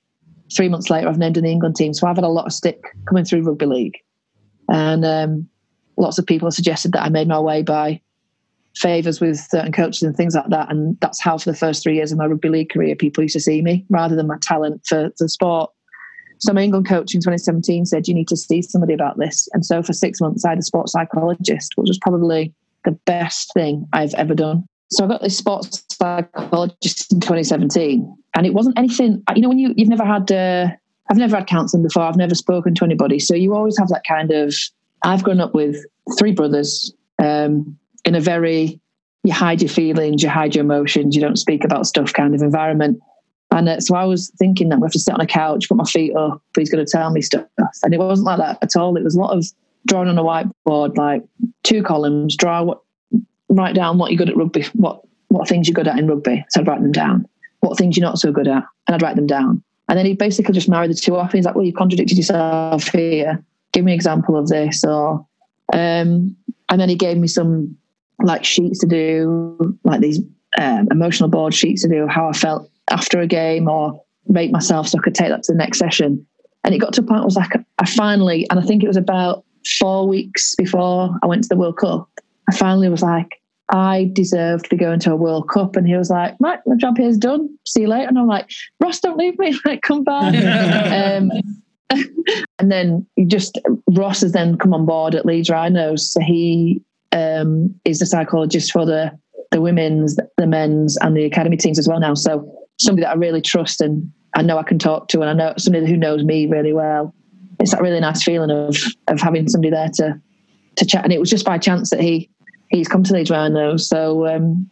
Three 0.54 0.68
months 0.68 0.90
later, 0.90 1.08
I've 1.08 1.18
named 1.18 1.36
in 1.36 1.44
the 1.44 1.50
England 1.50 1.76
team. 1.76 1.94
So 1.94 2.06
I've 2.06 2.16
had 2.16 2.24
a 2.24 2.28
lot 2.28 2.46
of 2.46 2.52
stick 2.52 2.82
coming 3.08 3.24
through 3.24 3.42
rugby 3.42 3.66
league, 3.66 3.96
and 4.68 5.04
um, 5.04 5.48
lots 5.96 6.18
of 6.18 6.26
people 6.26 6.46
have 6.46 6.54
suggested 6.54 6.92
that 6.92 7.02
I 7.02 7.08
made 7.08 7.28
my 7.28 7.40
way 7.40 7.62
by 7.62 8.00
favours 8.76 9.20
with 9.20 9.38
certain 9.38 9.72
coaches 9.72 10.02
and 10.02 10.16
things 10.16 10.34
like 10.34 10.48
that. 10.48 10.70
And 10.70 10.98
that's 11.00 11.20
how, 11.20 11.38
for 11.38 11.50
the 11.50 11.56
first 11.56 11.82
three 11.82 11.94
years 11.94 12.12
of 12.12 12.18
my 12.18 12.26
rugby 12.26 12.48
league 12.48 12.70
career, 12.70 12.96
people 12.96 13.22
used 13.22 13.34
to 13.34 13.40
see 13.40 13.62
me 13.62 13.86
rather 13.88 14.16
than 14.16 14.26
my 14.26 14.36
talent 14.42 14.84
for 14.86 15.10
the 15.18 15.28
sport. 15.28 15.70
So 16.38 16.52
my 16.52 16.62
England 16.62 16.88
coach 16.88 17.14
in 17.14 17.20
2017 17.20 17.86
said, 17.86 18.08
you 18.08 18.14
need 18.14 18.28
to 18.28 18.36
see 18.36 18.62
somebody 18.62 18.94
about 18.94 19.18
this. 19.18 19.48
And 19.52 19.64
so 19.64 19.82
for 19.82 19.92
six 19.92 20.20
months, 20.20 20.44
I 20.44 20.50
had 20.50 20.58
a 20.58 20.62
sports 20.62 20.92
psychologist, 20.92 21.72
which 21.76 21.88
was 21.88 21.98
probably 21.98 22.52
the 22.84 22.92
best 22.92 23.52
thing 23.54 23.86
I've 23.92 24.14
ever 24.14 24.34
done. 24.34 24.66
So 24.90 25.04
I 25.04 25.08
got 25.08 25.22
this 25.22 25.36
sports 25.36 25.84
psychologist 25.90 27.12
in 27.12 27.20
2017, 27.20 28.16
and 28.36 28.46
it 28.46 28.54
wasn't 28.54 28.78
anything. 28.78 29.22
You 29.34 29.42
know, 29.42 29.48
when 29.48 29.58
you 29.58 29.74
you've 29.76 29.88
never 29.88 30.04
had, 30.04 30.30
uh, 30.30 30.68
I've 31.10 31.16
never 31.16 31.36
had 31.36 31.46
counselling 31.46 31.82
before. 31.82 32.02
I've 32.02 32.16
never 32.16 32.34
spoken 32.34 32.74
to 32.76 32.84
anybody, 32.84 33.18
so 33.18 33.34
you 33.34 33.54
always 33.54 33.78
have 33.78 33.88
that 33.88 34.02
kind 34.06 34.30
of. 34.30 34.54
I've 35.02 35.24
grown 35.24 35.40
up 35.40 35.54
with 35.54 35.76
three 36.18 36.32
brothers 36.32 36.92
um, 37.18 37.76
in 38.04 38.14
a 38.14 38.20
very 38.20 38.80
you 39.24 39.32
hide 39.32 39.62
your 39.62 39.70
feelings, 39.70 40.22
you 40.22 40.28
hide 40.28 40.54
your 40.54 40.64
emotions, 40.64 41.16
you 41.16 41.20
don't 41.20 41.38
speak 41.38 41.64
about 41.64 41.86
stuff 41.86 42.12
kind 42.12 42.34
of 42.34 42.42
environment. 42.42 43.00
And 43.54 43.68
uh, 43.68 43.80
so 43.80 43.94
I 43.94 44.04
was 44.04 44.32
thinking 44.36 44.68
that 44.68 44.80
we 44.80 44.84
have 44.84 44.92
to 44.92 44.98
sit 44.98 45.14
on 45.14 45.20
a 45.20 45.26
couch, 45.26 45.68
put 45.68 45.76
my 45.76 45.84
feet 45.84 46.14
up, 46.16 46.42
he's 46.56 46.70
going 46.70 46.84
to 46.84 46.90
tell 46.90 47.10
me 47.10 47.22
stuff. 47.22 47.46
And 47.84 47.94
it 47.94 47.98
wasn't 47.98 48.26
like 48.26 48.38
that 48.38 48.58
at 48.62 48.74
all. 48.74 48.96
It 48.96 49.04
was 49.04 49.14
a 49.14 49.20
lot 49.20 49.30
of 49.30 49.46
drawing 49.86 50.08
on 50.08 50.18
a 50.18 50.24
whiteboard, 50.24 50.96
like 50.96 51.22
two 51.62 51.84
columns, 51.84 52.36
draw 52.36 52.64
what, 52.64 52.80
write 53.48 53.76
down 53.76 53.96
what 53.96 54.10
you're 54.10 54.18
good 54.18 54.28
at 54.28 54.36
rugby, 54.36 54.64
what 54.72 55.02
what 55.28 55.48
things 55.48 55.68
you're 55.68 55.74
good 55.74 55.88
at 55.88 55.98
in 55.98 56.08
rugby. 56.08 56.44
So 56.50 56.60
I'd 56.60 56.66
write 56.66 56.82
them 56.82 56.92
down. 56.92 57.28
What 57.60 57.78
things 57.78 57.96
you're 57.96 58.06
not 58.06 58.18
so 58.18 58.32
good 58.32 58.48
at, 58.48 58.64
and 58.86 58.94
I'd 58.94 59.02
write 59.02 59.16
them 59.16 59.26
down. 59.26 59.62
And 59.88 59.98
then 59.98 60.06
he 60.06 60.14
basically 60.14 60.52
just 60.52 60.68
married 60.68 60.90
the 60.90 60.94
two 60.94 61.16
off. 61.16 61.32
He's 61.32 61.44
like, 61.44 61.54
"Well, 61.54 61.64
you 61.64 61.72
contradicted 61.72 62.18
yourself 62.18 62.88
here. 62.88 63.42
Give 63.72 63.84
me 63.84 63.92
an 63.92 63.96
example 63.96 64.36
of 64.36 64.48
this." 64.48 64.84
Or, 64.84 65.26
um, 65.72 66.36
and 66.68 66.80
then 66.80 66.88
he 66.88 66.94
gave 66.94 67.16
me 67.16 67.28
some 67.28 67.76
like 68.22 68.44
sheets 68.44 68.80
to 68.80 68.86
do, 68.86 69.78
like 69.84 70.00
these 70.00 70.20
um, 70.58 70.88
emotional 70.90 71.28
board 71.28 71.54
sheets 71.54 71.82
to 71.82 71.88
do 71.88 72.06
how 72.06 72.28
I 72.28 72.32
felt 72.32 72.70
after 72.90 73.20
a 73.20 73.26
game 73.26 73.68
or 73.68 74.02
rate 74.28 74.52
myself 74.52 74.88
so 74.88 74.98
I 74.98 75.02
could 75.02 75.14
take 75.14 75.28
that 75.28 75.42
to 75.44 75.52
the 75.52 75.58
next 75.58 75.78
session. 75.78 76.26
And 76.64 76.74
it 76.74 76.78
got 76.78 76.94
to 76.94 77.02
a 77.02 77.04
point 77.04 77.20
I 77.20 77.24
was 77.24 77.36
like, 77.36 77.52
I 77.78 77.86
finally, 77.86 78.46
and 78.50 78.58
I 78.58 78.62
think 78.62 78.82
it 78.82 78.88
was 78.88 78.96
about 78.96 79.44
four 79.78 80.08
weeks 80.08 80.54
before 80.54 81.10
I 81.22 81.26
went 81.26 81.42
to 81.44 81.48
the 81.48 81.56
World 81.56 81.78
Cup, 81.78 82.08
I 82.48 82.56
finally 82.56 82.88
was 82.88 83.02
like, 83.02 83.40
I 83.70 84.10
deserve 84.12 84.62
to 84.62 84.68
be 84.70 84.76
going 84.76 85.00
to 85.00 85.12
a 85.12 85.16
World 85.16 85.48
Cup. 85.48 85.76
And 85.76 85.86
he 85.86 85.96
was 85.96 86.10
like, 86.10 86.34
right, 86.40 86.60
my 86.66 86.76
job 86.76 86.96
here's 86.98 87.16
done. 87.16 87.48
See 87.66 87.82
you 87.82 87.88
later. 87.88 88.08
And 88.08 88.18
I'm 88.18 88.26
like, 88.26 88.50
Ross, 88.80 89.00
don't 89.00 89.16
leave 89.16 89.38
me. 89.38 89.58
Like, 89.64 89.82
come 89.82 90.04
back. 90.04 90.34
um, 91.16 91.30
and 92.58 92.70
then 92.70 93.06
just 93.26 93.58
Ross 93.90 94.20
has 94.20 94.32
then 94.32 94.58
come 94.58 94.74
on 94.74 94.86
board 94.86 95.14
at 95.14 95.26
Leeds 95.26 95.50
Rhinos. 95.50 96.12
So 96.12 96.20
he 96.20 96.82
um, 97.12 97.74
is 97.84 98.00
the 98.00 98.06
psychologist 98.06 98.72
for 98.72 98.84
the 98.84 99.16
the 99.50 99.60
women's, 99.60 100.16
the 100.36 100.46
men's, 100.48 100.96
and 100.96 101.16
the 101.16 101.24
academy 101.24 101.56
teams 101.56 101.78
as 101.78 101.86
well 101.86 102.00
now. 102.00 102.14
So 102.14 102.63
somebody 102.78 103.04
that 103.04 103.12
I 103.12 103.14
really 103.14 103.40
trust 103.40 103.80
and 103.80 104.12
I 104.34 104.42
know 104.42 104.58
I 104.58 104.64
can 104.64 104.78
talk 104.78 105.08
to, 105.08 105.20
and 105.20 105.30
I 105.30 105.32
know 105.32 105.54
somebody 105.58 105.86
who 105.86 105.96
knows 105.96 106.24
me 106.24 106.46
really 106.46 106.72
well. 106.72 107.14
It's 107.60 107.70
that 107.70 107.80
really 107.80 108.00
nice 108.00 108.22
feeling 108.22 108.50
of 108.50 108.76
of 109.08 109.20
having 109.20 109.48
somebody 109.48 109.70
there 109.70 109.88
to 109.94 110.20
to 110.76 110.84
chat. 110.84 111.04
And 111.04 111.12
it 111.12 111.20
was 111.20 111.30
just 111.30 111.44
by 111.44 111.58
chance 111.58 111.90
that 111.90 112.00
he 112.00 112.28
he's 112.68 112.88
come 112.88 113.04
to 113.04 113.12
Leeds 113.12 113.30
Rhinos. 113.30 113.88
So 113.88 114.26
um, 114.26 114.68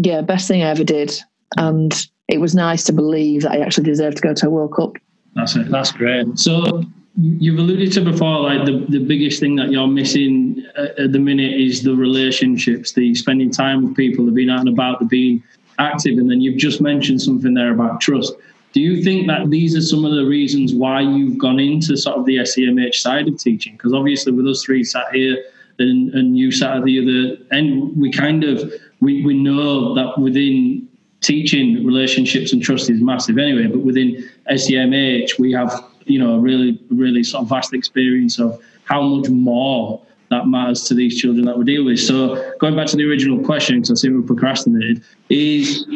yeah, 0.00 0.20
best 0.20 0.46
thing 0.46 0.62
I 0.62 0.70
ever 0.70 0.84
did, 0.84 1.12
and 1.56 1.92
it 2.28 2.40
was 2.40 2.54
nice 2.54 2.84
to 2.84 2.92
believe 2.92 3.42
that 3.42 3.52
I 3.52 3.58
actually 3.58 3.84
deserved 3.84 4.18
to 4.18 4.22
go 4.22 4.34
to 4.34 4.46
a 4.46 4.50
World 4.50 4.74
Cup. 4.74 4.92
That's 5.34 5.56
it. 5.56 5.68
That's 5.68 5.90
great. 5.90 6.38
So 6.38 6.84
you've 7.18 7.58
alluded 7.58 7.92
to 7.92 8.02
before, 8.02 8.40
like 8.40 8.64
the, 8.66 8.84
the 8.88 9.04
biggest 9.04 9.40
thing 9.40 9.56
that 9.56 9.70
you're 9.70 9.86
missing 9.86 10.64
at, 10.76 10.98
at 10.98 11.12
the 11.12 11.18
minute 11.18 11.52
is 11.52 11.82
the 11.82 11.94
relationships, 11.94 12.92
the 12.92 13.14
spending 13.14 13.50
time 13.50 13.84
with 13.84 13.96
people, 13.96 14.26
the 14.26 14.32
being 14.32 14.50
out 14.50 14.60
and 14.60 14.68
about, 14.68 14.98
the 14.98 15.06
being 15.06 15.42
active, 15.78 16.18
and 16.18 16.30
then 16.30 16.40
you've 16.40 16.58
just 16.58 16.80
mentioned 16.80 17.22
something 17.22 17.54
there 17.54 17.72
about 17.72 18.00
trust. 18.00 18.34
Do 18.72 18.80
you 18.80 19.02
think 19.02 19.26
that 19.28 19.50
these 19.50 19.74
are 19.74 19.80
some 19.80 20.04
of 20.04 20.14
the 20.14 20.24
reasons 20.24 20.74
why 20.74 21.00
you've 21.00 21.38
gone 21.38 21.58
into 21.58 21.96
sort 21.96 22.18
of 22.18 22.26
the 22.26 22.36
SEMH 22.36 22.96
side 22.96 23.26
of 23.28 23.38
teaching? 23.38 23.72
Because 23.72 23.94
obviously, 23.94 24.32
with 24.32 24.46
us 24.46 24.64
three 24.64 24.84
sat 24.84 25.06
here 25.12 25.42
and, 25.78 26.12
and 26.12 26.36
you 26.36 26.50
sat 26.50 26.76
at 26.76 26.84
the 26.84 27.00
other 27.00 27.56
end, 27.56 27.96
we 27.96 28.10
kind 28.10 28.44
of 28.44 28.72
we, 29.00 29.24
we 29.24 29.34
know 29.34 29.94
that 29.94 30.18
within 30.18 30.88
teaching 31.20 31.84
relationships 31.86 32.52
and 32.52 32.62
trust 32.62 32.90
is 32.90 33.00
massive 33.00 33.38
anyway, 33.38 33.66
but 33.66 33.80
within 33.80 34.28
SEMH 34.50 35.38
we 35.38 35.52
have 35.52 35.84
you 36.04 36.18
know 36.18 36.34
a 36.34 36.38
really 36.38 36.78
really 36.90 37.24
sort 37.24 37.42
of 37.42 37.48
vast 37.48 37.72
experience 37.74 38.38
of 38.38 38.60
how 38.84 39.02
much 39.02 39.28
more 39.28 40.00
that 40.30 40.46
matters 40.46 40.84
to 40.84 40.94
these 40.94 41.20
children 41.20 41.46
that 41.46 41.56
we 41.56 41.64
deal 41.64 41.84
with. 41.84 42.00
So 42.00 42.52
going 42.58 42.76
back 42.76 42.86
to 42.88 42.96
the 42.96 43.04
original 43.04 43.42
question, 43.44 43.76
because 43.76 43.90
I 43.90 43.94
see 43.94 44.08
we 44.08 44.22
procrastinated, 44.22 45.02
is 45.28 45.86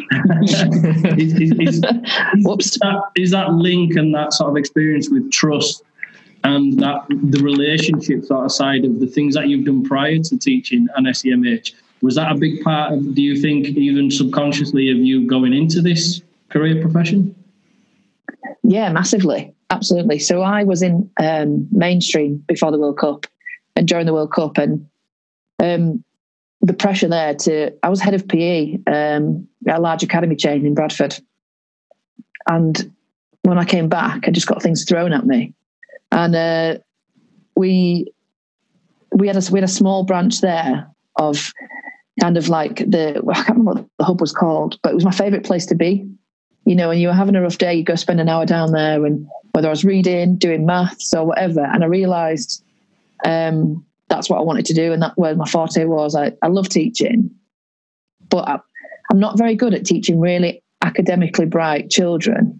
is, 0.43 1.33
is, 1.33 1.51
is, 1.51 1.51
is, 1.59 1.81
that, 1.81 3.11
is 3.15 3.31
that 3.31 3.53
link 3.53 3.95
and 3.95 4.13
that 4.15 4.33
sort 4.33 4.49
of 4.49 4.57
experience 4.57 5.09
with 5.09 5.31
trust 5.31 5.83
and 6.43 6.79
that 6.79 7.05
the 7.09 7.41
relationship 7.43 8.25
sort 8.25 8.45
of 8.45 8.51
side 8.51 8.85
of 8.85 8.99
the 8.99 9.07
things 9.07 9.35
that 9.35 9.47
you've 9.47 9.65
done 9.65 9.83
prior 9.83 10.17
to 10.17 10.37
teaching 10.37 10.87
an 10.95 11.05
SEMH, 11.05 11.73
was 12.01 12.15
that 12.15 12.31
a 12.31 12.35
big 12.35 12.63
part 12.63 12.93
of, 12.93 13.13
do 13.13 13.21
you 13.21 13.39
think, 13.39 13.67
even 13.67 14.09
subconsciously, 14.09 14.89
of 14.89 14.97
you 14.97 15.27
going 15.27 15.53
into 15.53 15.81
this 15.81 16.21
career 16.49 16.81
profession? 16.81 17.35
Yeah, 18.63 18.91
massively. 18.91 19.53
Absolutely. 19.69 20.19
So 20.19 20.41
I 20.41 20.63
was 20.63 20.81
in 20.81 21.09
um, 21.21 21.67
mainstream 21.71 22.37
before 22.47 22.71
the 22.71 22.79
World 22.79 22.97
Cup 22.97 23.27
and 23.75 23.87
during 23.87 24.05
the 24.05 24.13
World 24.13 24.31
Cup, 24.31 24.57
and 24.57 24.87
um, 25.59 26.03
the 26.61 26.73
pressure 26.73 27.07
there 27.07 27.35
to 27.35 27.71
I 27.83 27.89
was 27.89 28.01
head 28.01 28.13
of 28.13 28.27
PE 28.27 28.77
um, 28.87 29.47
at 29.67 29.77
a 29.77 29.81
large 29.81 30.03
academy 30.03 30.35
chain 30.35 30.65
in 30.65 30.73
Bradford, 30.73 31.17
and 32.47 32.91
when 33.43 33.57
I 33.57 33.65
came 33.65 33.89
back, 33.89 34.27
I 34.27 34.31
just 34.31 34.47
got 34.47 34.61
things 34.61 34.85
thrown 34.85 35.13
at 35.13 35.25
me, 35.25 35.53
and 36.11 36.35
uh, 36.35 36.77
we 37.55 38.11
we 39.11 39.27
had 39.27 39.35
a 39.37 39.51
we 39.51 39.59
had 39.59 39.69
a 39.69 39.71
small 39.71 40.03
branch 40.03 40.41
there 40.41 40.87
of 41.17 41.51
kind 42.19 42.37
of 42.37 42.49
like 42.49 42.77
the 42.77 43.23
I 43.29 43.33
can't 43.33 43.49
remember 43.57 43.73
what 43.73 43.89
the 43.97 44.05
hub 44.05 44.21
was 44.21 44.33
called, 44.33 44.79
but 44.83 44.91
it 44.91 44.95
was 44.95 45.05
my 45.05 45.11
favourite 45.11 45.45
place 45.45 45.65
to 45.67 45.75
be. 45.75 46.07
You 46.65 46.75
know, 46.75 46.89
when 46.89 46.99
you 46.99 47.07
were 47.07 47.13
having 47.13 47.35
a 47.35 47.41
rough 47.41 47.57
day, 47.57 47.73
you 47.73 47.83
go 47.83 47.95
spend 47.95 48.21
an 48.21 48.29
hour 48.29 48.45
down 48.45 48.71
there, 48.71 49.05
and 49.05 49.27
whether 49.53 49.67
I 49.67 49.71
was 49.71 49.83
reading, 49.83 50.37
doing 50.37 50.65
maths, 50.65 51.13
or 51.13 51.25
whatever, 51.25 51.63
and 51.63 51.83
I 51.83 51.87
realised 51.87 52.63
um, 53.25 53.85
that's 54.09 54.29
what 54.29 54.39
I 54.39 54.43
wanted 54.43 54.65
to 54.67 54.73
do, 54.73 54.91
and 54.91 55.01
that 55.01 55.17
where 55.17 55.35
my 55.35 55.47
forte 55.47 55.85
was. 55.85 56.15
I, 56.15 56.33
I 56.41 56.47
love 56.47 56.69
teaching, 56.69 57.29
but 58.29 58.47
I, 58.47 58.59
I'm 59.09 59.19
not 59.19 59.37
very 59.37 59.55
good 59.55 59.73
at 59.73 59.85
teaching 59.85 60.19
really 60.19 60.63
academically 60.81 61.45
bright 61.45 61.89
children 61.89 62.59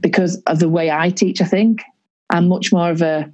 because 0.00 0.40
of 0.46 0.58
the 0.58 0.68
way 0.68 0.90
I 0.90 1.10
teach. 1.10 1.40
I 1.40 1.44
think 1.44 1.82
I'm 2.30 2.48
much 2.48 2.72
more 2.72 2.90
of 2.90 3.02
a 3.02 3.30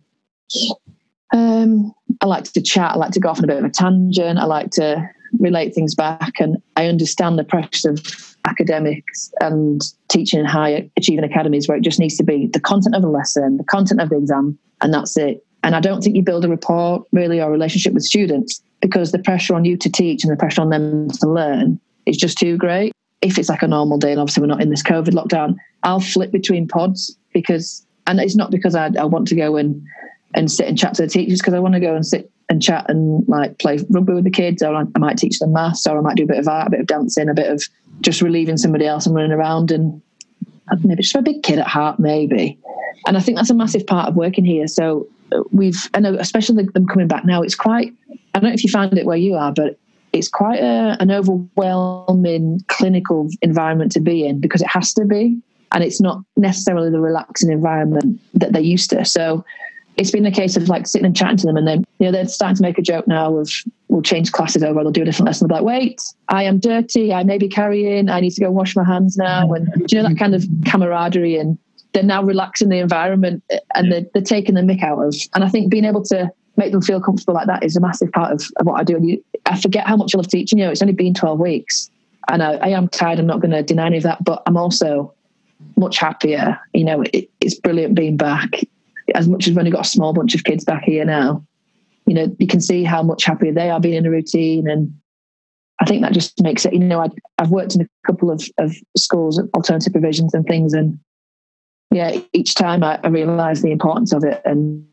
um, 1.33 1.92
I 2.20 2.26
like 2.26 2.44
to 2.44 2.62
chat. 2.62 2.92
I 2.92 2.96
like 2.96 3.12
to 3.12 3.20
go 3.20 3.29
off 3.29 3.38
on 3.38 3.44
a 3.44 3.48
bit 3.48 3.59
of 3.59 3.64
a 3.64 3.70
tangent. 3.70 4.38
I 4.38 4.44
like 4.44 4.70
to 4.72 5.09
relate 5.38 5.74
things 5.74 5.94
back, 5.94 6.40
and 6.40 6.57
I 6.76 6.87
understand 6.87 7.38
the 7.38 7.44
pressure 7.44 7.90
of 7.90 8.37
academics 8.46 9.33
and 9.40 9.81
teaching 10.09 10.40
in 10.40 10.46
high 10.46 10.88
achieving 10.96 11.24
academies 11.24 11.68
where 11.68 11.76
it 11.76 11.85
just 11.85 11.98
needs 11.98 12.16
to 12.16 12.24
be 12.24 12.48
the 12.52 12.61
content 12.61 12.94
of 12.94 13.02
the 13.02 13.09
lesson, 13.09 13.57
the 13.57 13.64
content 13.64 14.00
of 14.00 14.09
the 14.09 14.18
exam, 14.18 14.59
and 14.81 14.94
that's 14.94 15.16
it. 15.16 15.45
And 15.62 15.75
I 15.75 15.81
don't 15.81 16.03
think 16.03 16.16
you 16.16 16.23
build 16.23 16.45
a 16.45 16.49
rapport 16.49 17.05
really 17.12 17.40
or 17.40 17.51
relationship 17.51 17.92
with 17.92 18.05
students 18.05 18.62
because 18.81 19.12
the 19.12 19.19
pressure 19.19 19.55
on 19.55 19.64
you 19.64 19.77
to 19.79 19.90
teach 19.90 20.23
and 20.23 20.33
the 20.33 20.37
pressure 20.37 20.61
on 20.61 20.71
them 20.71 21.11
to 21.11 21.29
learn 21.29 21.81
is 22.07 22.16
just 22.16 22.38
too 22.38 22.57
great. 22.57 22.92
If 23.23 23.38
it's 23.38 23.49
like 23.49 23.62
a 23.62 23.69
normal 23.69 23.99
day, 23.99 24.12
and 24.12 24.21
obviously 24.21 24.42
we're 24.42 24.49
not 24.49 24.62
in 24.62 24.71
this 24.71 24.83
COVID 24.83 25.09
lockdown, 25.09 25.57
I'll 25.83 26.01
flip 26.01 26.31
between 26.31 26.69
pods 26.69 27.16
because, 27.33 27.85
and 28.07 28.21
it's 28.21 28.37
not 28.37 28.51
because 28.51 28.75
I, 28.75 28.90
I 28.99 29.05
want 29.05 29.27
to 29.29 29.35
go 29.35 29.57
and 29.57 29.83
and 30.35 30.51
sit 30.51 30.69
and 30.69 30.79
chat 30.79 30.95
to 30.95 31.03
the 31.03 31.09
teachers 31.09 31.40
because 31.40 31.55
I 31.55 31.59
want 31.59 31.75
to 31.75 31.81
go 31.81 31.95
and 31.95 32.07
sit 32.07 32.31
and 32.49 32.62
chat 32.62 32.88
and 32.88 33.27
like 33.27 33.59
play 33.59 33.79
rugby 33.90 34.12
with 34.12 34.25
the 34.25 34.31
kids, 34.31 34.62
or 34.62 34.75
I 34.75 34.85
might 34.99 35.19
teach 35.19 35.38
them 35.38 35.53
maths, 35.53 35.87
or 35.87 35.99
I 35.99 36.01
might 36.01 36.16
do 36.16 36.25
a 36.25 36.27
bit 36.27 36.38
of 36.38 36.47
art, 36.47 36.69
a 36.69 36.71
bit 36.71 36.81
of 36.81 36.87
dancing, 36.87 37.29
a 37.29 37.35
bit 37.35 37.51
of 37.51 37.64
just 38.03 38.23
relieving 38.23 38.57
somebody 38.57 38.87
else 38.87 39.07
and 39.07 39.14
running 39.14 39.33
around 39.33 39.71
and 39.71 40.01
maybe 40.83 41.03
just 41.03 41.16
a 41.16 41.23
big 41.23 41.42
kid 41.42 41.59
at 41.59 41.66
heart, 41.66 41.99
maybe. 41.99 42.59
And 43.07 43.16
I 43.16 43.21
think 43.21 43.37
that's 43.37 43.51
a 43.51 43.55
massive 43.55 43.87
part 43.87 44.09
of 44.09 44.16
working 44.16 44.45
here. 44.45 44.69
So 44.69 45.09
we've, 45.53 45.89
know, 46.01 46.15
especially 46.15 46.65
them 46.65 46.87
coming 46.87 47.09
back 47.09 47.25
now, 47.25 47.43
it's 47.43 47.55
quite, 47.55 47.93
I 48.35 48.39
don't 48.39 48.51
know 48.51 48.55
if 48.55 48.65
you 48.65 48.71
find 48.71 48.97
it 48.97 49.07
where 49.07 49.17
you 49.17 49.35
are, 49.35 49.53
but 49.53 49.79
it's 50.12 50.29
quite 50.29 50.61
a, 50.61 50.97
an 51.01 51.11
overwhelming 51.11 52.61
clinical 52.69 53.29
environment 53.43 53.93
to 53.93 54.01
be 54.01 54.27
in 54.27 54.41
because 54.41 54.62
it 54.62 54.69
has 54.69 54.93
to 54.95 55.05
be. 55.05 55.39
And 55.73 55.83
it's 55.83 56.01
not 56.01 56.23
necessarily 56.37 56.91
the 56.91 57.01
relaxing 57.01 57.51
environment 57.51 58.21
that 58.35 58.53
they're 58.53 58.62
used 58.62 58.91
to. 58.91 59.05
So 59.05 59.45
it's 59.97 60.11
been 60.11 60.27
a 60.27 60.31
case 60.31 60.57
of 60.57 60.69
like 60.69 60.87
sitting 60.87 61.07
and 61.07 61.17
chatting 61.17 61.39
to 61.39 61.47
them 61.47 61.57
and 61.57 61.67
then 61.67 61.85
you 61.99 62.07
know 62.07 62.12
they're 62.12 62.29
starting 62.29 62.57
to 62.57 62.62
make 62.62 62.79
a 62.79 62.83
joke 62.83 63.07
now 63.09 63.37
of 63.37 63.51
we'll 63.89 64.03
change 64.03 64.33
classes 64.33 64.62
over 64.62 64.83
they'll 64.83 64.93
do 64.93 65.03
a 65.03 65.05
different 65.05 65.27
lesson 65.27 65.49
they'll 65.49 65.59
be 65.59 65.65
like 65.65 65.75
wait 65.75 66.03
i 66.29 66.43
am 66.43 66.59
dirty 66.59 67.12
i 67.12 67.23
may 67.25 67.39
be 67.39 67.49
carrying 67.49 68.09
i 68.09 68.21
need 68.21 68.31
to 68.31 68.41
go 68.41 68.51
wash 68.51 68.77
my 68.77 68.85
hands 68.85 69.17
now 69.17 69.51
and 69.53 69.69
you 69.91 70.01
know 70.01 70.07
that 70.07 70.19
kind 70.19 70.35
of 70.35 70.45
camaraderie 70.67 71.37
and 71.37 71.59
they're 71.96 72.04
now 72.04 72.22
relaxing 72.22 72.68
the 72.68 72.78
environment 72.78 73.42
eh, 73.50 73.59
and 73.74 73.90
they're, 73.90 74.04
they're 74.12 74.22
taking 74.22 74.54
the 74.54 74.61
mick 74.61 74.82
out 74.82 74.98
of 75.02 75.14
and 75.35 75.44
i 75.44 75.48
think 75.48 75.70
being 75.70 75.85
able 75.85 76.02
to 76.02 76.30
make 76.56 76.72
them 76.72 76.80
feel 76.80 77.00
comfortable 77.00 77.35
like 77.35 77.46
that 77.46 77.64
is 77.64 77.76
a 77.76 77.80
massive 77.80 78.11
part 78.12 78.32
of, 78.32 78.42
of 78.59 78.66
what 78.66 78.80
i 78.80 78.85
do 78.85 78.96
and 78.96 79.09
you, 79.09 79.24
i 79.46 79.59
forget 79.61 79.87
how 79.87 79.96
much 79.96 80.14
i 80.14 80.18
love 80.18 80.28
teaching 80.28 80.59
you 80.59 80.64
know 80.64 80.70
it's 80.70 80.82
only 80.82 80.94
been 80.94 81.14
12 81.14 81.38
weeks 81.38 81.90
and 82.28 82.42
I, 82.42 82.54
I 82.54 82.68
am 82.68 82.88
tired 82.88 83.18
i'm 83.18 83.26
not 83.26 83.40
going 83.40 83.52
to 83.52 83.62
deny 83.62 83.87
any 83.87 83.96
of 83.96 84.02
that 84.04 84.22
but 84.24 84.42
i'm 84.46 84.56
also 84.56 85.12
much 85.76 85.98
happier 85.98 86.59
you 86.74 86.85
know 86.85 87.02
it, 87.12 87.30
it's 87.40 87.59
brilliant 87.59 87.94
being 87.94 88.16
back 88.16 88.61
as 89.14 89.28
much 89.28 89.46
as 89.46 89.50
we've 89.50 89.59
only 89.59 89.70
got 89.70 89.87
a 89.87 89.88
small 89.88 90.12
bunch 90.12 90.35
of 90.35 90.44
kids 90.44 90.64
back 90.64 90.82
here 90.85 91.04
now, 91.04 91.44
you 92.06 92.14
know, 92.14 92.35
you 92.38 92.46
can 92.46 92.61
see 92.61 92.85
how 92.85 93.02
much 93.02 93.24
happier 93.24 93.52
they 93.52 93.70
are 93.70 93.80
being 93.80 93.94
in 93.94 94.06
a 94.06 94.11
routine. 94.11 94.68
And 94.68 94.92
I 95.80 95.85
think 95.85 96.02
that 96.02 96.12
just 96.12 96.40
makes 96.42 96.64
it, 96.64 96.72
you 96.72 96.80
know, 96.80 97.00
I, 97.00 97.09
have 97.38 97.50
worked 97.50 97.74
in 97.74 97.82
a 97.82 97.88
couple 98.06 98.30
of, 98.30 98.42
of 98.59 98.74
schools, 98.96 99.40
alternative 99.54 99.92
provisions 99.92 100.35
and 100.35 100.44
things. 100.46 100.72
And 100.72 100.98
yeah, 101.90 102.18
each 102.33 102.55
time 102.55 102.83
I, 102.83 102.99
I 103.03 103.09
realize 103.09 103.62
the 103.62 103.70
importance 103.70 104.12
of 104.12 104.25
it. 104.25 104.42
And 104.44 104.87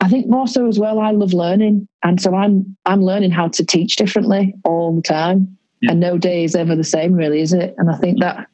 I 0.00 0.08
think 0.08 0.28
more 0.28 0.46
so 0.46 0.66
as 0.66 0.78
well, 0.78 1.00
I 1.00 1.10
love 1.10 1.32
learning. 1.32 1.88
And 2.02 2.20
so 2.20 2.34
I'm, 2.34 2.76
I'm 2.86 3.02
learning 3.02 3.30
how 3.30 3.48
to 3.48 3.64
teach 3.64 3.96
differently 3.96 4.54
all 4.64 4.94
the 4.94 5.02
time. 5.02 5.56
Yeah. 5.80 5.92
And 5.92 6.00
no 6.00 6.18
day 6.18 6.44
is 6.44 6.54
ever 6.54 6.76
the 6.76 6.84
same, 6.84 7.14
really, 7.14 7.40
is 7.40 7.52
it? 7.52 7.74
And 7.78 7.90
I 7.90 7.96
think 7.96 8.20
that 8.20 8.46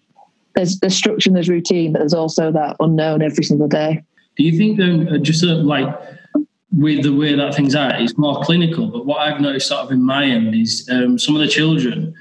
there's, 0.55 0.79
there's 0.79 0.95
structure 0.95 1.29
and 1.29 1.37
there's 1.37 1.49
routine, 1.49 1.93
but 1.93 1.99
there's 1.99 2.15
also 2.15 2.53
that 2.53 2.77
unknown 2.81 3.21
every 3.21 3.45
single 3.45 3.69
day. 3.69 4.03
Do 4.37 4.45
you 4.45 4.57
think 4.57 4.79
then, 4.79 5.09
uh, 5.09 5.19
just 5.19 5.43
of 5.43 5.59
like 5.59 5.89
with 6.73 7.03
the 7.03 7.15
way 7.15 7.35
that 7.35 7.55
things 7.55 7.75
are, 7.75 7.95
it's 7.97 8.17
more 8.17 8.43
clinical? 8.43 8.87
But 8.89 9.07
what 9.07 9.19
I've 9.19 9.41
noticed 9.41 9.69
sort 9.69 9.81
of 9.81 9.91
in 9.91 10.03
my 10.03 10.25
end 10.25 10.55
is 10.55 10.89
um, 10.91 11.19
some 11.19 11.35
of 11.35 11.41
the 11.41 11.49
children 11.49 12.15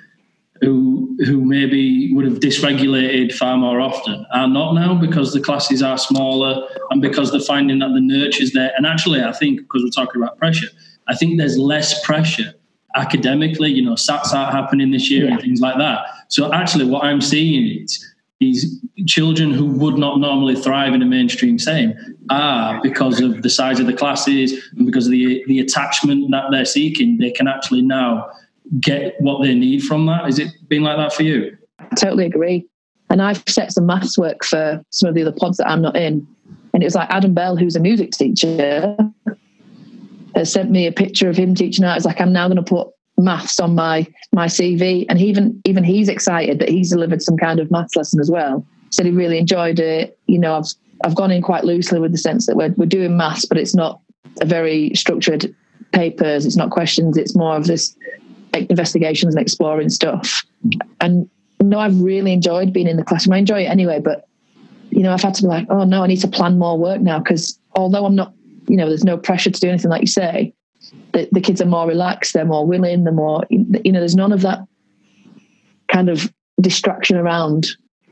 who 0.61 0.94
who 1.19 1.43
maybe 1.43 2.13
would 2.13 2.25
have 2.25 2.39
dysregulated 2.39 3.33
far 3.33 3.57
more 3.57 3.79
often 3.79 4.25
are 4.33 4.47
not 4.47 4.73
now 4.73 4.93
because 4.93 5.33
the 5.33 5.39
classes 5.39 5.81
are 5.81 5.97
smaller 5.97 6.67
and 6.89 7.01
because 7.01 7.31
they're 7.31 7.39
finding 7.39 7.79
that 7.79 7.93
the 7.93 8.01
nurture's 8.01 8.51
there. 8.51 8.71
And 8.75 8.85
actually, 8.85 9.21
I 9.21 9.31
think 9.31 9.61
because 9.61 9.83
we're 9.83 9.89
talking 9.89 10.21
about 10.21 10.37
pressure, 10.37 10.67
I 11.07 11.15
think 11.15 11.37
there's 11.37 11.57
less 11.57 12.03
pressure 12.05 12.53
academically. 12.95 13.69
You 13.69 13.83
know, 13.83 13.93
SATs 13.93 14.33
aren't 14.33 14.53
happening 14.53 14.91
this 14.91 15.09
year 15.09 15.25
yeah. 15.25 15.33
and 15.33 15.41
things 15.41 15.61
like 15.61 15.77
that. 15.77 16.05
So 16.29 16.51
actually, 16.51 16.85
what 16.85 17.03
I'm 17.03 17.21
seeing 17.21 17.83
is 17.83 18.13
these 18.39 18.81
children 19.07 19.51
who 19.51 19.65
would 19.65 19.97
not 19.97 20.19
normally 20.19 20.55
thrive 20.55 20.93
in 20.93 21.01
a 21.01 21.05
mainstream 21.05 21.57
setting 21.57 21.95
are 22.29 22.81
because 22.81 23.21
of 23.21 23.43
the 23.43 23.49
size 23.49 23.79
of 23.79 23.85
the 23.85 23.93
classes 23.93 24.51
and 24.75 24.85
because 24.85 25.05
of 25.05 25.11
the 25.11 25.43
the 25.47 25.59
attachment 25.59 26.29
that 26.31 26.43
they're 26.51 26.65
seeking 26.65 27.17
they 27.17 27.31
can 27.31 27.47
actually 27.47 27.81
now 27.81 28.29
get 28.79 29.15
what 29.19 29.41
they 29.41 29.53
need 29.53 29.83
from 29.83 30.05
that 30.05 30.27
is 30.27 30.39
it 30.39 30.49
been 30.67 30.83
like 30.83 30.97
that 30.97 31.13
for 31.13 31.23
you 31.23 31.55
I 31.79 31.95
totally 31.95 32.25
agree 32.25 32.65
and 33.09 33.21
i've 33.21 33.43
set 33.47 33.71
some 33.71 33.85
maths 33.85 34.17
work 34.17 34.43
for 34.43 34.83
some 34.89 35.09
of 35.09 35.15
the 35.15 35.21
other 35.21 35.37
pods 35.37 35.57
that 35.57 35.67
i'm 35.69 35.81
not 35.81 35.95
in 35.95 36.25
and 36.73 36.83
it 36.83 36.85
was 36.85 36.95
like 36.95 37.09
adam 37.09 37.33
bell 37.33 37.55
who's 37.55 37.75
a 37.75 37.79
music 37.79 38.11
teacher 38.11 38.97
has 40.35 40.51
sent 40.51 40.71
me 40.71 40.87
a 40.87 40.91
picture 40.91 41.29
of 41.29 41.37
him 41.37 41.53
teaching 41.53 41.85
art 41.85 41.97
it's 41.97 42.05
like 42.05 42.19
i'm 42.19 42.33
now 42.33 42.47
going 42.47 42.57
to 42.57 42.63
put 42.63 42.89
maths 43.17 43.59
on 43.59 43.75
my 43.75 44.07
my 44.33 44.47
CV, 44.47 45.05
and 45.09 45.19
even 45.21 45.61
even 45.65 45.83
he's 45.83 46.09
excited 46.09 46.59
that 46.59 46.69
he's 46.69 46.89
delivered 46.89 47.21
some 47.21 47.37
kind 47.37 47.59
of 47.59 47.71
maths 47.71 47.95
lesson 47.95 48.19
as 48.19 48.29
well. 48.29 48.65
Said 48.91 49.05
he 49.05 49.11
really 49.11 49.37
enjoyed 49.37 49.79
it. 49.79 50.17
You 50.27 50.39
know, 50.39 50.57
I've 50.57 50.65
I've 51.03 51.15
gone 51.15 51.31
in 51.31 51.41
quite 51.41 51.63
loosely 51.63 51.99
with 51.99 52.11
the 52.11 52.17
sense 52.17 52.45
that 52.47 52.55
we're 52.55 52.73
we're 52.77 52.85
doing 52.85 53.17
maths, 53.17 53.45
but 53.45 53.57
it's 53.57 53.75
not 53.75 54.01
a 54.41 54.45
very 54.45 54.91
structured 54.95 55.53
papers. 55.91 56.45
It's 56.45 56.55
not 56.55 56.71
questions. 56.71 57.17
It's 57.17 57.35
more 57.35 57.55
of 57.55 57.67
this 57.67 57.95
investigations 58.63 59.35
and 59.35 59.41
exploring 59.41 59.89
stuff. 59.89 60.43
And 61.01 61.29
no, 61.61 61.79
I've 61.79 61.99
really 61.99 62.33
enjoyed 62.33 62.73
being 62.73 62.87
in 62.87 62.97
the 62.97 63.03
classroom. 63.03 63.33
I 63.33 63.37
enjoy 63.37 63.61
it 63.61 63.67
anyway, 63.67 63.99
but 63.99 64.27
you 64.89 65.03
know, 65.03 65.13
I've 65.13 65.21
had 65.21 65.33
to 65.35 65.41
be 65.41 65.47
like, 65.47 65.67
oh 65.69 65.83
no, 65.83 66.03
I 66.03 66.07
need 66.07 66.21
to 66.21 66.27
plan 66.27 66.57
more 66.57 66.77
work 66.77 67.01
now 67.01 67.19
because 67.19 67.59
although 67.75 68.05
I'm 68.05 68.15
not, 68.15 68.33
you 68.67 68.77
know, 68.77 68.87
there's 68.87 69.03
no 69.03 69.17
pressure 69.17 69.51
to 69.51 69.59
do 69.59 69.69
anything 69.69 69.91
like 69.91 70.01
you 70.01 70.07
say 70.07 70.53
the, 71.13 71.29
the 71.31 71.41
kids 71.41 71.61
are 71.61 71.65
more 71.65 71.87
relaxed, 71.87 72.33
they're 72.33 72.45
more 72.45 72.65
willing, 72.65 73.03
they're 73.03 73.13
more, 73.13 73.43
you 73.49 73.91
know, 73.91 73.99
there's 73.99 74.15
none 74.15 74.31
of 74.31 74.41
that 74.41 74.59
kind 75.91 76.09
of 76.09 76.31
distraction 76.61 77.17
around 77.17 77.67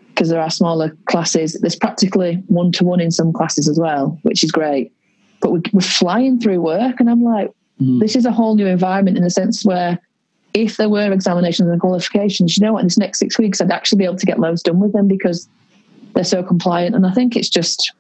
because 0.10 0.30
there 0.30 0.42
are 0.42 0.50
smaller 0.50 0.96
classes. 1.06 1.58
There's 1.60 1.76
practically 1.76 2.36
one 2.48 2.72
to 2.74 2.84
one 2.84 3.00
in 3.00 3.12
some 3.12 3.34
classes 3.34 3.68
as 3.68 3.80
well, 3.80 4.18
which 4.24 4.44
is 4.44 4.52
great. 4.52 4.94
But 5.42 5.52
we, 5.52 5.62
are 5.76 5.82
flying 5.82 6.40
through 6.40 6.62
work, 6.62 7.00
and 7.00 7.10
I'm 7.10 7.24
like, 7.24 7.52
mm. 7.82 8.00
this 8.00 8.16
is 8.16 8.26
a 8.26 8.32
whole 8.32 8.56
new 8.56 8.68
environment 8.68 9.18
in 9.18 9.24
the 9.24 9.30
sense 9.30 9.66
where 9.66 10.00
if 10.54 10.78
there 10.78 10.90
were 10.90 11.12
examinations 11.12 11.70
and 11.70 11.82
qualifications, 11.82 12.58
you 12.58 12.66
know 12.66 12.74
what, 12.74 12.80
in 12.80 12.88
this 12.88 12.98
next 12.98 13.20
six 13.20 13.40
weeks, 13.40 13.60
I'd 13.60 13.72
actually 13.72 14.00
be 14.00 14.06
able 14.06 14.18
to 14.18 14.26
get 14.26 14.40
loads 14.40 14.62
done 14.62 14.80
with 14.80 14.94
them 14.94 15.08
because 15.08 15.48
they're 16.14 16.24
so 16.24 16.44
compliant. 16.44 16.96
And 16.96 17.06
I 17.06 17.12
think 17.12 17.36
it's 17.36 17.50
just 17.50 17.92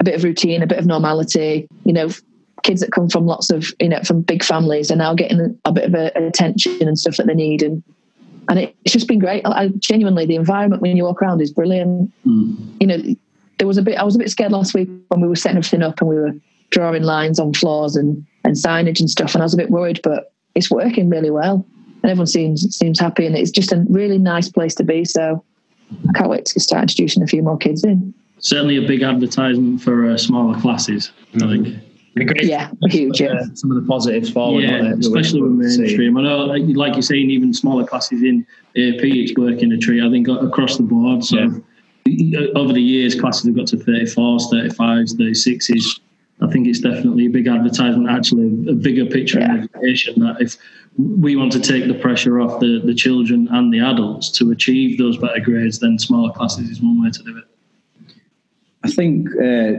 a 0.00 0.04
bit 0.04 0.14
of 0.14 0.24
routine, 0.24 0.62
a 0.62 0.66
bit 0.66 0.78
of 0.78 0.86
normality. 0.86 1.68
You 1.84 1.92
know, 1.92 2.10
kids 2.64 2.80
that 2.80 2.90
come 2.90 3.08
from 3.08 3.26
lots 3.26 3.50
of 3.50 3.72
you 3.78 3.88
know 3.88 4.00
from 4.02 4.22
big 4.22 4.42
families 4.42 4.90
are 4.90 4.96
now 4.96 5.14
getting 5.14 5.56
a 5.64 5.72
bit 5.72 5.84
of 5.84 5.94
a, 5.94 6.10
attention 6.16 6.76
and 6.80 6.98
stuff 6.98 7.16
that 7.16 7.26
they 7.26 7.34
need 7.34 7.62
and 7.62 7.82
and 8.48 8.58
it, 8.58 8.76
it's 8.84 8.92
just 8.92 9.06
been 9.06 9.18
great 9.18 9.42
I, 9.46 9.68
genuinely 9.78 10.26
the 10.26 10.34
environment 10.34 10.82
when 10.82 10.96
you 10.96 11.04
walk 11.04 11.22
around 11.22 11.40
is 11.40 11.52
brilliant 11.52 12.12
mm. 12.26 12.80
you 12.80 12.86
know 12.86 12.98
there 13.58 13.68
was 13.68 13.76
a 13.76 13.82
bit 13.82 13.98
i 13.98 14.02
was 14.02 14.16
a 14.16 14.18
bit 14.18 14.30
scared 14.30 14.50
last 14.50 14.74
week 14.74 14.88
when 15.08 15.20
we 15.20 15.28
were 15.28 15.36
setting 15.36 15.58
everything 15.58 15.82
up 15.82 16.00
and 16.00 16.08
we 16.08 16.16
were 16.16 16.32
drawing 16.70 17.02
lines 17.02 17.38
on 17.38 17.52
floors 17.52 17.96
and 17.96 18.26
and 18.44 18.54
signage 18.54 18.98
and 18.98 19.10
stuff 19.10 19.34
and 19.34 19.42
i 19.42 19.44
was 19.44 19.54
a 19.54 19.58
bit 19.58 19.70
worried 19.70 20.00
but 20.02 20.32
it's 20.54 20.70
working 20.70 21.08
really 21.08 21.30
well 21.30 21.64
and 22.02 22.10
everyone 22.10 22.26
seems 22.26 22.76
seems 22.76 22.98
happy 23.00 23.26
and 23.26 23.36
it's 23.36 23.50
just 23.50 23.72
a 23.72 23.84
really 23.88 24.18
nice 24.18 24.48
place 24.48 24.74
to 24.74 24.84
be 24.84 25.04
so 25.04 25.44
i 26.08 26.12
can't 26.18 26.30
wait 26.30 26.44
to 26.44 26.60
start 26.60 26.82
introducing 26.82 27.22
a 27.22 27.26
few 27.26 27.42
more 27.42 27.56
kids 27.56 27.84
in 27.84 28.12
certainly 28.38 28.76
a 28.76 28.86
big 28.86 29.02
advertisement 29.02 29.80
for 29.80 30.10
uh, 30.10 30.16
smaller 30.16 30.58
classes 30.60 31.12
mm. 31.32 31.42
i 31.44 31.48
think 31.50 31.84
yeah, 32.16 32.70
huge. 32.90 33.20
Yeah. 33.20 33.42
Some 33.54 33.72
of 33.72 33.82
the 33.82 33.88
positives 33.88 34.30
forward. 34.30 34.62
Yeah, 34.62 34.92
especially 34.98 35.42
with 35.42 35.52
mainstream. 35.52 36.16
I 36.16 36.22
know, 36.22 36.44
like 36.44 36.92
you're 36.94 37.02
saying, 37.02 37.30
even 37.30 37.52
smaller 37.52 37.84
classes 37.84 38.22
in 38.22 38.46
AP, 38.76 39.02
it's 39.02 39.36
working 39.36 39.72
a 39.72 39.78
treat. 39.78 40.02
I 40.02 40.10
think 40.10 40.28
across 40.28 40.76
the 40.76 40.84
board. 40.84 41.24
So 41.24 41.60
yeah. 42.06 42.46
over 42.54 42.72
the 42.72 42.82
years, 42.82 43.18
classes 43.18 43.46
have 43.46 43.56
got 43.56 43.66
to 43.68 43.78
34s, 43.78 44.42
35s, 44.52 45.14
36s. 45.14 46.00
I 46.40 46.50
think 46.50 46.66
it's 46.66 46.80
definitely 46.80 47.26
a 47.26 47.30
big 47.30 47.46
advertisement, 47.46 48.10
actually, 48.10 48.46
a 48.70 48.74
bigger 48.74 49.06
picture 49.06 49.40
yeah. 49.40 49.58
of 49.58 49.64
education 49.64 50.20
that 50.20 50.40
if 50.40 50.56
we 50.98 51.36
want 51.36 51.52
to 51.52 51.60
take 51.60 51.86
the 51.86 51.94
pressure 51.94 52.40
off 52.40 52.60
the, 52.60 52.80
the 52.84 52.94
children 52.94 53.48
and 53.50 53.72
the 53.72 53.80
adults 53.80 54.30
to 54.32 54.50
achieve 54.50 54.98
those 54.98 55.16
better 55.16 55.40
grades, 55.40 55.78
then 55.78 55.98
smaller 55.98 56.32
classes 56.32 56.68
is 56.70 56.80
one 56.80 57.02
way 57.02 57.10
to 57.10 57.22
do 57.22 57.38
it. 57.38 57.44
I 58.84 58.90
think 58.90 59.28
uh, 59.36 59.78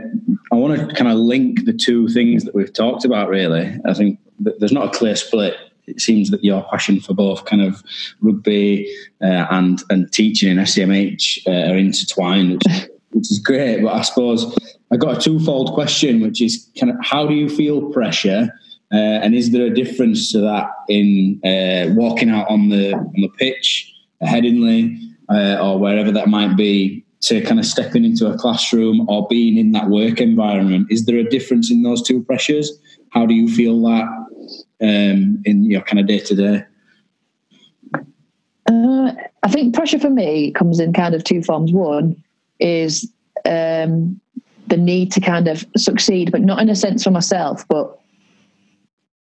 I 0.52 0.56
want 0.56 0.80
to 0.80 0.96
kind 0.96 1.12
of 1.12 1.18
link 1.18 1.66
the 1.66 1.74
two 1.74 2.08
things 2.08 2.44
that 2.44 2.56
we've 2.56 2.74
talked 2.74 3.06
about. 3.06 3.30
Really, 3.30 3.80
I 3.86 3.94
think 3.94 4.20
there's 4.40 4.72
not 4.72 4.88
a 4.88 4.98
clear 4.98 5.16
split. 5.16 5.56
It 5.86 6.02
seems 6.02 6.32
that 6.32 6.44
your 6.44 6.64
passion 6.72 7.00
for 7.00 7.14
both 7.14 7.46
kind 7.46 7.62
of 7.62 7.84
rugby 8.22 8.92
uh, 9.22 9.46
and 9.52 9.80
and 9.92 10.12
teaching 10.12 10.50
in 10.50 10.58
SEMH 10.58 11.48
uh, 11.48 11.72
are 11.72 11.78
intertwined, 11.78 12.54
which, 12.54 12.90
which 13.16 13.32
is 13.32 13.40
great. 13.40 13.82
But 13.82 13.94
I 13.94 14.02
suppose 14.02 14.58
I 14.92 14.98
got 14.98 15.18
a 15.18 15.20
twofold 15.20 15.74
question, 15.74 16.22
which 16.22 16.42
is 16.42 16.70
kind 16.80 16.92
of 16.92 16.98
how 17.02 17.26
do 17.26 17.34
you 17.34 17.50
feel 17.50 17.92
pressure, 17.92 18.50
uh, 18.94 19.24
and 19.24 19.34
is 19.34 19.52
there 19.52 19.66
a 19.66 19.74
difference 19.74 20.32
to 20.34 20.42
that 20.42 20.70
in 20.90 21.40
uh, 21.44 21.94
walking 21.96 22.30
out 22.30 22.48
on 22.50 22.70
the 22.70 22.94
on 22.94 23.14
the 23.16 23.30
pitch 23.40 23.92
at 24.22 24.28
Headingley 24.28 25.00
uh, 25.30 25.58
or 25.62 25.80
wherever 25.80 26.12
that 26.12 26.28
might 26.28 26.56
be 26.56 27.04
to 27.22 27.42
kind 27.42 27.60
of 27.60 27.66
stepping 27.66 28.06
into 28.06 28.28
a 28.28 28.38
classroom 28.38 29.10
or 29.10 29.28
being 29.28 29.58
in 29.58 29.72
that 29.72 29.90
work 29.90 30.22
environment? 30.22 30.88
Is 30.92 31.06
there 31.06 31.18
a 31.18 31.24
difference 31.24 31.72
in 31.72 31.82
those 31.82 32.04
two 32.04 32.22
pressures? 32.22 32.72
How 33.12 33.26
do 33.26 33.34
you 33.34 33.48
feel 33.48 33.82
that 33.82 34.04
um, 34.82 35.42
in 35.46 35.64
your 35.64 35.82
kind 35.82 36.00
of 36.00 36.06
day 36.06 36.20
to 36.20 36.36
day? 36.36 36.64
I 39.46 39.48
think 39.48 39.76
pressure 39.76 40.00
for 40.00 40.10
me 40.10 40.52
comes 40.52 40.80
in 40.80 40.92
kind 40.92 41.14
of 41.14 41.24
two 41.24 41.44
forms. 41.44 41.72
One 41.72 42.22
is 42.60 43.12
um, 43.46 44.20
the 44.68 44.78
need 44.78 45.12
to 45.14 45.22
kind 45.22 45.48
of 45.48 45.66
succeed, 45.78 46.32
but 46.32 46.42
not 46.42 46.62
in 46.62 46.70
a 46.70 46.76
sense 46.76 47.04
for 47.04 47.12
myself, 47.12 47.68
but 47.68 48.00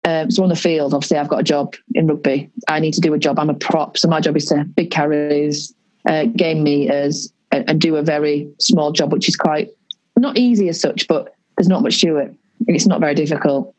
um, 0.05 0.31
so 0.31 0.43
on 0.43 0.49
the 0.49 0.55
field, 0.55 0.93
obviously, 0.93 1.17
I've 1.17 1.27
got 1.27 1.41
a 1.41 1.43
job 1.43 1.75
in 1.93 2.07
rugby. 2.07 2.49
I 2.67 2.79
need 2.79 2.93
to 2.93 3.01
do 3.01 3.13
a 3.13 3.19
job. 3.19 3.37
I'm 3.37 3.49
a 3.49 3.53
prop, 3.53 3.97
so 3.97 4.07
my 4.07 4.19
job 4.19 4.37
is 4.37 4.45
to 4.45 4.63
big 4.63 4.91
carries, 4.91 5.73
uh, 6.07 6.25
game 6.25 6.63
meters, 6.63 7.31
and, 7.51 7.69
and, 7.69 7.81
do 7.81 7.95
a 7.95 8.01
very 8.01 8.49
small 8.59 8.91
job, 8.91 9.11
which 9.11 9.27
is 9.27 9.35
quite 9.35 9.69
not 10.15 10.37
easy 10.37 10.69
as 10.69 10.79
such, 10.79 11.07
but 11.07 11.35
there's 11.57 11.67
not 11.67 11.81
much 11.81 11.99
to 12.01 12.17
it. 12.17 12.33
It's 12.67 12.87
not 12.87 12.99
very 12.99 13.15
difficult. 13.15 13.73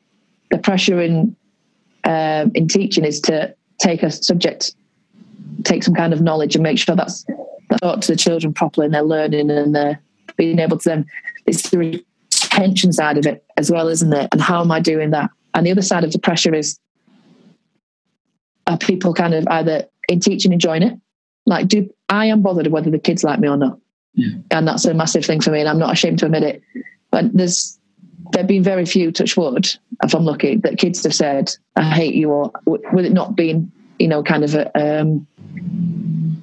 The 0.51 0.59
pressure 0.59 1.01
in 1.01 1.37
um, 2.05 2.53
in 2.55 2.69
teaching 2.69 3.05
is 3.05 3.21
to 3.23 3.55
take 3.81 4.03
a 4.03 4.11
subject, 4.11 4.75
take 5.65 5.83
some 5.83 5.95
kind 5.95 6.13
of 6.13 6.21
knowledge, 6.21 6.55
and 6.55 6.63
make 6.63 6.79
sure 6.79 6.97
that's 6.97 7.25
taught 7.79 8.03
to 8.03 8.13
the 8.13 8.17
children 8.17 8.53
properly, 8.53 8.87
and 8.87 8.95
they're 8.95 9.03
learning 9.03 9.51
and 9.51 9.75
they're 9.75 10.01
being 10.37 10.59
able 10.59 10.79
to 10.79 10.89
then. 10.89 11.07
It's 11.47 11.71
the 11.71 11.79
retention 11.79 12.93
side 12.93 13.19
of 13.19 13.27
it 13.27 13.45
as 13.57 13.71
well, 13.71 13.89
isn't 13.89 14.13
it? 14.13 14.29
And 14.33 14.41
how 14.41 14.61
am 14.61 14.71
I 14.71 14.81
doing 14.81 15.11
that? 15.11 15.31
And 15.55 15.67
the 15.67 15.71
other 15.71 15.83
side 15.83 16.05
of 16.05 16.13
the 16.13 16.19
pressure 16.19 16.55
is 16.55 16.79
are 18.67 18.79
people 18.79 19.13
kind 19.15 19.35
of 19.35 19.47
either 19.49 19.85
in 20.09 20.21
teaching 20.21 20.53
enjoying 20.53 20.83
it? 20.83 20.99
Like, 21.47 21.69
do 21.69 21.89
I 22.09 22.27
am 22.27 22.43
bothered 22.43 22.69
whether 22.69 22.91
the 22.91 22.99
kids 22.99 23.25
like 23.25 23.41
me 23.41 23.49
or 23.49 23.57
not? 23.57 23.79
Yeah. 24.15 24.37
And 24.51 24.69
that's 24.69 24.85
a 24.85 24.95
massive 24.95 25.25
thing 25.25 25.41
for 25.41 25.51
me, 25.51 25.61
and 25.61 25.69
I'm 25.69 25.79
not 25.79 25.93
ashamed 25.93 26.19
to 26.21 26.27
admit 26.27 26.43
it. 26.43 26.63
But 27.11 27.33
there's 27.33 27.79
there've 28.33 28.47
been 28.47 28.63
very 28.63 28.87
few, 28.87 29.11
touch 29.11 29.37
wood, 29.37 29.69
if 30.03 30.15
I'm 30.15 30.25
lucky, 30.25 30.57
that 30.57 30.79
kids 30.79 31.03
have 31.03 31.15
said, 31.15 31.51
"I 31.77 31.83
hate 31.83 32.15
you," 32.15 32.31
or 32.31 32.53
with 32.67 33.05
it 33.05 33.13
not 33.13 33.37
being, 33.37 33.71
you 33.99 34.09
know, 34.09 34.23
kind 34.23 34.45
of 34.45 34.55
a, 34.55 35.01
um, 35.01 35.27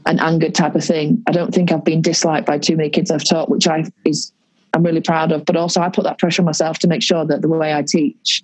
an 0.07 0.19
angered 0.19 0.55
type 0.55 0.75
of 0.75 0.83
thing. 0.83 1.21
I 1.27 1.31
don't 1.31 1.53
think 1.53 1.71
I've 1.71 1.83
been 1.83 2.01
disliked 2.01 2.47
by 2.47 2.57
too 2.57 2.77
many 2.77 2.89
kids 2.89 3.11
I've 3.11 3.23
taught, 3.23 3.49
which 3.49 3.67
I 3.67 3.85
is 4.05 4.31
I'm 4.73 4.83
really 4.83 5.01
proud 5.01 5.31
of. 5.31 5.45
But 5.45 5.55
also, 5.55 5.81
I 5.81 5.89
put 5.89 6.03
that 6.03 6.19
pressure 6.19 6.41
on 6.41 6.45
myself 6.45 6.79
to 6.79 6.87
make 6.87 7.01
sure 7.01 7.25
that 7.25 7.41
the 7.41 7.47
way 7.47 7.73
I 7.73 7.83
teach 7.83 8.43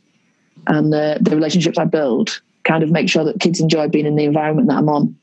and 0.67 0.91
the, 0.91 1.17
the 1.21 1.35
relationships 1.35 1.77
I 1.77 1.85
build 1.85 2.41
kind 2.63 2.83
of 2.83 2.91
make 2.91 3.09
sure 3.09 3.23
that 3.23 3.39
kids 3.39 3.59
enjoy 3.59 3.87
being 3.87 4.05
in 4.05 4.15
the 4.15 4.23
environment 4.23 4.67
that 4.69 4.77
I'm 4.77 4.89
on. 4.89 5.15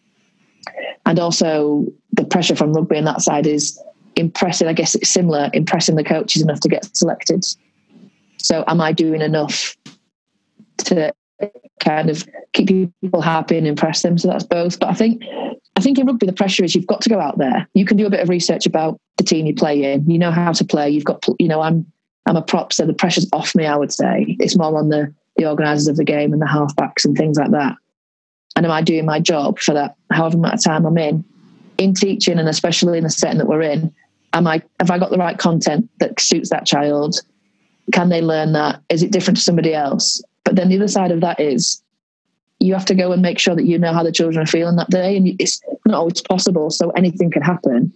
And 1.06 1.18
also 1.18 1.86
the 2.12 2.24
pressure 2.24 2.54
from 2.54 2.72
rugby 2.72 2.98
on 2.98 3.04
that 3.04 3.22
side 3.22 3.46
is 3.46 3.80
impressing, 4.16 4.68
I 4.68 4.72
guess 4.72 4.94
it's 4.94 5.08
similar, 5.08 5.50
impressing 5.54 5.96
the 5.96 6.04
coaches 6.04 6.42
enough 6.42 6.60
to 6.60 6.68
get 6.68 6.94
selected. 6.96 7.44
So 8.38 8.64
am 8.66 8.80
I 8.80 8.92
doing 8.92 9.22
enough 9.22 9.76
to 10.78 11.12
kind 11.80 12.10
of 12.10 12.26
keep 12.52 12.68
people 13.00 13.22
happy 13.22 13.56
and 13.56 13.66
impress 13.66 14.02
them? 14.02 14.18
So 14.18 14.28
that's 14.28 14.44
both. 14.44 14.78
But 14.78 14.90
I 14.90 14.94
think 14.94 15.22
I 15.76 15.80
think 15.80 15.98
in 15.98 16.06
rugby 16.06 16.26
the 16.26 16.32
pressure 16.32 16.64
is 16.64 16.74
you've 16.74 16.86
got 16.86 17.00
to 17.02 17.08
go 17.08 17.20
out 17.20 17.38
there. 17.38 17.68
You 17.74 17.84
can 17.84 17.96
do 17.96 18.06
a 18.06 18.10
bit 18.10 18.20
of 18.20 18.28
research 18.28 18.66
about 18.66 19.00
the 19.16 19.24
team 19.24 19.46
you 19.46 19.54
play 19.54 19.92
in. 19.92 20.08
You 20.10 20.18
know 20.18 20.30
how 20.30 20.52
to 20.52 20.64
play. 20.64 20.90
You've 20.90 21.04
got 21.04 21.24
you 21.38 21.48
know 21.48 21.60
I'm 21.60 21.90
I'm 22.26 22.36
a 22.36 22.42
prop, 22.42 22.72
so 22.72 22.86
the 22.86 22.94
pressure's 22.94 23.28
off 23.32 23.54
me. 23.54 23.66
I 23.66 23.76
would 23.76 23.92
say 23.92 24.36
it's 24.40 24.56
more 24.56 24.76
on 24.76 24.88
the 24.88 25.14
the 25.36 25.46
organisers 25.46 25.88
of 25.88 25.96
the 25.96 26.04
game 26.04 26.32
and 26.32 26.42
the 26.42 26.46
halfbacks 26.46 27.04
and 27.04 27.16
things 27.16 27.38
like 27.38 27.50
that. 27.52 27.76
And 28.56 28.66
am 28.66 28.72
I 28.72 28.82
doing 28.82 29.06
my 29.06 29.20
job 29.20 29.58
for 29.58 29.72
that 29.74 29.94
however 30.10 30.36
much 30.36 30.64
time 30.64 30.84
I'm 30.84 30.98
in? 30.98 31.24
In 31.78 31.94
teaching 31.94 32.38
and 32.38 32.48
especially 32.48 32.98
in 32.98 33.04
the 33.04 33.10
setting 33.10 33.38
that 33.38 33.46
we're 33.46 33.62
in, 33.62 33.94
am 34.34 34.46
I 34.46 34.62
have 34.80 34.90
I 34.90 34.98
got 34.98 35.10
the 35.10 35.18
right 35.18 35.38
content 35.38 35.88
that 35.98 36.20
suits 36.20 36.50
that 36.50 36.66
child? 36.66 37.16
Can 37.92 38.10
they 38.10 38.20
learn 38.20 38.52
that? 38.52 38.82
Is 38.90 39.02
it 39.02 39.12
different 39.12 39.38
to 39.38 39.42
somebody 39.42 39.74
else? 39.74 40.22
But 40.44 40.56
then 40.56 40.68
the 40.68 40.76
other 40.76 40.88
side 40.88 41.10
of 41.10 41.20
that 41.22 41.40
is 41.40 41.82
you 42.60 42.74
have 42.74 42.84
to 42.84 42.94
go 42.94 43.12
and 43.12 43.22
make 43.22 43.38
sure 43.38 43.56
that 43.56 43.64
you 43.64 43.78
know 43.78 43.92
how 43.92 44.02
the 44.02 44.12
children 44.12 44.42
are 44.42 44.46
feeling 44.46 44.76
that 44.76 44.90
day. 44.90 45.16
And 45.16 45.34
it's 45.40 45.60
not 45.86 45.96
always 45.96 46.20
possible. 46.20 46.70
So 46.70 46.90
anything 46.90 47.30
could 47.30 47.42
happen. 47.42 47.92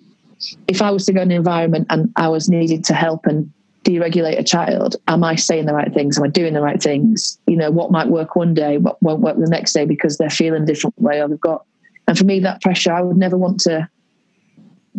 If 0.66 0.82
I 0.82 0.90
was 0.90 1.04
to 1.06 1.12
go 1.12 1.20
in 1.20 1.30
an 1.30 1.36
environment 1.36 1.86
and 1.90 2.10
I 2.16 2.28
was 2.28 2.48
needed 2.48 2.84
to 2.86 2.94
help 2.94 3.26
and 3.26 3.52
deregulate 3.84 4.38
a 4.38 4.42
child 4.42 4.96
am 5.08 5.22
i 5.22 5.34
saying 5.34 5.66
the 5.66 5.74
right 5.74 5.92
things 5.92 6.16
am 6.16 6.24
i 6.24 6.28
doing 6.28 6.54
the 6.54 6.60
right 6.62 6.82
things 6.82 7.38
you 7.46 7.54
know 7.54 7.70
what 7.70 7.92
might 7.92 8.08
work 8.08 8.34
one 8.34 8.54
day 8.54 8.78
what 8.78 9.00
won't 9.02 9.20
work 9.20 9.36
the 9.36 9.46
next 9.46 9.74
day 9.74 9.84
because 9.84 10.16
they're 10.16 10.30
feeling 10.30 10.62
a 10.62 10.66
different 10.66 10.98
way 10.98 11.20
or 11.20 11.28
they've 11.28 11.40
got 11.40 11.66
and 12.08 12.16
for 12.16 12.24
me 12.24 12.40
that 12.40 12.62
pressure 12.62 12.90
i 12.90 13.02
would 13.02 13.18
never 13.18 13.36
want 13.36 13.60
to 13.60 13.86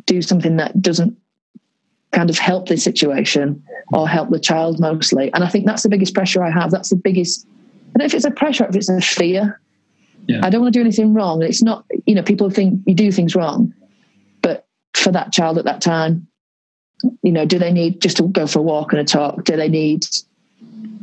do 0.06 0.22
something 0.22 0.58
that 0.58 0.80
doesn't 0.84 1.18
kind 2.12 2.30
of 2.30 2.38
help 2.38 2.68
the 2.68 2.78
situation 2.78 3.62
or 3.92 4.08
help 4.08 4.30
the 4.30 4.40
child 4.40 4.80
mostly 4.80 5.34
and 5.34 5.44
i 5.44 5.50
think 5.50 5.66
that's 5.66 5.82
the 5.82 5.90
biggest 5.90 6.14
pressure 6.14 6.44
i 6.44 6.52
have 6.52 6.70
that's 6.70 6.90
the 6.90 6.96
biggest 6.96 7.48
i 7.96 8.00
don't 8.00 8.04
know 8.04 8.06
if 8.06 8.14
it's 8.14 8.26
a 8.26 8.32
pressure 8.32 8.66
if 8.66 8.76
it's 8.76 8.90
a 8.90 9.02
fear 9.02 9.60
yeah. 10.28 10.40
i 10.44 10.50
don't 10.50 10.62
want 10.62 10.74
to 10.74 10.80
do 10.80 10.84
anything 10.84 11.14
wrong 11.14 11.42
it's 11.42 11.64
not 11.64 11.86
you 12.06 12.16
know 12.16 12.24
people 12.24 12.50
think 12.50 12.82
you 12.86 12.94
do 12.94 13.12
things 13.12 13.36
wrong 13.36 13.74
but 14.42 14.68
for 14.94 15.12
that 15.12 15.32
child 15.32 15.58
at 15.58 15.66
that 15.66 15.82
time 15.82 16.28
you 17.22 17.32
know, 17.32 17.46
do 17.46 17.60
they 17.60 17.72
need 17.72 18.02
just 18.02 18.18
to 18.18 18.24
go 18.24 18.48
for 18.48 18.60
a 18.60 18.62
walk 18.62 18.94
and 18.94 19.02
a 19.02 19.04
talk? 19.04 19.44
Do 19.44 19.56
they 19.56 19.70
need 19.70 20.06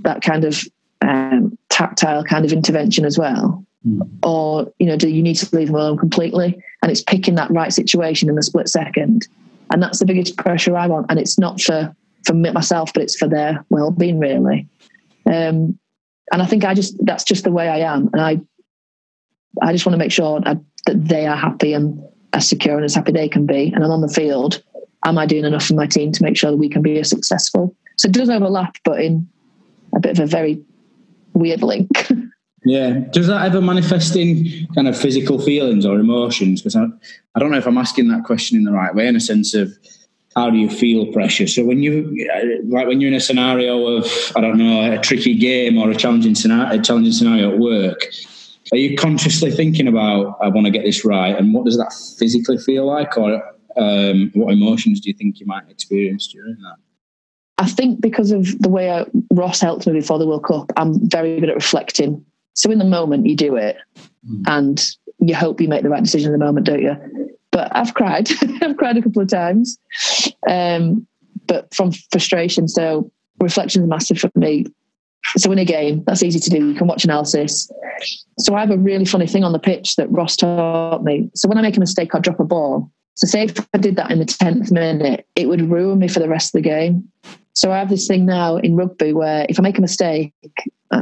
that 0.02 0.22
kind 0.22 0.44
of 0.44 0.62
um, 1.00 1.56
tactile 1.68 2.24
kind 2.24 2.44
of 2.44 2.52
intervention 2.52 3.04
as 3.04 3.18
well? 3.18 3.64
Mm. 3.86 4.08
Or, 4.22 4.72
you 4.78 4.86
know, 4.86 4.96
do 4.96 5.08
you 5.08 5.22
need 5.22 5.36
to 5.36 5.56
leave 5.56 5.68
them 5.68 5.76
alone 5.76 5.98
completely? 5.98 6.62
And 6.82 6.90
it's 6.90 7.02
picking 7.02 7.34
that 7.36 7.50
right 7.50 7.72
situation 7.72 8.28
in 8.28 8.38
a 8.38 8.42
split 8.42 8.68
second. 8.68 9.28
And 9.70 9.82
that's 9.82 9.98
the 9.98 10.06
biggest 10.06 10.36
pressure 10.36 10.76
I 10.76 10.86
want. 10.86 11.06
And 11.08 11.18
it's 11.18 11.38
not 11.38 11.60
for, 11.60 11.94
for 12.26 12.34
myself, 12.34 12.92
but 12.92 13.02
it's 13.02 13.16
for 13.16 13.28
their 13.28 13.64
well-being 13.70 14.18
really. 14.18 14.66
Um, 15.26 15.78
and 16.32 16.42
I 16.42 16.46
think 16.46 16.64
I 16.64 16.74
just, 16.74 16.96
that's 17.04 17.24
just 17.24 17.44
the 17.44 17.52
way 17.52 17.68
I 17.68 17.78
am. 17.78 18.08
And 18.12 18.20
I, 18.20 18.40
I 19.60 19.72
just 19.72 19.86
want 19.86 19.94
to 19.94 19.98
make 19.98 20.12
sure 20.12 20.40
that 20.40 20.58
they 20.86 21.26
are 21.26 21.36
happy 21.36 21.74
and 21.74 22.02
as 22.32 22.48
secure 22.48 22.76
and 22.76 22.84
as 22.84 22.94
happy 22.94 23.12
they 23.12 23.28
can 23.28 23.46
be. 23.46 23.70
And 23.72 23.84
I'm 23.84 23.90
on 23.90 24.00
the 24.00 24.08
field 24.08 24.62
am 25.04 25.18
I 25.18 25.26
doing 25.26 25.44
enough 25.44 25.66
for 25.66 25.74
my 25.74 25.86
team 25.86 26.12
to 26.12 26.22
make 26.22 26.36
sure 26.36 26.50
that 26.50 26.56
we 26.56 26.68
can 26.68 26.82
be 26.82 27.02
successful? 27.02 27.74
So 27.96 28.08
it 28.08 28.12
does 28.12 28.30
overlap, 28.30 28.76
but 28.84 29.00
in 29.00 29.28
a 29.94 30.00
bit 30.00 30.12
of 30.12 30.20
a 30.20 30.26
very 30.26 30.62
weird 31.34 31.62
link. 31.62 31.90
yeah. 32.64 33.00
Does 33.10 33.26
that 33.26 33.44
ever 33.44 33.60
manifest 33.60 34.16
in 34.16 34.66
kind 34.74 34.88
of 34.88 34.98
physical 34.98 35.38
feelings 35.38 35.84
or 35.84 35.98
emotions? 35.98 36.62
Because 36.62 36.76
I, 36.76 36.86
I 37.34 37.40
don't 37.40 37.50
know 37.50 37.58
if 37.58 37.66
I'm 37.66 37.78
asking 37.78 38.08
that 38.08 38.24
question 38.24 38.56
in 38.56 38.64
the 38.64 38.72
right 38.72 38.94
way, 38.94 39.06
in 39.06 39.16
a 39.16 39.20
sense 39.20 39.54
of 39.54 39.76
how 40.36 40.50
do 40.50 40.56
you 40.56 40.70
feel 40.70 41.06
pressure? 41.12 41.46
So 41.46 41.64
when 41.64 41.82
you 41.82 42.26
like 42.64 42.86
when 42.86 43.00
you're 43.00 43.08
in 43.08 43.16
a 43.16 43.20
scenario 43.20 43.86
of 43.86 44.06
I 44.36 44.40
don't 44.40 44.58
know 44.58 44.92
a 44.92 44.98
tricky 44.98 45.34
game 45.34 45.78
or 45.78 45.90
a 45.90 45.94
challenging 45.94 46.34
scenario, 46.34 46.78
a 46.78 46.82
challenging 46.82 47.12
scenario 47.12 47.52
at 47.52 47.58
work, 47.58 48.06
are 48.72 48.78
you 48.78 48.96
consciously 48.96 49.50
thinking 49.50 49.88
about 49.88 50.38
I 50.40 50.48
want 50.48 50.66
to 50.66 50.70
get 50.70 50.84
this 50.84 51.04
right, 51.04 51.36
and 51.36 51.52
what 51.52 51.64
does 51.64 51.76
that 51.76 51.92
physically 52.18 52.58
feel 52.58 52.86
like, 52.86 53.16
or 53.18 53.42
um, 53.76 54.30
what 54.34 54.52
emotions 54.52 55.00
do 55.00 55.10
you 55.10 55.14
think 55.14 55.40
you 55.40 55.46
might 55.46 55.68
experience 55.70 56.26
during 56.28 56.56
that? 56.62 56.76
I 57.58 57.66
think 57.66 58.00
because 58.00 58.32
of 58.32 58.58
the 58.58 58.68
way 58.68 58.90
I, 58.90 59.06
Ross 59.30 59.60
helped 59.60 59.86
me 59.86 59.92
before 59.92 60.18
the 60.18 60.26
World 60.26 60.44
Cup, 60.44 60.72
I'm 60.76 61.08
very 61.08 61.38
good 61.38 61.48
at 61.48 61.54
reflecting. 61.54 62.24
So 62.54 62.70
in 62.70 62.78
the 62.78 62.84
moment, 62.84 63.26
you 63.26 63.36
do 63.36 63.56
it, 63.56 63.76
mm. 64.28 64.42
and 64.46 64.84
you 65.20 65.34
hope 65.34 65.60
you 65.60 65.68
make 65.68 65.82
the 65.82 65.88
right 65.90 66.02
decision 66.02 66.32
in 66.32 66.38
the 66.38 66.44
moment, 66.44 66.66
don't 66.66 66.82
you? 66.82 66.96
But 67.50 67.74
I've 67.76 67.94
cried. 67.94 68.28
I've 68.62 68.76
cried 68.76 68.96
a 68.96 69.02
couple 69.02 69.22
of 69.22 69.28
times, 69.28 69.78
um, 70.48 71.06
but 71.46 71.72
from 71.74 71.92
frustration. 72.10 72.68
So 72.68 73.10
reflection 73.40 73.82
is 73.82 73.88
massive 73.88 74.18
for 74.18 74.30
me. 74.34 74.66
So 75.36 75.52
in 75.52 75.58
a 75.58 75.64
game, 75.64 76.02
that's 76.04 76.22
easy 76.22 76.40
to 76.40 76.50
do. 76.50 76.68
You 76.68 76.74
can 76.74 76.86
watch 76.86 77.04
analysis. 77.04 77.70
So 78.38 78.54
I 78.54 78.60
have 78.60 78.70
a 78.70 78.76
really 78.76 79.04
funny 79.04 79.26
thing 79.26 79.44
on 79.44 79.52
the 79.52 79.58
pitch 79.58 79.96
that 79.96 80.10
Ross 80.10 80.36
taught 80.36 81.04
me. 81.04 81.30
So 81.34 81.48
when 81.48 81.58
I 81.58 81.62
make 81.62 81.76
a 81.76 81.80
mistake, 81.80 82.14
I 82.14 82.18
drop 82.18 82.40
a 82.40 82.44
ball. 82.44 82.90
So 83.14 83.26
say 83.26 83.44
if 83.44 83.68
I 83.72 83.78
did 83.78 83.96
that 83.96 84.10
in 84.10 84.18
the 84.18 84.24
10th 84.24 84.72
minute, 84.72 85.26
it 85.36 85.48
would 85.48 85.70
ruin 85.70 85.98
me 85.98 86.08
for 86.08 86.18
the 86.18 86.28
rest 86.28 86.54
of 86.54 86.62
the 86.62 86.68
game. 86.68 87.08
So 87.54 87.70
I 87.70 87.78
have 87.78 87.90
this 87.90 88.08
thing 88.08 88.26
now 88.26 88.56
in 88.56 88.76
rugby 88.76 89.12
where 89.12 89.46
if 89.48 89.58
I 89.60 89.62
make 89.62 89.78
a 89.78 89.82
mistake, 89.82 90.32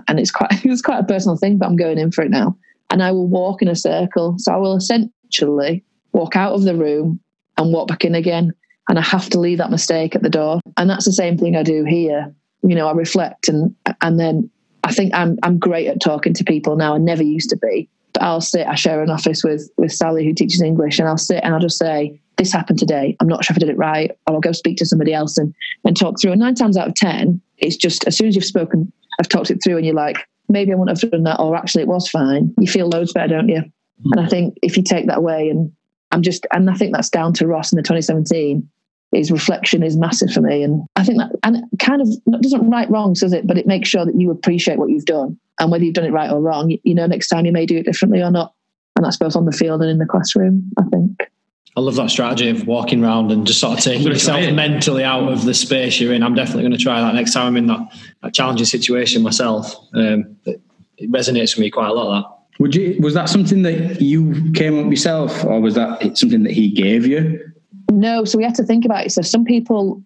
and 0.08 0.20
it's 0.20 0.30
quite 0.30 0.50
it's 0.64 0.82
quite 0.82 1.00
a 1.00 1.04
personal 1.04 1.36
thing, 1.36 1.58
but 1.58 1.66
I'm 1.66 1.76
going 1.76 1.98
in 1.98 2.10
for 2.10 2.22
it 2.22 2.30
now. 2.30 2.56
And 2.90 3.02
I 3.02 3.12
will 3.12 3.28
walk 3.28 3.62
in 3.62 3.68
a 3.68 3.76
circle. 3.76 4.34
So 4.38 4.52
I 4.52 4.56
will 4.56 4.76
essentially 4.76 5.84
walk 6.12 6.34
out 6.34 6.54
of 6.54 6.62
the 6.62 6.74
room 6.74 7.20
and 7.56 7.72
walk 7.72 7.88
back 7.88 8.04
in 8.04 8.14
again. 8.14 8.52
And 8.88 8.98
I 8.98 9.02
have 9.02 9.28
to 9.30 9.40
leave 9.40 9.58
that 9.58 9.70
mistake 9.70 10.14
at 10.14 10.22
the 10.22 10.30
door. 10.30 10.60
And 10.76 10.88
that's 10.90 11.04
the 11.04 11.12
same 11.12 11.38
thing 11.38 11.56
I 11.56 11.62
do 11.62 11.84
here. 11.84 12.34
You 12.62 12.74
know, 12.74 12.88
I 12.88 12.92
reflect 12.92 13.48
and 13.48 13.74
and 14.00 14.18
then 14.18 14.50
I 14.84 14.92
think 14.92 15.14
I'm 15.14 15.38
I'm 15.42 15.58
great 15.58 15.86
at 15.86 16.00
talking 16.00 16.34
to 16.34 16.44
people 16.44 16.76
now. 16.76 16.94
I 16.94 16.98
never 16.98 17.22
used 17.22 17.50
to 17.50 17.56
be. 17.56 17.88
But 18.12 18.22
I'll 18.24 18.40
sit, 18.40 18.66
I 18.66 18.74
share 18.74 19.02
an 19.02 19.10
office 19.10 19.44
with 19.44 19.70
with 19.76 19.92
Sally 19.92 20.24
who 20.24 20.34
teaches 20.34 20.60
English, 20.60 20.98
and 20.98 21.08
I'll 21.08 21.16
sit 21.16 21.42
and 21.44 21.54
I'll 21.54 21.60
just 21.60 21.78
say, 21.78 22.20
This 22.38 22.52
happened 22.52 22.78
today. 22.78 23.16
I'm 23.20 23.28
not 23.28 23.44
sure 23.44 23.54
if 23.54 23.58
I 23.58 23.60
did 23.60 23.68
it 23.68 23.78
right. 23.78 24.10
Or 24.26 24.34
I'll 24.34 24.40
go 24.40 24.52
speak 24.52 24.76
to 24.78 24.86
somebody 24.86 25.14
else 25.14 25.38
and, 25.38 25.54
and 25.84 25.96
talk 25.96 26.20
through. 26.20 26.32
And 26.32 26.40
nine 26.40 26.54
times 26.54 26.76
out 26.76 26.88
of 26.88 26.94
ten, 26.94 27.40
it's 27.58 27.76
just 27.76 28.06
as 28.06 28.16
soon 28.16 28.28
as 28.28 28.34
you've 28.34 28.44
spoken, 28.44 28.92
I've 29.20 29.28
talked 29.28 29.50
it 29.50 29.60
through 29.62 29.76
and 29.76 29.86
you're 29.86 29.94
like, 29.94 30.26
maybe 30.48 30.72
I 30.72 30.74
wouldn't 30.74 31.00
have 31.00 31.10
done 31.10 31.22
that, 31.24 31.38
or 31.38 31.56
actually 31.56 31.82
it 31.82 31.88
was 31.88 32.08
fine. 32.08 32.52
You 32.58 32.66
feel 32.66 32.88
loads 32.88 33.12
better, 33.12 33.36
don't 33.36 33.48
you? 33.48 33.60
Mm-hmm. 33.60 34.12
And 34.12 34.20
I 34.20 34.28
think 34.28 34.58
if 34.62 34.76
you 34.76 34.82
take 34.82 35.06
that 35.06 35.18
away 35.18 35.48
and 35.48 35.70
I'm 36.10 36.22
just 36.22 36.46
and 36.52 36.68
I 36.70 36.74
think 36.74 36.94
that's 36.94 37.10
down 37.10 37.32
to 37.34 37.46
Ross 37.46 37.72
in 37.72 37.76
the 37.76 37.82
2017. 37.82 38.68
is 39.12 39.30
reflection 39.30 39.82
is 39.82 39.96
massive 39.96 40.30
for 40.30 40.40
me. 40.40 40.62
And 40.62 40.86
I 40.96 41.04
think 41.04 41.18
that, 41.18 41.30
and 41.42 41.64
kind 41.78 42.00
of 42.00 42.08
doesn't 42.40 42.70
right 42.70 42.90
wrongs, 42.90 43.20
does 43.20 43.32
it? 43.32 43.46
But 43.46 43.58
it 43.58 43.66
makes 43.66 43.88
sure 43.88 44.04
that 44.04 44.14
you 44.14 44.30
appreciate 44.30 44.78
what 44.78 44.90
you've 44.90 45.04
done. 45.04 45.38
And 45.58 45.70
whether 45.70 45.84
you've 45.84 45.94
done 45.94 46.06
it 46.06 46.12
right 46.12 46.30
or 46.30 46.40
wrong, 46.40 46.76
you 46.84 46.94
know, 46.94 47.06
next 47.06 47.28
time 47.28 47.44
you 47.44 47.52
may 47.52 47.66
do 47.66 47.76
it 47.76 47.84
differently 47.84 48.22
or 48.22 48.30
not. 48.30 48.54
And 48.96 49.04
that's 49.04 49.18
both 49.18 49.36
on 49.36 49.44
the 49.44 49.52
field 49.52 49.82
and 49.82 49.90
in 49.90 49.98
the 49.98 50.06
classroom, 50.06 50.70
I 50.78 50.82
think. 50.84 51.20
I 51.76 51.80
love 51.80 51.94
that 51.96 52.10
strategy 52.10 52.48
of 52.48 52.66
walking 52.66 53.04
around 53.04 53.30
and 53.30 53.46
just 53.46 53.60
sort 53.60 53.78
of 53.78 53.84
taking 53.84 54.06
yourself 54.06 54.40
mentally 54.52 55.04
out 55.04 55.30
of 55.30 55.44
the 55.44 55.54
space 55.54 56.00
you're 56.00 56.12
in. 56.12 56.22
I'm 56.22 56.34
definitely 56.34 56.62
going 56.62 56.72
to 56.72 56.78
try 56.78 57.00
that 57.00 57.14
next 57.14 57.32
time 57.32 57.46
I'm 57.46 57.56
in 57.56 57.66
that, 57.66 57.80
that 58.22 58.34
challenging 58.34 58.66
situation 58.66 59.22
myself. 59.22 59.76
Um, 59.94 60.36
it, 60.44 60.60
it 60.96 61.12
resonates 61.12 61.54
with 61.54 61.60
me 61.60 61.70
quite 61.70 61.88
a 61.88 61.92
lot. 61.92 62.22
That 62.22 62.39
would 62.60 62.74
you 62.74 62.96
was 63.00 63.14
that 63.14 63.30
something 63.30 63.62
that 63.62 64.02
you 64.02 64.52
came 64.52 64.78
up 64.78 64.90
yourself, 64.90 65.44
or 65.44 65.60
was 65.60 65.74
that 65.74 66.18
something 66.18 66.42
that 66.42 66.52
he 66.52 66.70
gave 66.70 67.06
you? 67.06 67.40
No, 67.90 68.24
so 68.26 68.36
we 68.36 68.44
had 68.44 68.54
to 68.56 68.64
think 68.64 68.84
about 68.84 69.06
it. 69.06 69.12
So 69.12 69.22
some 69.22 69.46
people, 69.46 70.02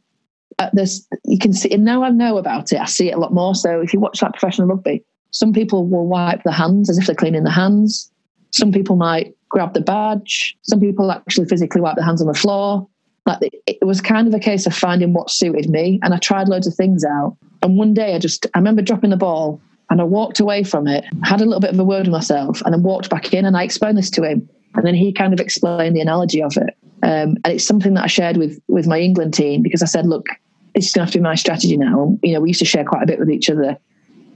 uh, 0.61 0.71
there's 0.73 1.07
you 1.25 1.37
can 1.37 1.53
see, 1.53 1.71
and 1.73 1.85
now 1.85 2.05
I 2.05 2.11
know 2.11 2.39
about 2.39 2.73
it. 2.73 2.81
I 2.81 2.85
see 2.85 3.11
it 3.11 3.15
a 3.17 3.19
lot 3.19 3.35
more. 3.35 3.57
So 3.57 3.81
if 3.81 3.93
you 3.93 3.99
watch 3.99 4.23
like 4.23 4.33
professional 4.33 4.69
rugby, 4.69 5.05
some 5.33 5.53
people 5.53 5.85
will 5.89 6.07
wipe 6.07 6.45
their 6.45 6.53
hands 6.53 6.89
as 6.89 6.97
if 6.97 7.07
they're 7.07 7.17
cleaning 7.17 7.43
their 7.43 7.53
hands. 7.53 8.11
Some 8.53 8.71
people 8.71 8.95
might 8.95 9.35
grab 9.49 9.75
the 9.75 9.81
badge. 9.81 10.57
Some 10.63 10.79
people 10.79 11.11
actually 11.11 11.49
physically 11.49 11.81
wipe 11.81 11.97
their 11.97 12.05
hands 12.05 12.21
on 12.21 12.29
the 12.29 12.35
floor. 12.35 12.87
Like 13.27 13.41
it 13.67 13.85
was 13.85 14.01
kind 14.01 14.29
of 14.29 14.35
a 14.35 14.39
case 14.39 14.65
of 14.65 14.77
finding 14.77 15.13
what 15.13 15.29
suited 15.29 15.69
me, 15.71 15.99
and 16.05 16.15
I 16.15 16.19
tried 16.19 16.49
loads 16.49 16.69
of 16.69 16.75
things 16.75 17.05
out. 17.05 17.37
And 17.65 17.77
one 17.77 17.95
day 17.95 18.15
I 18.15 18.21
just 18.21 18.47
I 18.55 18.59
remember 18.59 18.81
dropping 18.81 19.11
the 19.11 19.17
ball 19.17 19.61
and 19.95 20.01
I 20.01 20.05
walked 20.05 20.41
away 20.41 20.65
from 20.65 20.89
it, 20.89 21.05
had 21.23 21.41
a 21.41 21.45
little 21.45 21.61
bit 21.61 21.71
of 21.71 21.79
a 21.79 21.85
word 21.85 22.09
with 22.09 22.09
myself, 22.09 22.61
and 22.63 22.75
then 22.75 22.83
walked 22.83 23.09
back 23.11 23.33
in 23.33 23.45
and 23.45 23.57
I 23.57 23.63
explained 23.63 23.97
this 23.97 24.11
to 24.11 24.25
him. 24.25 24.49
And 24.75 24.85
then 24.85 24.97
he 24.97 25.13
kind 25.13 25.33
of 25.33 25.39
explained 25.39 25.95
the 25.95 26.01
analogy 26.01 26.43
of 26.43 26.57
it. 26.57 26.77
Um, 27.05 27.37
and 27.45 27.47
it's 27.47 27.65
something 27.65 27.95
that 27.95 28.03
I 28.03 28.07
shared 28.09 28.37
with 28.37 28.61
with 28.67 28.89
my 28.89 28.99
England 28.99 29.35
team 29.35 29.63
because 29.63 29.83
I 29.83 29.87
said, 29.87 30.07
look, 30.07 30.27
this 30.75 30.87
is 30.87 30.93
going 30.93 31.03
to 31.03 31.05
have 31.05 31.13
to 31.13 31.19
be 31.19 31.23
my 31.23 31.37
strategy 31.37 31.77
now. 31.77 32.19
You 32.25 32.33
know, 32.33 32.41
we 32.41 32.49
used 32.49 32.59
to 32.59 32.65
share 32.65 32.85
quite 32.85 33.05
a 33.05 33.07
bit 33.07 33.21
with 33.21 33.31
each 33.31 33.49
other. 33.49 33.79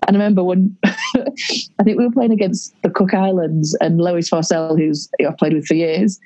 And 0.06 0.16
I 0.16 0.20
remember 0.20 0.44
when 0.44 0.76
I 0.84 1.82
think 1.82 1.98
we 1.98 2.06
were 2.06 2.12
playing 2.12 2.30
against 2.30 2.72
the 2.84 2.90
Cook 2.90 3.12
Islands 3.12 3.76
and 3.80 4.00
Lois 4.00 4.30
Forsell, 4.30 4.78
who's 4.78 5.08
who 5.18 5.26
I've 5.26 5.38
played 5.38 5.54
with 5.54 5.66
for 5.66 5.74
years. 5.74 6.20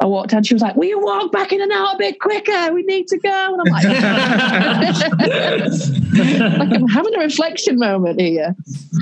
I 0.00 0.06
walked 0.06 0.34
out, 0.34 0.44
she 0.44 0.54
was 0.54 0.62
like, 0.62 0.74
Will 0.76 0.88
you 0.88 1.00
walk 1.00 1.30
back 1.30 1.52
in 1.52 1.62
and 1.62 1.70
out 1.72 1.94
a 1.94 1.98
bit 1.98 2.18
quicker? 2.20 2.72
We 2.72 2.82
need 2.82 3.06
to 3.08 3.18
go. 3.18 3.54
And 3.54 3.60
I'm 3.60 3.72
like, 3.72 3.84
like 6.58 6.80
I'm 6.80 6.88
having 6.88 7.14
a 7.14 7.20
reflection 7.20 7.78
moment 7.78 8.20
here. 8.20 8.54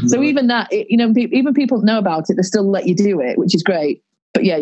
So 0.07 0.23
even 0.23 0.49
that, 0.49 0.71
you 0.73 0.97
know, 0.97 1.13
even 1.17 1.55
people 1.55 1.83
know 1.83 1.99
about 1.99 2.29
it, 2.29 2.37
they 2.37 2.43
still 2.43 2.71
let 2.71 2.87
you 2.87 2.95
do 2.95 3.21
it, 3.21 3.39
which 3.39 3.55
is 3.55 3.63
great 3.63 4.03
but 4.35 4.45
yeah, 4.45 4.59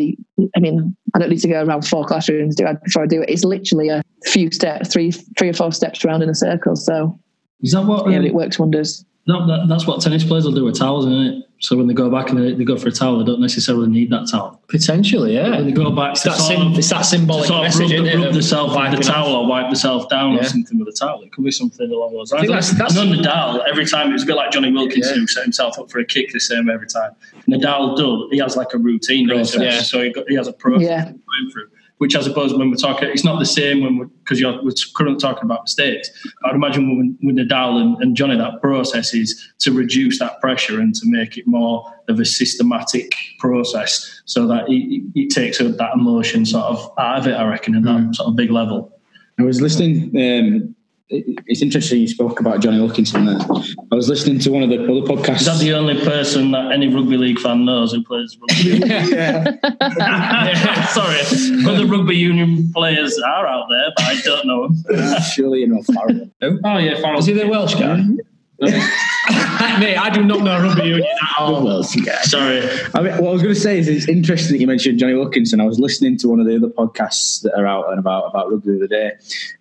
I 0.57 0.61
mean, 0.61 0.97
I 1.15 1.19
don't 1.19 1.31
need 1.31 1.41
to 1.41 1.49
go 1.49 1.63
around 1.63 1.87
four 1.87 2.05
classrooms 2.05 2.57
do 2.57 2.67
it 2.67 2.83
before 2.83 3.05
I 3.05 3.07
do 3.07 3.23
it. 3.23 3.31
It's 3.31 3.45
literally 3.45 3.89
a 3.89 4.03
few 4.25 4.51
steps, 4.51 4.93
three, 4.93 5.13
three 5.13 5.49
or 5.49 5.53
four 5.53 5.73
steps 5.73 6.05
around 6.05 6.23
in 6.23 6.29
a 6.29 6.35
circle. 6.35 6.77
So 6.77 7.19
is 7.61 7.73
that 7.73 7.87
what? 7.87 8.11
Yeah, 8.11 8.19
um, 8.19 8.25
it 8.25 8.35
works 8.35 8.59
wonders. 8.59 9.05
No, 9.31 9.47
that, 9.47 9.69
that's 9.69 9.87
what 9.87 10.01
tennis 10.01 10.25
players 10.25 10.45
will 10.45 10.53
do 10.53 10.65
with 10.65 10.77
towels, 10.77 11.07
isn't 11.07 11.21
it? 11.21 11.45
So 11.61 11.77
when 11.77 11.87
they 11.87 11.95
go 11.95 12.11
back 12.11 12.31
and 12.31 12.39
they, 12.39 12.53
they, 12.55 12.65
go 12.65 12.77
for 12.77 12.89
a 12.89 12.91
towel, 12.91 13.19
they 13.19 13.25
don't 13.25 13.41
necessarily 13.41 13.89
need 13.89 14.11
that 14.11 14.27
towel. 14.29 14.61
Potentially, 14.67 15.35
yeah. 15.35 15.51
When 15.51 15.67
they 15.67 15.73
go 15.73 15.91
back, 15.91 16.13
it's, 16.13 16.25
that, 16.25 16.37
sim- 16.37 16.73
of, 16.73 16.79
it's 16.79 16.89
that 16.89 17.03
symbolic 17.03 17.47
sort 17.47 17.59
of 17.59 17.65
message, 17.65 17.93
rub, 17.93 18.05
the, 18.05 18.17
rub 18.17 18.33
the 18.33 18.91
with 18.91 18.99
the 18.99 19.05
towel 19.05 19.35
or 19.35 19.47
wipe 19.47 19.71
the 19.71 19.77
self 19.77 20.09
down 20.09 20.33
yeah. 20.33 20.41
or 20.41 20.45
something 20.45 20.79
with 20.79 20.89
a 20.89 20.93
towel. 20.93 21.23
It 21.23 21.33
could 21.33 21.45
be 21.45 21.53
something 21.53 21.89
along 21.93 22.15
those 22.15 22.33
lines. 22.33 22.49
That's, 22.49 22.71
that's, 22.73 22.95
Nadal, 22.95 23.63
every 23.69 23.85
time 23.85 24.09
it 24.09 24.15
was 24.15 24.25
a 24.25 24.27
bit 24.27 24.37
like 24.37 24.51
Jonny 24.51 24.73
Wilkinson 24.73 25.15
yeah. 25.15 25.21
who 25.21 25.27
set 25.29 25.45
himself 25.45 25.79
up 25.79 25.91
for 25.91 26.01
a 26.01 26.05
kick 26.05 26.33
the 26.33 26.41
same 26.41 26.69
every 26.69 26.89
time. 26.89 27.13
Nadal 27.47 27.97
does. 27.97 28.33
He 28.33 28.39
has 28.39 28.57
like 28.57 28.75
a 28.75 28.79
routine, 28.79 29.29
process, 29.29 29.61
yeah. 29.61 29.83
so 29.83 30.03
he, 30.03 30.11
got, 30.11 30.29
he 30.29 30.35
has 30.35 30.49
a 30.49 30.53
process 30.53 30.89
yeah. 30.89 31.05
going 31.05 31.51
through 31.53 31.70
which 32.01 32.17
I 32.17 32.23
suppose 32.23 32.55
when 32.55 32.71
we're 32.71 32.77
talking, 32.77 33.11
it's 33.11 33.25
not 33.25 33.39
the 33.39 33.45
same 33.45 33.83
when 33.83 33.99
we're, 33.99 34.07
because 34.07 34.41
you're 34.41 34.63
we're 34.65 34.73
currently 34.97 35.21
talking 35.21 35.45
about 35.45 35.65
mistakes. 35.65 36.09
I'd 36.45 36.55
imagine 36.55 36.97
with, 36.97 37.19
with 37.23 37.37
Nadal 37.37 37.79
and, 37.79 38.03
and, 38.03 38.17
Jonny, 38.17 38.39
that 38.39 38.63
process 38.63 39.13
is 39.13 39.53
to 39.59 39.71
reduce 39.71 40.19
that 40.19 40.41
pressure 40.41 40.81
and 40.81 40.95
to 40.95 41.03
make 41.05 41.37
it 41.37 41.47
more 41.47 41.85
of 42.09 42.19
a 42.19 42.25
systematic 42.25 43.15
process 43.39 44.23
so 44.25 44.47
that 44.47 44.65
it, 44.69 45.03
it 45.15 45.29
takes 45.29 45.59
that 45.59 45.91
emotion 45.95 46.47
sort 46.47 46.65
of 46.65 46.91
out 46.99 47.19
of 47.19 47.27
it, 47.27 47.35
I 47.35 47.47
reckon, 47.47 47.75
at 47.75 47.83
that 47.83 48.01
mm. 48.01 48.15
sort 48.15 48.31
of 48.31 48.37
big 48.37 48.51
level. 48.51 48.99
I 49.39 49.43
was 49.43 49.61
listening 49.61 50.17
um, 50.17 50.75
it's 51.11 51.61
interesting 51.61 52.01
you 52.01 52.09
spoke 52.09 52.41
about 52.41 52.61
Jonny 52.61 52.79
Wilkinson 52.79 53.27
there. 53.27 53.39
I 53.41 53.95
was 53.95 54.09
listening 54.09 54.39
to 54.41 54.51
one 54.51 54.63
of 54.63 54.71
the 54.71 54.83
other 54.83 55.03
podcasts. 55.03 55.41
Is 55.41 55.47
that 55.47 55.59
the 55.59 55.73
only 55.73 56.03
person 56.05 56.53
that 56.53 56.71
any 56.73 56.89
rugby 56.89 57.17
league 57.17 57.39
fan 57.39 57.65
knows 57.65 57.93
who 57.93 58.05
plays 58.05 58.39
rugby? 58.41 58.79
yeah. 58.87 59.57
yeah. 59.91 60.87
Sorry, 60.87 61.21
other 61.67 61.87
rugby 61.87 62.17
union 62.17 62.73
players 62.73 63.19
are 63.19 63.47
out 63.47 63.67
there, 63.69 63.91
but 63.97 64.05
I 64.05 64.21
don't 64.21 64.47
know 64.47 64.69
them. 64.69 65.23
Surely 65.35 65.61
you 65.61 65.69
know 65.69 65.83
Farrell. 65.83 66.31
Oh 66.65 66.79
yeah, 66.79 67.01
Farrell. 67.01 67.19
Is 67.19 67.27
he 67.27 67.33
the 67.33 67.49
Welsh 67.49 67.75
guy? 67.75 67.97
Mm-hmm. 67.97 68.17
Mate, 69.79 69.97
I 69.97 70.11
do 70.11 70.23
not 70.23 70.43
know 70.43 70.61
rugby 70.61 70.89
union 70.89 71.07
at 71.23 71.39
all. 71.39 71.83
Sorry. 71.83 72.69
I 72.95 73.01
mean, 73.01 73.13
what 73.13 73.31
I 73.31 73.33
was 73.33 73.43
going 73.43 73.55
to 73.55 73.61
say 73.61 73.79
is 73.79 73.89
it's 73.89 74.07
interesting 74.07 74.53
that 74.53 74.61
you 74.61 74.67
mentioned 74.67 74.99
Jonny 74.99 75.15
Wilkinson. 75.15 75.63
I 75.63 75.65
was 75.65 75.79
listening 75.79 76.19
to 76.19 76.29
one 76.29 76.41
of 76.41 76.47
the 76.47 76.57
other 76.57 76.69
podcasts 76.69 77.41
that 77.43 77.59
are 77.59 77.67
out 77.67 77.89
and 77.89 77.99
about 77.99 78.25
about 78.25 78.51
rugby 78.51 78.73
the 78.73 78.77
other 78.77 78.87
day, 78.87 79.13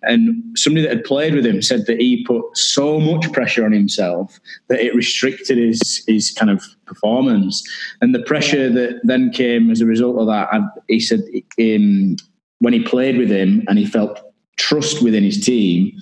and 0.02 0.42
somebody 0.58 0.86
that 0.86 0.94
had 0.94 1.04
played 1.04 1.34
with 1.34 1.46
him 1.46 1.62
said 1.62 1.86
that 1.86 1.98
he 1.98 2.22
put 2.26 2.44
so 2.58 3.00
much 3.00 3.32
pressure 3.32 3.64
on 3.64 3.72
himself 3.72 4.38
that 4.68 4.80
it 4.80 4.94
restricted 4.94 5.56
his 5.56 6.04
his 6.06 6.30
kind 6.30 6.50
of 6.50 6.62
performance, 6.84 7.66
and 8.02 8.14
the 8.14 8.22
pressure 8.22 8.68
that 8.68 9.00
then 9.04 9.30
came 9.30 9.70
as 9.70 9.80
a 9.80 9.86
result 9.86 10.18
of 10.18 10.26
that. 10.26 10.48
I, 10.52 10.60
he 10.88 11.00
said 11.00 11.20
um, 11.58 12.16
when 12.58 12.74
he 12.74 12.82
played 12.82 13.16
with 13.16 13.30
him 13.30 13.64
and 13.66 13.78
he 13.78 13.86
felt 13.86 14.20
trust 14.58 15.02
within 15.02 15.24
his 15.24 15.42
team 15.42 15.98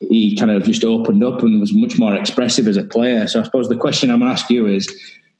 he 0.00 0.34
kind 0.36 0.50
of 0.50 0.64
just 0.64 0.82
opened 0.82 1.22
up 1.22 1.42
and 1.42 1.60
was 1.60 1.74
much 1.74 1.98
more 1.98 2.14
expressive 2.14 2.66
as 2.66 2.76
a 2.76 2.84
player. 2.84 3.26
So 3.26 3.40
I 3.40 3.42
suppose 3.42 3.68
the 3.68 3.76
question 3.76 4.10
I'm 4.10 4.20
going 4.20 4.34
to 4.34 4.40
ask 4.40 4.50
you 4.50 4.66
is, 4.66 4.88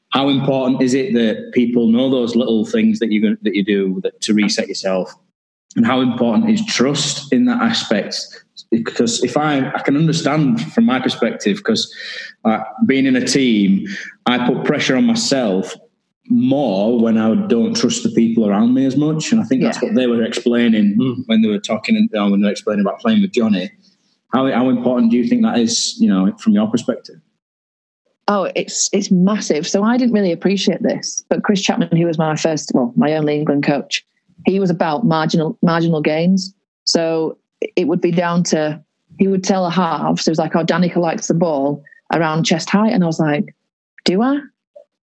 how 0.09 0.29
important 0.29 0.81
is 0.81 0.93
it 0.93 1.13
that 1.13 1.51
people 1.53 1.87
know 1.87 2.09
those 2.09 2.35
little 2.35 2.65
things 2.65 2.99
that 2.99 3.11
you 3.11 3.37
that 3.41 3.55
you 3.55 3.63
do 3.63 3.99
that, 4.03 4.21
to 4.21 4.33
reset 4.33 4.67
yourself, 4.67 5.13
and 5.75 5.85
how 5.85 6.01
important 6.01 6.49
is 6.49 6.63
trust 6.65 7.31
in 7.33 7.45
that 7.45 7.61
aspect? 7.61 8.17
Because 8.69 9.23
if 9.23 9.37
I 9.37 9.69
I 9.69 9.79
can 9.79 9.95
understand 9.95 10.61
from 10.73 10.85
my 10.85 10.99
perspective, 10.99 11.57
because 11.57 11.91
uh, 12.43 12.59
being 12.85 13.05
in 13.05 13.15
a 13.15 13.25
team, 13.25 13.87
I 14.25 14.45
put 14.45 14.65
pressure 14.65 14.97
on 14.97 15.05
myself 15.05 15.75
more 16.27 16.99
when 16.99 17.17
I 17.17 17.33
don't 17.47 17.75
trust 17.75 18.03
the 18.03 18.11
people 18.11 18.47
around 18.47 18.73
me 18.73 18.85
as 18.85 18.97
much, 18.97 19.31
and 19.31 19.39
I 19.39 19.45
think 19.45 19.63
that's 19.63 19.81
yeah. 19.81 19.87
what 19.87 19.95
they 19.95 20.07
were 20.07 20.23
explaining 20.23 20.97
mm. 20.97 21.23
when 21.27 21.41
they 21.41 21.47
were 21.47 21.57
talking. 21.59 21.95
You 21.95 22.09
know, 22.11 22.29
when 22.29 22.41
they 22.41 22.47
were 22.47 22.51
explaining 22.51 22.85
about 22.85 22.99
playing 22.99 23.21
with 23.21 23.31
Jonny 23.31 23.71
how, 24.33 24.49
how 24.51 24.69
important 24.69 25.11
do 25.11 25.17
you 25.17 25.27
think 25.27 25.43
that 25.43 25.59
is, 25.59 25.99
you 25.99 26.07
know, 26.07 26.31
from 26.37 26.53
your 26.53 26.67
perspective? 26.69 27.15
Oh, 28.27 28.49
it's 28.55 28.89
it's 28.93 29.11
massive. 29.11 29.67
So 29.67 29.83
I 29.83 29.97
didn't 29.97 30.13
really 30.13 30.31
appreciate 30.31 30.81
this, 30.83 31.23
but 31.29 31.43
Chris 31.43 31.61
Chapman, 31.61 31.95
who 31.97 32.05
was 32.05 32.17
my 32.17 32.35
first, 32.35 32.71
well, 32.73 32.93
my 32.95 33.13
only 33.13 33.35
England 33.35 33.65
coach, 33.65 34.05
he 34.45 34.59
was 34.59 34.69
about 34.69 35.05
marginal 35.05 35.57
marginal 35.61 36.01
gains. 36.01 36.53
So 36.85 37.37
it 37.75 37.87
would 37.87 37.99
be 37.99 38.11
down 38.11 38.43
to 38.43 38.81
he 39.19 39.27
would 39.27 39.43
tell 39.43 39.65
a 39.65 39.69
half. 39.69 40.19
So 40.19 40.29
it 40.29 40.31
was 40.31 40.39
like, 40.39 40.55
oh, 40.55 40.63
Danica 40.63 40.97
likes 40.97 41.27
the 41.27 41.33
ball 41.33 41.83
around 42.13 42.45
chest 42.45 42.69
height, 42.69 42.93
and 42.93 43.03
I 43.03 43.07
was 43.07 43.19
like, 43.19 43.53
do 44.05 44.21
I? 44.21 44.39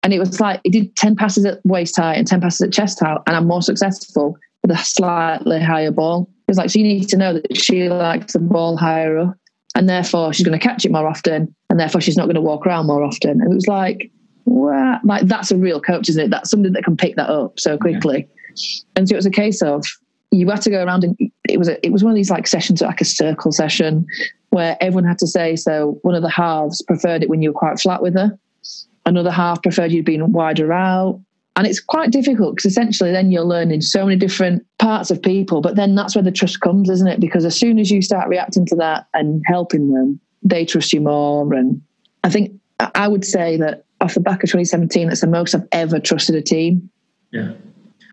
And 0.02 0.14
it 0.14 0.18
was 0.18 0.40
like 0.40 0.60
he 0.64 0.70
did 0.70 0.96
ten 0.96 1.14
passes 1.14 1.44
at 1.44 1.60
waist 1.64 1.96
height 1.96 2.16
and 2.16 2.26
ten 2.26 2.40
passes 2.40 2.62
at 2.62 2.72
chest 2.72 3.00
height, 3.00 3.18
and 3.26 3.36
I'm 3.36 3.46
more 3.46 3.62
successful 3.62 4.38
with 4.62 4.70
a 4.70 4.78
slightly 4.78 5.60
higher 5.60 5.90
ball 5.90 6.30
was 6.50 6.58
like, 6.58 6.70
so 6.70 6.78
you 6.78 6.84
need 6.84 7.08
to 7.08 7.16
know 7.16 7.34
that 7.34 7.56
she 7.56 7.88
likes 7.88 8.32
the 8.32 8.38
ball 8.38 8.76
higher 8.76 9.18
up, 9.18 9.36
and 9.74 9.88
therefore 9.88 10.32
she's 10.32 10.46
going 10.46 10.58
to 10.58 10.62
catch 10.62 10.84
it 10.84 10.92
more 10.92 11.06
often, 11.06 11.54
and 11.68 11.80
therefore 11.80 12.00
she's 12.00 12.16
not 12.16 12.24
going 12.24 12.34
to 12.34 12.40
walk 12.40 12.66
around 12.66 12.86
more 12.86 13.02
often. 13.02 13.40
And 13.40 13.50
it 13.50 13.54
was 13.54 13.66
like, 13.66 14.10
what? 14.44 15.04
Like 15.04 15.26
that's 15.26 15.50
a 15.50 15.56
real 15.56 15.80
coach, 15.80 16.08
isn't 16.08 16.24
it? 16.24 16.30
That's 16.30 16.50
somebody 16.50 16.72
that 16.74 16.84
can 16.84 16.96
pick 16.96 17.16
that 17.16 17.30
up 17.30 17.58
so 17.58 17.78
quickly. 17.78 18.28
Yeah. 18.54 18.82
And 18.96 19.08
so 19.08 19.14
it 19.14 19.16
was 19.16 19.26
a 19.26 19.30
case 19.30 19.62
of 19.62 19.84
you 20.32 20.48
had 20.48 20.62
to 20.62 20.70
go 20.70 20.84
around 20.84 21.04
and 21.04 21.16
it 21.48 21.58
was 21.58 21.68
a, 21.68 21.84
it 21.84 21.92
was 21.92 22.04
one 22.04 22.12
of 22.12 22.16
these 22.16 22.30
like 22.30 22.46
sessions, 22.46 22.80
like 22.80 23.00
a 23.00 23.04
circle 23.04 23.52
session, 23.52 24.06
where 24.50 24.76
everyone 24.80 25.04
had 25.04 25.18
to 25.18 25.26
say. 25.26 25.56
So 25.56 25.98
one 26.02 26.14
of 26.14 26.22
the 26.22 26.30
halves 26.30 26.82
preferred 26.82 27.22
it 27.22 27.28
when 27.28 27.42
you 27.42 27.50
were 27.50 27.58
quite 27.58 27.80
flat 27.80 28.02
with 28.02 28.14
her. 28.14 28.38
Another 29.06 29.30
half 29.30 29.62
preferred 29.62 29.92
you'd 29.92 30.04
been 30.04 30.32
wider 30.32 30.72
out. 30.72 31.20
And 31.56 31.66
it's 31.66 31.80
quite 31.80 32.10
difficult 32.10 32.56
because 32.56 32.70
essentially 32.70 33.10
then 33.10 33.32
you're 33.32 33.44
learning 33.44 33.80
so 33.80 34.06
many 34.06 34.16
different 34.16 34.64
parts 34.78 35.10
of 35.10 35.20
people. 35.20 35.60
But 35.60 35.76
then 35.76 35.94
that's 35.94 36.14
where 36.14 36.22
the 36.22 36.30
trust 36.30 36.60
comes, 36.60 36.88
isn't 36.88 37.06
it? 37.06 37.20
Because 37.20 37.44
as 37.44 37.56
soon 37.56 37.78
as 37.78 37.90
you 37.90 38.02
start 38.02 38.28
reacting 38.28 38.64
to 38.66 38.76
that 38.76 39.06
and 39.14 39.42
helping 39.46 39.92
them, 39.92 40.20
they 40.42 40.64
trust 40.64 40.92
you 40.92 41.00
more. 41.00 41.52
And 41.52 41.82
I 42.24 42.30
think 42.30 42.52
I 42.94 43.08
would 43.08 43.24
say 43.24 43.56
that 43.58 43.84
off 44.00 44.14
the 44.14 44.20
back 44.20 44.42
of 44.42 44.50
2017, 44.50 45.08
that's 45.08 45.20
the 45.20 45.26
most 45.26 45.54
I've 45.54 45.66
ever 45.72 45.98
trusted 45.98 46.34
a 46.34 46.42
team. 46.42 46.88
Yeah. 47.32 47.52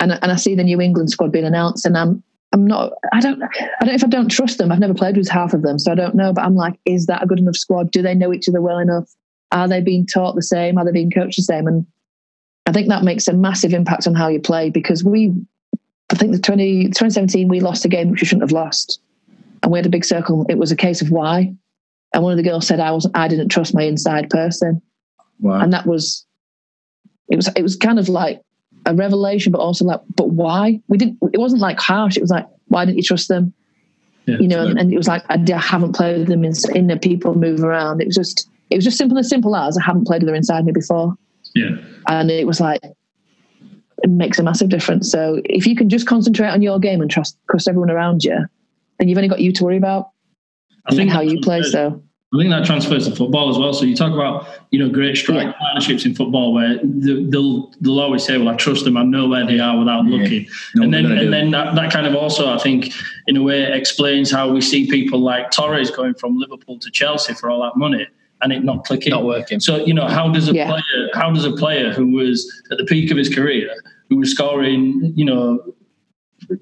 And, 0.01 0.11
and 0.21 0.31
I 0.31 0.35
see 0.35 0.55
the 0.55 0.63
New 0.63 0.81
England 0.81 1.11
squad 1.11 1.31
being 1.31 1.45
announced, 1.45 1.85
and 1.85 1.97
I'm 1.97 2.23
I'm 2.53 2.65
not. 2.65 2.93
I 3.13 3.19
don't. 3.19 3.41
I 3.43 3.49
don't 3.81 3.87
know 3.89 3.93
if 3.93 4.03
I 4.03 4.07
don't 4.07 4.29
trust 4.29 4.57
them. 4.57 4.71
I've 4.71 4.79
never 4.79 4.93
played 4.93 5.17
with 5.17 5.27
half 5.27 5.53
of 5.53 5.63
them, 5.63 5.77
so 5.79 5.91
I 5.91 5.95
don't 5.95 6.15
know. 6.15 6.31
But 6.31 6.45
I'm 6.45 6.55
like, 6.55 6.79
is 6.85 7.05
that 7.07 7.23
a 7.23 7.25
good 7.25 7.39
enough 7.39 7.55
squad? 7.55 7.91
Do 7.91 8.01
they 8.01 8.15
know 8.15 8.33
each 8.33 8.47
other 8.47 8.61
well 8.61 8.77
enough? 8.77 9.13
Are 9.51 9.67
they 9.67 9.81
being 9.81 10.05
taught 10.05 10.35
the 10.35 10.41
same? 10.41 10.77
Are 10.77 10.85
they 10.85 10.91
being 10.91 11.11
coached 11.11 11.37
the 11.37 11.43
same? 11.43 11.67
And 11.67 11.85
I 12.67 12.71
think 12.71 12.89
that 12.89 13.03
makes 13.03 13.27
a 13.27 13.33
massive 13.33 13.73
impact 13.73 14.07
on 14.07 14.13
how 14.13 14.27
you 14.27 14.39
play 14.39 14.69
because 14.69 15.03
we, 15.03 15.33
I 16.11 16.15
think 16.15 16.33
the 16.33 16.39
20, 16.39 16.87
2017, 16.87 17.47
we 17.47 17.61
lost 17.61 17.85
a 17.85 17.87
game 17.87 18.11
which 18.11 18.21
we 18.21 18.27
shouldn't 18.27 18.43
have 18.43 18.51
lost. 18.51 18.99
and 19.63 19.71
we 19.71 19.79
had 19.79 19.85
a 19.85 19.89
big 19.89 20.03
circle. 20.03 20.45
It 20.49 20.57
was 20.57 20.71
a 20.71 20.75
case 20.75 21.01
of 21.01 21.09
why. 21.09 21.53
And 22.13 22.23
one 22.23 22.31
of 22.33 22.37
the 22.37 22.43
girls 22.43 22.67
said, 22.67 22.79
I 22.79 22.91
wasn't, 22.91 23.17
I 23.17 23.29
didn't 23.29 23.49
trust 23.49 23.73
my 23.73 23.83
inside 23.83 24.29
person. 24.29 24.81
Wow. 25.39 25.61
And 25.61 25.71
that 25.71 25.85
was 25.85 26.25
it 27.29 27.35
was 27.35 27.49
it 27.55 27.61
was 27.61 27.75
kind 27.75 27.99
of 27.99 28.09
like 28.09 28.41
a 28.85 28.93
revelation, 28.93 29.51
but 29.51 29.59
also 29.59 29.85
like, 29.85 30.01
but 30.15 30.29
why? 30.29 30.81
We 30.87 30.97
didn't 30.97 31.17
it 31.33 31.39
wasn't 31.39 31.61
like 31.61 31.79
harsh, 31.79 32.17
it 32.17 32.21
was 32.21 32.29
like, 32.29 32.47
why 32.67 32.85
didn't 32.85 32.97
you 32.97 33.03
trust 33.03 33.27
them? 33.27 33.53
Yeah, 34.25 34.37
you 34.39 34.47
know, 34.47 34.65
and, 34.65 34.77
and, 34.77 34.91
it 34.91 34.97
was 34.97 35.07
like 35.07 35.23
I, 35.29 35.35
I 35.35 35.57
haven't 35.57 35.95
played 35.95 36.17
with 36.19 36.27
them 36.27 36.43
in, 36.43 36.53
in 36.75 36.87
the 36.87 36.97
people 36.97 37.35
move 37.35 37.63
around. 37.63 38.01
It 38.01 38.07
was 38.07 38.15
just 38.15 38.49
it 38.69 38.75
was 38.75 38.83
just 38.83 38.97
simple 38.97 39.17
as 39.17 39.29
simple 39.29 39.55
as 39.55 39.77
I 39.77 39.83
haven't 39.83 40.05
played 40.05 40.21
with 40.21 40.27
them 40.27 40.35
inside 40.35 40.65
me 40.65 40.71
before. 40.71 41.15
Yeah. 41.57 41.77
And 42.07 42.31
it 42.31 42.47
was 42.47 42.59
like 42.59 42.81
it 44.03 44.09
makes 44.09 44.39
a 44.39 44.43
massive 44.43 44.69
difference. 44.69 45.11
So 45.11 45.41
if 45.45 45.65
you 45.65 45.75
can 45.75 45.89
just 45.89 46.07
concentrate 46.07 46.49
on 46.49 46.61
your 46.61 46.79
game 46.79 47.01
and 47.01 47.09
trust 47.09 47.37
trust 47.49 47.67
everyone 47.67 47.89
around 47.89 48.23
you, 48.23 48.45
then 48.99 49.07
you've 49.07 49.17
only 49.17 49.29
got 49.29 49.39
you 49.39 49.51
to 49.53 49.63
worry 49.63 49.77
about. 49.77 50.11
I 50.85 50.95
think 50.95 51.11
how 51.11 51.21
you 51.21 51.39
play. 51.41 51.63
So 51.63 52.01
I 52.33 52.37
think 52.37 52.49
that 52.49 52.65
transfers 52.65 53.07
to 53.07 53.15
football 53.15 53.49
as 53.49 53.57
well. 53.57 53.73
So 53.73 53.85
you 53.85 53.95
talk 53.95 54.13
about 54.13 54.47
you 54.71 54.79
know 54.79 54.89
great 54.89 55.17
strike 55.17 55.43
yeah. 55.43 55.53
partnerships 55.53 56.05
in 56.05 56.13
football 56.13 56.53
where 56.53 56.79
they'll 56.83 57.71
they'll 57.81 57.99
always 57.99 58.23
say, 58.23 58.37
"Well, 58.37 58.49
I 58.49 58.55
trust 58.55 58.85
them. 58.85 58.97
I 58.97 59.03
know 59.03 59.27
where 59.27 59.45
they 59.45 59.59
are 59.59 59.77
without 59.77 60.05
yeah. 60.05 60.17
looking." 60.17 60.47
No, 60.75 60.83
and 60.83 60.93
then 60.93 61.05
and 61.05 61.33
then 61.33 61.51
that, 61.51 61.75
that 61.75 61.91
kind 61.91 62.05
of 62.05 62.15
also 62.15 62.53
I 62.53 62.57
think 62.59 62.93
in 63.27 63.37
a 63.37 63.41
way 63.41 63.71
explains 63.71 64.31
how 64.31 64.51
we 64.51 64.61
see 64.61 64.89
people 64.89 65.19
like 65.19 65.51
Torres 65.51 65.89
going 65.89 66.13
from 66.13 66.37
Liverpool 66.37 66.79
to 66.79 66.91
Chelsea 66.91 67.33
for 67.33 67.49
all 67.49 67.61
that 67.63 67.75
money 67.75 68.07
and 68.41 68.53
it 68.53 68.63
not 68.63 68.85
clicking, 68.85 69.11
not 69.11 69.25
working. 69.25 69.59
So 69.59 69.77
you 69.77 69.93
know 69.93 70.07
how 70.07 70.29
does 70.29 70.49
a 70.49 70.53
yeah. 70.53 70.67
player 70.67 71.09
how 71.13 71.31
does 71.31 71.45
a 71.45 71.51
player 71.51 71.91
who 71.91 72.11
was 72.11 72.45
at 72.71 72.77
the 72.77 72.85
peak 72.85 73.11
of 73.11 73.17
his 73.17 73.33
career 73.33 73.69
who 74.09 74.17
was 74.17 74.31
scoring 74.31 75.13
you 75.15 75.25
know 75.25 75.73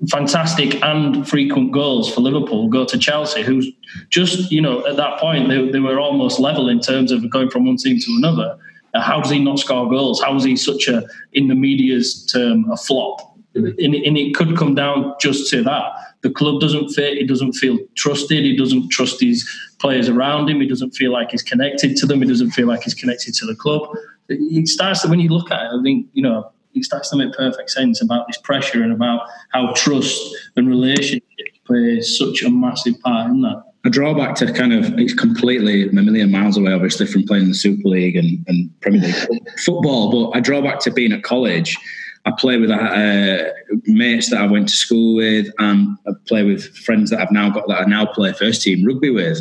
fantastic 0.10 0.82
and 0.84 1.28
frequent 1.28 1.72
goals 1.72 2.14
for 2.14 2.22
Liverpool 2.22 2.70
go 2.70 2.86
to 2.86 2.98
Chelsea, 2.98 3.42
who's 3.42 3.68
just, 4.10 4.52
you 4.52 4.62
know, 4.62 4.86
at 4.88 4.96
that 4.98 5.20
point, 5.20 5.50
they, 5.50 5.70
they 5.70 5.80
were 5.80 6.00
almost 6.00 6.40
level 6.40 6.70
in 6.70 6.80
terms 6.80 7.12
of 7.12 7.30
going 7.30 7.50
from 7.50 7.66
one 7.66 7.78
team 7.78 8.00
to 8.00 8.16
another. 8.18 8.58
Uh, 8.94 9.02
how 9.02 9.20
does 9.20 9.32
he 9.32 9.40
not 9.40 9.60
score 9.60 9.90
goals? 9.90 10.22
How 10.22 10.36
is 10.36 10.44
he 10.44 10.56
such 10.56 10.88
a, 10.88 11.06
in 11.34 11.48
the 11.48 11.56
media's 11.56 12.26
term, 12.26 12.70
a 12.72 12.78
flop? 12.78 13.38
And, 13.54 13.68
and 13.78 14.18
it 14.18 14.36
could 14.36 14.58
come 14.58 14.76
down 14.76 15.16
just 15.20 15.50
to 15.52 15.64
that. 15.64 15.92
The 16.26 16.32
club 16.32 16.60
doesn't 16.60 16.90
fit. 16.90 17.20
He 17.20 17.24
doesn't 17.24 17.54
feel 17.54 17.78
trusted. 17.96 18.44
He 18.44 18.58
doesn't 18.58 18.90
trust 18.90 19.22
his 19.22 19.48
players 19.78 20.10
around 20.10 20.50
him. 20.50 20.60
He 20.60 20.68
doesn't 20.68 20.96
feel 20.96 21.12
like 21.12 21.30
he's 21.30 21.44
connected 21.44 21.96
to 21.98 22.08
them. 22.08 22.20
He 22.20 22.28
doesn't 22.28 22.50
feel 22.50 22.66
like 22.68 22.82
he's 22.82 22.96
connected 22.96 23.36
to 23.36 23.46
the 23.46 23.54
club. 23.54 23.88
It 24.28 24.68
starts 24.68 25.04
to, 25.04 25.08
when 25.08 25.20
you 25.20 25.30
look 25.30 25.52
at 25.52 25.62
it, 25.62 25.80
I 25.80 25.84
think, 25.84 26.08
you 26.14 26.24
know, 26.24 26.52
it 26.74 26.84
starts 26.84 27.12
to 27.12 27.16
make 27.16 27.32
perfect 27.34 27.70
sense 27.70 28.02
about 28.02 28.26
this 28.26 28.40
pressure 28.40 28.82
and 28.82 28.92
about 28.92 29.22
how 29.54 29.72
trust 29.74 30.20
and 30.56 30.68
relationship 30.68 31.22
play 31.68 32.02
such 32.02 32.42
a 32.42 32.50
massive 32.50 33.00
part 33.02 33.30
in 33.30 33.42
that. 33.42 33.62
A 33.86 33.92
drawback 33.92 34.34
to 34.38 34.52
kind 34.52 34.74
of 34.74 34.98
it's 34.98 35.14
completely 35.14 35.88
a 35.88 35.92
million 35.92 36.32
miles 36.32 36.58
away, 36.58 36.74
obviously, 36.74 37.06
from 37.06 37.22
playing 37.28 37.50
the 37.50 37.54
Super 37.54 37.88
League 37.88 38.16
and, 38.16 38.44
and 38.48 38.82
Premier 38.82 39.02
League 39.02 39.50
football. 39.64 40.10
But 40.10 40.40
a 40.40 40.42
drawback 40.42 40.80
to 40.82 40.92
being 40.92 41.12
at 41.12 41.22
college, 41.22 41.78
I 42.26 42.32
play 42.32 42.58
with 42.58 42.72
uh, 42.72 43.52
mates 43.86 44.30
that 44.30 44.42
I 44.42 44.48
went 44.48 44.68
to 44.70 44.76
school 44.76 45.16
with, 45.16 45.48
and 45.60 45.98
I 46.08 46.12
play 46.28 46.44
with 46.44 46.76
friends 46.78 47.10
that 47.12 47.20
I've 47.20 47.32
now 47.32 47.50
got 47.50 47.68
that 47.68 47.82
I 47.82 47.86
now 47.86 48.06
play 48.06 48.34
first 48.34 48.62
team 48.62 48.86
rugby 48.86 49.12
with, 49.12 49.40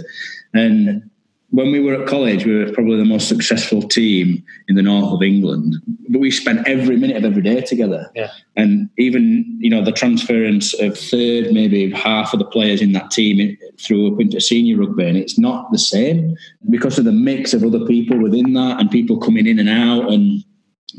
and 0.52 1.10
when 1.54 1.70
we 1.70 1.78
were 1.78 1.94
at 1.94 2.08
college, 2.08 2.44
we 2.44 2.56
were 2.56 2.72
probably 2.72 2.96
the 2.96 3.04
most 3.04 3.28
successful 3.28 3.80
team 3.80 4.44
in 4.66 4.74
the 4.74 4.82
north 4.82 5.12
of 5.12 5.22
England. 5.22 5.76
But 6.08 6.18
we 6.18 6.32
spent 6.32 6.66
every 6.66 6.96
minute 6.96 7.16
of 7.16 7.24
every 7.24 7.42
day 7.42 7.60
together. 7.60 8.10
Yeah. 8.16 8.32
And 8.56 8.90
even, 8.98 9.44
you 9.60 9.70
know, 9.70 9.84
the 9.84 9.92
transference 9.92 10.74
of 10.80 10.98
third, 10.98 11.52
maybe 11.52 11.92
half 11.92 12.32
of 12.32 12.40
the 12.40 12.44
players 12.44 12.82
in 12.82 12.90
that 12.94 13.12
team 13.12 13.56
through 13.80 14.12
up 14.12 14.20
into 14.20 14.40
senior 14.40 14.78
rugby, 14.78 15.06
and 15.06 15.16
it's 15.16 15.38
not 15.38 15.70
the 15.70 15.78
same 15.78 16.36
because 16.70 16.98
of 16.98 17.04
the 17.04 17.12
mix 17.12 17.54
of 17.54 17.62
other 17.62 17.86
people 17.86 18.18
within 18.18 18.54
that 18.54 18.80
and 18.80 18.90
people 18.90 19.16
coming 19.18 19.46
in 19.46 19.60
and 19.60 19.68
out, 19.68 20.12
and 20.12 20.42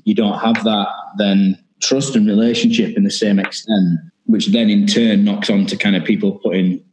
you 0.05 0.15
don't 0.15 0.39
have 0.39 0.63
that 0.63 0.87
then 1.17 1.61
trust 1.85 2.15
and 2.15 2.27
relationship 2.27 2.97
in 2.97 3.03
the 3.03 3.11
same 3.11 3.39
extent, 3.39 3.99
which 4.25 4.47
then 4.47 4.69
in 4.69 4.87
turn 4.87 5.23
knocks 5.23 5.49
on 5.49 5.65
to 5.67 5.77
kind 5.77 5.95
of 5.95 6.03
people 6.03 6.39
putting 6.39 6.83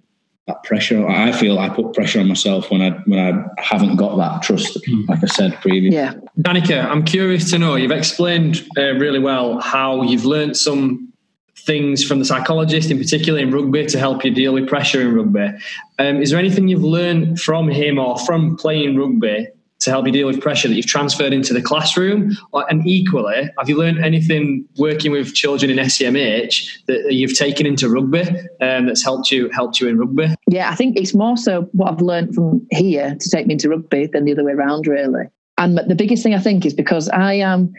that 0.46 0.62
pressure. 0.64 1.06
I 1.06 1.32
feel 1.32 1.58
I 1.58 1.68
put 1.68 1.94
pressure 1.94 2.20
on 2.20 2.28
myself 2.28 2.70
when 2.70 2.82
I 2.82 2.90
when 3.06 3.18
I 3.18 3.62
haven't 3.62 3.96
got 3.96 4.16
that 4.16 4.42
trust, 4.42 4.78
hmm. 4.86 5.04
like 5.08 5.22
I 5.22 5.26
said 5.26 5.54
previously. 5.60 5.96
Yeah, 5.96 6.14
Danica, 6.40 6.84
I'm 6.84 7.04
curious 7.04 7.50
to 7.50 7.58
know. 7.58 7.76
You've 7.76 7.92
explained 7.92 8.66
uh, 8.76 8.94
really 8.94 9.20
well 9.20 9.60
how 9.60 10.02
you've 10.02 10.24
learned 10.24 10.56
some 10.56 11.12
things 11.56 12.04
from 12.04 12.18
the 12.18 12.24
psychologist, 12.24 12.90
in 12.90 12.98
particular 12.98 13.38
in 13.38 13.52
rugby, 13.52 13.86
to 13.86 13.98
help 13.98 14.24
you 14.24 14.32
deal 14.32 14.52
with 14.54 14.68
pressure 14.68 15.00
in 15.00 15.14
rugby. 15.14 15.56
Um, 15.98 16.20
is 16.20 16.30
there 16.30 16.38
anything 16.38 16.66
you've 16.68 16.82
learned 16.82 17.40
from 17.40 17.68
him 17.68 17.98
or 17.98 18.18
from 18.18 18.56
playing 18.56 18.96
rugby 18.96 19.48
to 19.82 19.90
help 19.90 20.06
you 20.06 20.12
deal 20.12 20.26
with 20.26 20.40
pressure 20.40 20.68
that 20.68 20.74
you've 20.74 20.86
transferred 20.86 21.32
into 21.32 21.52
the 21.52 21.62
classroom? 21.62 22.32
And 22.52 22.86
equally, 22.86 23.50
have 23.58 23.68
you 23.68 23.76
learned 23.76 24.04
anything 24.04 24.66
working 24.76 25.12
with 25.12 25.34
children 25.34 25.70
in 25.70 25.78
SEMH 25.78 26.84
that 26.86 27.12
you've 27.12 27.36
taken 27.36 27.66
into 27.66 27.88
rugby 27.88 28.22
um, 28.60 28.86
that's 28.86 29.02
helped 29.02 29.30
you 29.30 29.48
helped 29.50 29.80
you 29.80 29.88
in 29.88 29.98
rugby? 29.98 30.34
Yeah, 30.48 30.70
I 30.70 30.74
think 30.74 30.96
it's 30.96 31.14
more 31.14 31.36
so 31.36 31.62
what 31.72 31.92
I've 31.92 32.00
learned 32.00 32.34
from 32.34 32.66
here 32.70 33.16
to 33.18 33.30
take 33.30 33.46
me 33.46 33.54
into 33.54 33.68
rugby 33.68 34.06
than 34.06 34.24
the 34.24 34.32
other 34.32 34.44
way 34.44 34.52
around, 34.52 34.86
really. 34.86 35.24
And 35.58 35.78
the 35.78 35.94
biggest 35.94 36.22
thing 36.22 36.34
I 36.34 36.40
think 36.40 36.66
is 36.66 36.74
because 36.74 37.08
I 37.10 37.34
am, 37.34 37.52
um, 37.52 37.72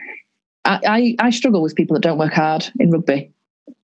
I, 0.65 0.79
I, 0.87 1.27
I 1.27 1.29
struggle 1.31 1.61
with 1.61 1.75
people 1.75 1.95
that 1.95 2.01
don't 2.01 2.17
work 2.17 2.33
hard 2.33 2.65
in 2.79 2.91
rugby. 2.91 3.31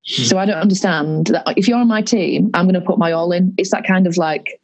So 0.04 0.38
I 0.38 0.46
don't 0.46 0.58
understand 0.58 1.28
that 1.28 1.44
if 1.58 1.68
you're 1.68 1.78
on 1.78 1.88
my 1.88 2.02
team, 2.02 2.50
I'm 2.54 2.66
going 2.66 2.80
to 2.80 2.86
put 2.86 2.98
my 2.98 3.12
all 3.12 3.32
in. 3.32 3.54
It's 3.58 3.72
that 3.72 3.86
kind 3.86 4.08
of 4.08 4.18
like, 4.18 4.62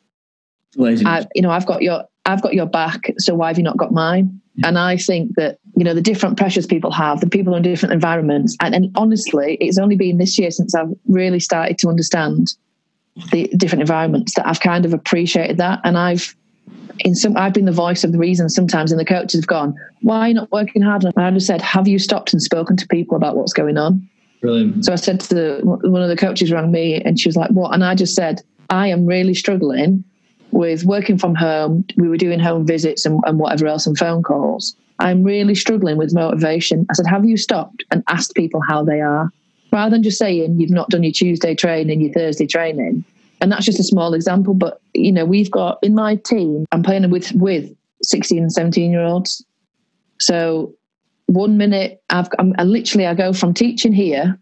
I, 0.80 1.26
you 1.36 1.42
know, 1.42 1.52
I've 1.52 1.66
got 1.66 1.82
your 1.82 2.04
I've 2.26 2.42
got 2.42 2.54
your 2.54 2.66
back, 2.66 3.14
so 3.18 3.36
why 3.36 3.50
have 3.50 3.58
you 3.58 3.64
not 3.64 3.78
got 3.78 3.92
mine? 3.92 4.42
Yeah. 4.56 4.70
And 4.70 4.80
I 4.80 4.98
think 4.98 5.36
that, 5.36 5.60
you 5.76 5.84
know, 5.84 5.94
the 5.94 6.02
different 6.02 6.38
pressures 6.38 6.66
people 6.66 6.92
have, 6.92 7.20
the 7.20 7.30
people 7.30 7.54
in 7.56 7.62
different 7.62 7.94
environments. 7.94 8.56
And, 8.62 8.74
and 8.74 8.92
honestly, 8.96 9.58
it's 9.60 9.78
only 9.78 9.96
been 9.96 10.18
this 10.18 10.40
year 10.40 10.50
since 10.50 10.74
I've 10.74 10.94
really 11.08 11.40
started 11.40 11.78
to 11.80 11.90
understand 11.90 12.56
the 13.32 13.48
different 13.58 13.82
environments 13.82 14.34
that 14.36 14.48
I've 14.48 14.60
kind 14.60 14.86
of 14.86 14.94
appreciated 14.94 15.58
that. 15.58 15.82
And 15.84 15.98
I've, 15.98 16.36
in 17.00 17.16
some, 17.16 17.36
I've 17.38 17.54
been 17.54 17.66
the 17.66 17.72
voice 17.72 18.04
of 18.04 18.12
the 18.12 18.18
reason 18.18 18.50
sometimes, 18.50 18.92
and 18.92 19.00
the 19.00 19.06
coaches 19.06 19.42
have 19.42 19.48
gone, 19.48 19.76
why 20.02 20.20
are 20.20 20.28
you 20.30 20.34
not 20.34 20.52
working 20.52 20.82
harder? 20.82 21.12
And 21.16 21.26
I 21.26 21.32
just 21.32 21.48
said, 21.48 21.62
have 21.62 21.88
you 21.88 22.00
stopped 22.00 22.34
and 22.34 22.42
spoken 22.42 22.78
to 22.78 22.88
people 22.88 23.18
about 23.18 23.36
what's 23.36 23.54
going 23.54 23.78
on? 23.78 24.10
Brilliant. 24.42 24.86
So 24.86 24.94
I 24.94 24.96
said 24.96 25.20
to 25.22 25.36
the, 25.36 25.60
one 25.64 26.02
of 26.02 26.10
the 26.10 26.16
coaches 26.16 26.52
rang 26.52 26.72
me 26.72 27.02
and 27.02 27.20
she 27.20 27.28
was 27.28 27.36
like, 27.36 27.52
what? 27.52 27.74
And 27.74 27.84
I 27.84 27.94
just 27.94 28.16
said, 28.16 28.42
I 28.70 28.88
am 28.88 29.06
really 29.06 29.34
struggling 29.34 30.04
with 30.56 30.86
working 30.86 31.18
from 31.18 31.36
home, 31.36 31.86
we 31.98 32.08
were 32.08 32.18
doing 32.18 32.40
home 32.40 32.66
visits 32.66 33.06
and, 33.06 33.20
and 33.26 33.38
whatever 33.38 33.68
else 33.68 33.86
and 33.86 33.98
phone 33.98 34.24
calls. 34.24 34.74
I'm 35.00 35.22
really 35.22 35.54
struggling 35.54 35.98
with 35.98 36.14
motivation. 36.14 36.86
I 36.90 36.94
said, 36.94 37.08
Have 37.08 37.26
you 37.26 37.36
stopped 37.36 37.84
and 37.92 38.04
asked 38.08 38.34
people 38.36 38.62
how 38.66 38.82
they 38.82 39.02
are? 39.02 39.30
Rather 39.74 39.92
than 39.92 40.02
just 40.02 40.18
saying 40.18 40.58
you've 40.58 40.72
not 40.72 40.90
done 40.90 41.04
your 41.04 41.12
Tuesday 41.12 41.56
training, 41.56 42.00
your 42.00 42.14
Thursday 42.14 42.48
training. 42.48 43.04
And 43.42 43.52
that's 43.52 43.66
just 43.66 43.82
a 43.82 43.84
small 43.84 44.14
example. 44.14 44.54
But, 44.54 44.80
you 44.94 45.12
know, 45.12 45.26
we've 45.26 45.52
got 45.52 45.78
in 45.84 45.94
my 45.94 46.16
team, 46.16 46.66
I'm 46.72 46.84
playing 46.84 47.10
with, 47.10 47.34
with 47.34 47.70
16 48.02 48.44
and 48.44 48.52
17 48.52 48.92
year 48.92 49.04
olds. 49.04 49.46
So 50.22 50.74
one 51.26 51.58
minute, 51.58 52.02
I've, 52.10 52.30
I'm, 52.40 52.56
I 52.58 52.64
literally, 52.64 53.06
I 53.06 53.14
go 53.14 53.34
from 53.34 53.54
teaching 53.54 53.92
here 53.92 54.40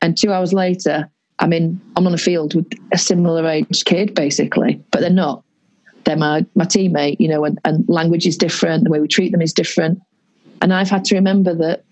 and 0.00 0.16
two 0.16 0.32
hours 0.32 0.52
later, 0.52 1.10
I 1.40 1.46
mean, 1.46 1.80
I'm 1.96 2.06
on 2.06 2.14
a 2.14 2.18
field 2.18 2.54
with 2.54 2.70
a 2.92 2.98
similar 2.98 3.46
age 3.48 3.84
kid, 3.86 4.14
basically, 4.14 4.80
but 4.90 5.00
they're 5.00 5.10
not. 5.10 5.42
They're 6.04 6.16
my, 6.16 6.44
my 6.54 6.64
teammate, 6.64 7.16
you 7.18 7.28
know, 7.28 7.44
and, 7.44 7.58
and 7.64 7.88
language 7.88 8.26
is 8.26 8.36
different, 8.36 8.84
the 8.84 8.90
way 8.90 9.00
we 9.00 9.08
treat 9.08 9.32
them 9.32 9.42
is 9.42 9.52
different. 9.52 10.00
And 10.60 10.72
I've 10.72 10.90
had 10.90 11.04
to 11.06 11.14
remember 11.14 11.54
that 11.54 11.84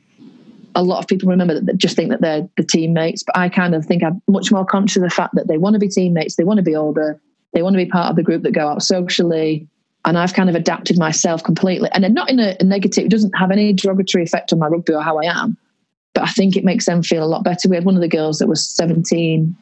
a 0.74 0.82
lot 0.82 0.98
of 0.98 1.08
people 1.08 1.28
remember 1.28 1.54
that 1.54 1.66
they 1.66 1.72
just 1.74 1.96
think 1.96 2.10
that 2.10 2.20
they're 2.20 2.48
the 2.56 2.62
teammates, 2.62 3.22
but 3.22 3.36
I 3.36 3.48
kind 3.48 3.74
of 3.74 3.86
think 3.86 4.02
I'm 4.02 4.22
much 4.28 4.52
more 4.52 4.66
conscious 4.66 4.96
of 4.96 5.02
the 5.02 5.10
fact 5.10 5.34
that 5.34 5.48
they 5.48 5.56
want 5.56 5.74
to 5.74 5.80
be 5.80 5.88
teammates, 5.88 6.36
they 6.36 6.44
want 6.44 6.58
to 6.58 6.62
be 6.62 6.76
older, 6.76 7.18
they 7.54 7.62
want 7.62 7.74
to 7.74 7.78
be 7.78 7.90
part 7.90 8.10
of 8.10 8.16
the 8.16 8.22
group 8.22 8.42
that 8.42 8.52
go 8.52 8.68
out 8.68 8.82
socially. 8.82 9.66
And 10.04 10.16
I've 10.16 10.34
kind 10.34 10.48
of 10.48 10.54
adapted 10.54 10.98
myself 10.98 11.42
completely. 11.42 11.88
And 11.92 12.14
not 12.14 12.30
in 12.30 12.38
a, 12.38 12.56
a 12.60 12.64
negative, 12.64 13.06
it 13.06 13.10
doesn't 13.10 13.36
have 13.36 13.50
any 13.50 13.72
derogatory 13.72 14.24
effect 14.24 14.52
on 14.52 14.58
my 14.58 14.66
rugby 14.66 14.92
or 14.92 15.02
how 15.02 15.18
I 15.18 15.24
am 15.24 15.56
but 16.14 16.24
I 16.24 16.28
think 16.28 16.56
it 16.56 16.64
makes 16.64 16.86
them 16.86 17.02
feel 17.02 17.22
a 17.22 17.26
lot 17.26 17.44
better. 17.44 17.68
We 17.68 17.76
had 17.76 17.84
one 17.84 17.94
of 17.94 18.00
the 18.00 18.08
girls 18.08 18.38
that 18.38 18.48
was 18.48 18.68
17 18.70 19.56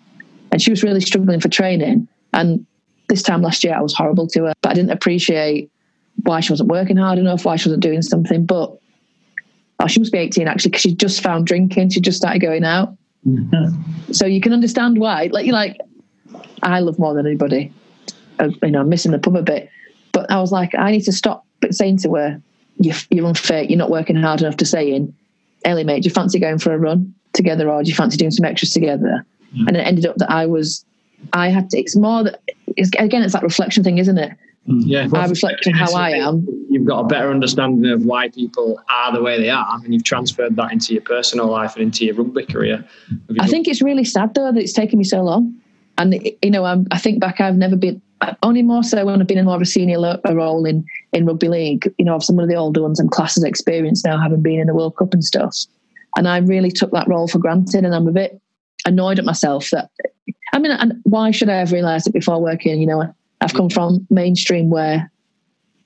and 0.52 0.62
she 0.62 0.70
was 0.70 0.82
really 0.82 1.00
struggling 1.00 1.40
for 1.40 1.48
training. 1.48 2.08
And 2.32 2.66
this 3.08 3.22
time 3.22 3.42
last 3.42 3.64
year, 3.64 3.74
I 3.74 3.80
was 3.80 3.94
horrible 3.94 4.26
to 4.28 4.44
her, 4.44 4.54
but 4.62 4.70
I 4.70 4.74
didn't 4.74 4.90
appreciate 4.90 5.70
why 6.22 6.40
she 6.40 6.52
wasn't 6.52 6.70
working 6.70 6.96
hard 6.96 7.18
enough, 7.18 7.44
why 7.44 7.56
she 7.56 7.68
wasn't 7.68 7.82
doing 7.82 8.02
something. 8.02 8.46
But 8.46 8.76
oh, 9.80 9.86
she 9.86 10.00
must 10.00 10.12
be 10.12 10.18
18 10.18 10.48
actually, 10.48 10.70
because 10.70 10.82
she 10.82 10.94
just 10.94 11.20
found 11.20 11.46
drinking. 11.46 11.90
She 11.90 12.00
just 12.00 12.18
started 12.18 12.40
going 12.40 12.64
out. 12.64 12.96
Mm-hmm. 13.26 14.12
So 14.12 14.26
you 14.26 14.40
can 14.40 14.52
understand 14.52 14.98
why. 14.98 15.28
Like, 15.32 15.46
you 15.46 15.52
like, 15.52 15.78
I 16.62 16.80
love 16.80 16.98
more 16.98 17.14
than 17.14 17.26
anybody. 17.26 17.72
Uh, 18.38 18.48
you 18.62 18.70
know, 18.70 18.80
I'm 18.80 18.88
missing 18.88 19.12
the 19.12 19.18
pub 19.18 19.36
a 19.36 19.42
bit. 19.42 19.70
But 20.12 20.30
I 20.30 20.40
was 20.40 20.52
like, 20.52 20.74
I 20.74 20.90
need 20.90 21.02
to 21.02 21.12
stop 21.12 21.44
saying 21.70 21.98
to 21.98 22.14
her, 22.14 22.40
you're, 22.78 22.96
you're 23.10 23.26
unfit, 23.26 23.70
you're 23.70 23.78
not 23.78 23.90
working 23.90 24.16
hard 24.16 24.40
enough 24.40 24.56
to 24.58 24.64
saying, 24.64 25.14
Ellie, 25.66 25.84
mate, 25.84 26.02
do 26.02 26.08
you 26.08 26.14
fancy 26.14 26.38
going 26.38 26.58
for 26.58 26.72
a 26.72 26.78
run 26.78 27.14
together 27.34 27.70
or 27.70 27.82
do 27.82 27.90
you 27.90 27.94
fancy 27.94 28.16
doing 28.16 28.30
some 28.30 28.46
extras 28.46 28.70
together? 28.70 29.26
Mm. 29.54 29.68
And 29.68 29.76
it 29.76 29.80
ended 29.80 30.06
up 30.06 30.16
that 30.16 30.30
I 30.30 30.46
was 30.46 30.84
I 31.32 31.48
had 31.48 31.70
to. 31.70 31.78
It's 31.78 31.96
more 31.96 32.24
that 32.24 32.40
it's, 32.68 32.90
again, 32.98 33.22
it's 33.22 33.32
that 33.32 33.42
reflection 33.42 33.82
thing, 33.84 33.98
isn't 33.98 34.18
it? 34.18 34.32
Yeah, 34.68 35.08
I 35.12 35.26
reflect 35.26 35.64
on 35.68 35.74
how 35.74 35.94
I 35.94 36.10
am. 36.10 36.44
You've 36.68 36.86
got 36.86 37.00
a 37.00 37.04
better 37.04 37.30
understanding 37.30 37.88
of 37.92 38.04
why 38.04 38.28
people 38.30 38.82
are 38.90 39.12
the 39.12 39.22
way 39.22 39.40
they 39.40 39.48
are, 39.48 39.80
and 39.84 39.94
you've 39.94 40.02
transferred 40.02 40.56
that 40.56 40.72
into 40.72 40.92
your 40.92 41.02
personal 41.02 41.46
life 41.46 41.74
and 41.76 41.84
into 41.84 42.04
your 42.04 42.16
rugby 42.16 42.46
career. 42.46 42.84
You 43.28 43.36
I 43.38 43.46
think 43.46 43.68
it's 43.68 43.80
really 43.80 44.04
sad 44.04 44.34
though 44.34 44.50
that 44.50 44.60
it's 44.60 44.72
taken 44.72 44.98
me 44.98 45.04
so 45.04 45.22
long. 45.22 45.54
And 45.98 46.14
you 46.42 46.50
know, 46.50 46.64
I'm, 46.64 46.88
I 46.90 46.98
think 46.98 47.20
back, 47.20 47.40
I've 47.40 47.56
never 47.56 47.76
been 47.76 48.02
only 48.42 48.62
more 48.62 48.82
so 48.82 49.04
when 49.04 49.20
I've 49.20 49.26
been 49.26 49.38
in 49.38 49.44
more 49.44 49.56
of 49.56 49.62
a 49.62 49.66
senior 49.66 49.98
lo- 49.98 50.20
a 50.24 50.34
role 50.34 50.64
in 50.64 50.84
in 51.12 51.26
rugby 51.26 51.48
league. 51.48 51.92
You 51.98 52.04
know, 52.04 52.16
of 52.16 52.24
some 52.24 52.38
of 52.38 52.48
the 52.48 52.54
older 52.54 52.82
ones 52.82 53.00
and 53.00 53.10
classes 53.10 53.44
experience 53.44 54.04
now, 54.04 54.18
having 54.18 54.42
been 54.42 54.60
in 54.60 54.66
the 54.66 54.74
World 54.74 54.96
Cup 54.96 55.12
and 55.12 55.24
stuff. 55.24 55.56
And 56.16 56.26
I 56.26 56.38
really 56.38 56.70
took 56.70 56.92
that 56.92 57.08
role 57.08 57.28
for 57.28 57.38
granted, 57.38 57.84
and 57.84 57.94
I'm 57.94 58.08
a 58.08 58.12
bit 58.12 58.40
annoyed 58.86 59.18
at 59.18 59.24
myself 59.24 59.70
that. 59.70 59.90
I 60.52 60.58
mean, 60.58 60.72
and 60.72 60.94
why 61.02 61.30
should 61.32 61.50
I 61.50 61.56
have 61.56 61.72
realised 61.72 62.06
it 62.06 62.12
before 62.12 62.40
working? 62.40 62.80
You 62.80 62.86
know, 62.86 63.14
I've 63.40 63.52
come 63.52 63.68
from 63.68 64.06
mainstream 64.10 64.70
where 64.70 65.10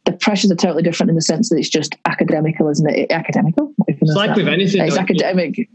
the 0.05 0.13
pressures 0.13 0.51
are 0.51 0.57
totally 0.57 0.83
different 0.83 1.11
in 1.11 1.17
the 1.17 1.23
sense 1.23 1.49
that 1.49 1.57
it's 1.57 1.69
just 1.69 1.95
academical, 2.05 2.69
isn't 2.69 2.89
it? 2.89 3.11
Academical. 3.11 3.75
It's 3.89 4.15
like 4.15 4.37
with 4.37 4.49
anything. 4.49 4.83
It's 4.83 4.95
though. 4.95 5.01
academic. 5.01 5.69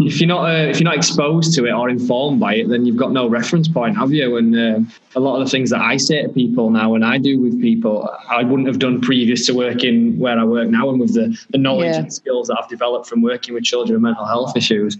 If 0.00 0.20
you're 0.20 0.28
not 0.28 0.48
uh, 0.48 0.68
if 0.70 0.78
you're 0.78 0.84
not 0.84 0.96
exposed 0.96 1.54
to 1.54 1.66
it 1.66 1.72
or 1.72 1.88
informed 1.90 2.38
by 2.40 2.54
it, 2.54 2.68
then 2.68 2.86
you've 2.86 2.96
got 2.96 3.12
no 3.12 3.28
reference 3.28 3.66
point, 3.68 3.96
have 3.96 4.12
you? 4.12 4.36
And 4.36 4.56
um 4.58 4.92
a 5.16 5.20
lot 5.20 5.38
of 5.40 5.44
the 5.46 5.50
things 5.50 5.70
that 5.70 5.80
I 5.80 5.96
say 5.96 6.22
to 6.22 6.28
people 6.28 6.70
now, 6.70 6.94
and 6.94 7.04
I 7.04 7.18
do 7.18 7.40
with 7.40 7.60
people, 7.60 8.08
I 8.28 8.42
wouldn't 8.44 8.68
have 8.68 8.78
done 8.78 9.00
previous 9.00 9.46
to 9.46 9.52
working 9.54 10.18
where 10.18 10.38
I 10.38 10.44
work 10.44 10.68
now, 10.68 10.90
and 10.90 11.00
with 11.00 11.14
the, 11.14 11.36
the 11.50 11.58
knowledge 11.58 11.94
Yeah. 11.94 12.00
and 12.00 12.12
skills 12.12 12.48
that 12.48 12.58
I've 12.62 12.68
developed 12.68 13.06
from 13.08 13.22
working 13.22 13.54
with 13.54 13.64
children 13.64 13.94
with 13.94 14.02
mental 14.02 14.26
health 14.26 14.56
issues. 14.56 14.96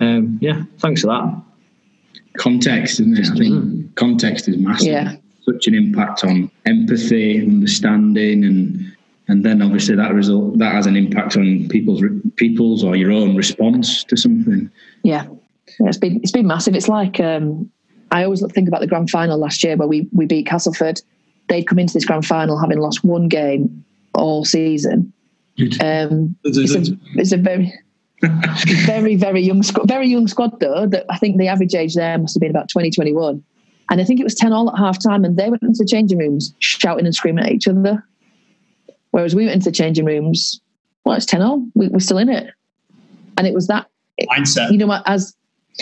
Um, 0.00 0.38
yeah, 0.40 0.62
thanks 0.78 1.00
for 1.00 1.08
that. 1.08 1.42
Context, 2.38 3.00
isn't 3.00 3.18
it? 3.18 3.30
I 3.30 3.34
think 3.34 3.94
context 3.96 4.46
is 4.48 4.58
massive. 4.58 4.88
Yeah. 4.88 5.16
Such 5.42 5.66
an 5.68 5.74
impact 5.74 6.22
on 6.24 6.50
empathy, 6.66 7.40
understanding, 7.40 8.44
and 8.44 8.95
and 9.28 9.44
then 9.44 9.60
obviously 9.62 9.96
that 9.96 10.14
result 10.14 10.58
that 10.58 10.72
has 10.72 10.86
an 10.86 10.96
impact 10.96 11.36
on 11.36 11.68
people's 11.68 12.02
people's 12.36 12.84
or 12.84 12.96
your 12.96 13.10
own 13.10 13.36
response 13.36 14.04
to 14.04 14.16
something. 14.16 14.70
Yeah, 15.02 15.26
yeah 15.80 15.88
it's 15.88 15.98
been 15.98 16.20
it's 16.22 16.32
been 16.32 16.46
massive. 16.46 16.74
It's 16.74 16.88
like 16.88 17.18
um, 17.20 17.70
I 18.10 18.24
always 18.24 18.44
think 18.52 18.68
about 18.68 18.80
the 18.80 18.86
grand 18.86 19.10
final 19.10 19.38
last 19.38 19.62
year 19.64 19.76
where 19.76 19.88
we 19.88 20.08
we 20.12 20.26
beat 20.26 20.46
Castleford. 20.46 21.00
They'd 21.48 21.64
come 21.64 21.78
into 21.78 21.94
this 21.94 22.04
grand 22.04 22.26
final 22.26 22.58
having 22.58 22.78
lost 22.78 23.04
one 23.04 23.28
game 23.28 23.84
all 24.14 24.44
season. 24.44 25.12
Um, 25.80 26.36
it's, 26.44 26.74
a, 26.74 26.96
it's 27.14 27.32
a 27.32 27.36
very 27.36 27.72
very 28.86 29.16
very 29.16 29.40
young 29.40 29.62
squad, 29.62 29.88
very 29.88 30.08
young 30.08 30.28
squad 30.28 30.58
though. 30.60 30.86
That 30.86 31.04
I 31.10 31.18
think 31.18 31.38
the 31.38 31.48
average 31.48 31.74
age 31.74 31.94
there 31.94 32.16
must 32.18 32.34
have 32.34 32.40
been 32.40 32.50
about 32.50 32.68
20, 32.68 32.90
21. 32.90 33.42
and 33.90 34.00
I 34.00 34.04
think 34.04 34.20
it 34.20 34.24
was 34.24 34.34
ten 34.34 34.52
all 34.52 34.70
at 34.70 34.78
half 34.78 35.02
time, 35.02 35.24
and 35.24 35.36
they 35.36 35.50
went 35.50 35.62
into 35.62 35.78
the 35.78 35.88
changing 35.88 36.18
rooms 36.18 36.54
shouting 36.60 37.06
and 37.06 37.14
screaming 37.14 37.44
at 37.44 37.52
each 37.52 37.66
other. 37.66 38.04
Whereas 39.16 39.34
we 39.34 39.46
went 39.46 39.54
into 39.54 39.70
the 39.70 39.74
changing 39.74 40.04
rooms, 40.04 40.60
well, 41.06 41.16
it's 41.16 41.24
ten 41.24 41.40
all. 41.40 41.66
We, 41.74 41.88
we're 41.88 42.00
still 42.00 42.18
in 42.18 42.28
it, 42.28 42.52
and 43.38 43.46
it 43.46 43.54
was 43.54 43.66
that 43.68 43.88
Mindset. 44.20 44.70
you 44.70 44.76
know 44.76 44.86
what, 44.86 45.04
as 45.06 45.34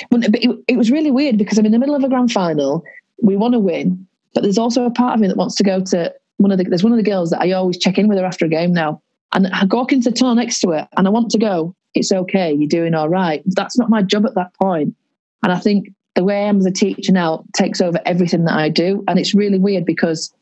but 0.09 0.23
it, 0.25 0.65
it 0.69 0.77
was 0.77 0.93
really 0.93 1.11
weird 1.11 1.37
because 1.37 1.59
I'm 1.59 1.67
in 1.67 1.73
the 1.73 1.81
middle 1.81 1.97
of 1.97 2.05
a 2.05 2.09
grand 2.09 2.31
final. 2.31 2.85
We 3.23 3.37
want 3.37 3.55
to 3.55 3.59
win, 3.59 4.07
but 4.35 4.45
there's 4.45 4.57
also 4.57 4.85
a 4.85 4.91
part 4.93 5.15
of 5.15 5.21
me 5.21 5.27
that 5.27 5.37
wants 5.37 5.57
to 5.57 5.65
go 5.65 5.81
to 5.81 6.15
one 6.37 6.53
of 6.53 6.59
the. 6.59 6.65
There's 6.65 6.85
one 6.85 6.93
of 6.93 6.97
the 6.97 7.03
girls 7.03 7.31
that 7.31 7.41
I 7.41 7.51
always 7.51 7.77
check 7.77 7.99
in 7.99 8.07
with 8.07 8.19
her 8.19 8.25
after 8.25 8.45
a 8.45 8.49
game 8.49 8.73
now, 8.73 9.03
and 9.33 9.49
I 9.49 9.67
go 9.67 9.85
into 9.87 10.11
the 10.11 10.17
tunnel 10.17 10.37
next 10.37 10.61
to 10.61 10.71
her, 10.71 10.89
and 10.97 11.09
I 11.09 11.11
want 11.11 11.33
to 11.33 11.39
go. 11.39 11.75
It's 11.93 12.13
okay, 12.13 12.53
you're 12.53 12.69
doing 12.69 12.95
all 12.95 13.09
right. 13.09 13.43
That's 13.47 13.77
not 13.77 13.91
my 13.91 14.03
job 14.03 14.27
at 14.27 14.37
that 14.37 14.55
point, 14.63 14.95
and 15.43 15.51
I 15.51 15.59
think 15.59 15.89
the 16.15 16.23
way 16.23 16.37
I 16.37 16.49
am 16.49 16.59
as 16.59 16.67
a 16.67 16.71
teacher 16.71 17.11
now 17.11 17.45
takes 17.53 17.81
over 17.81 17.99
everything 18.07 18.45
that 18.45 18.57
I 18.57 18.69
do, 18.69 19.03
and 19.09 19.19
it's 19.19 19.35
really 19.35 19.59
weird 19.59 19.85
because 19.85 20.33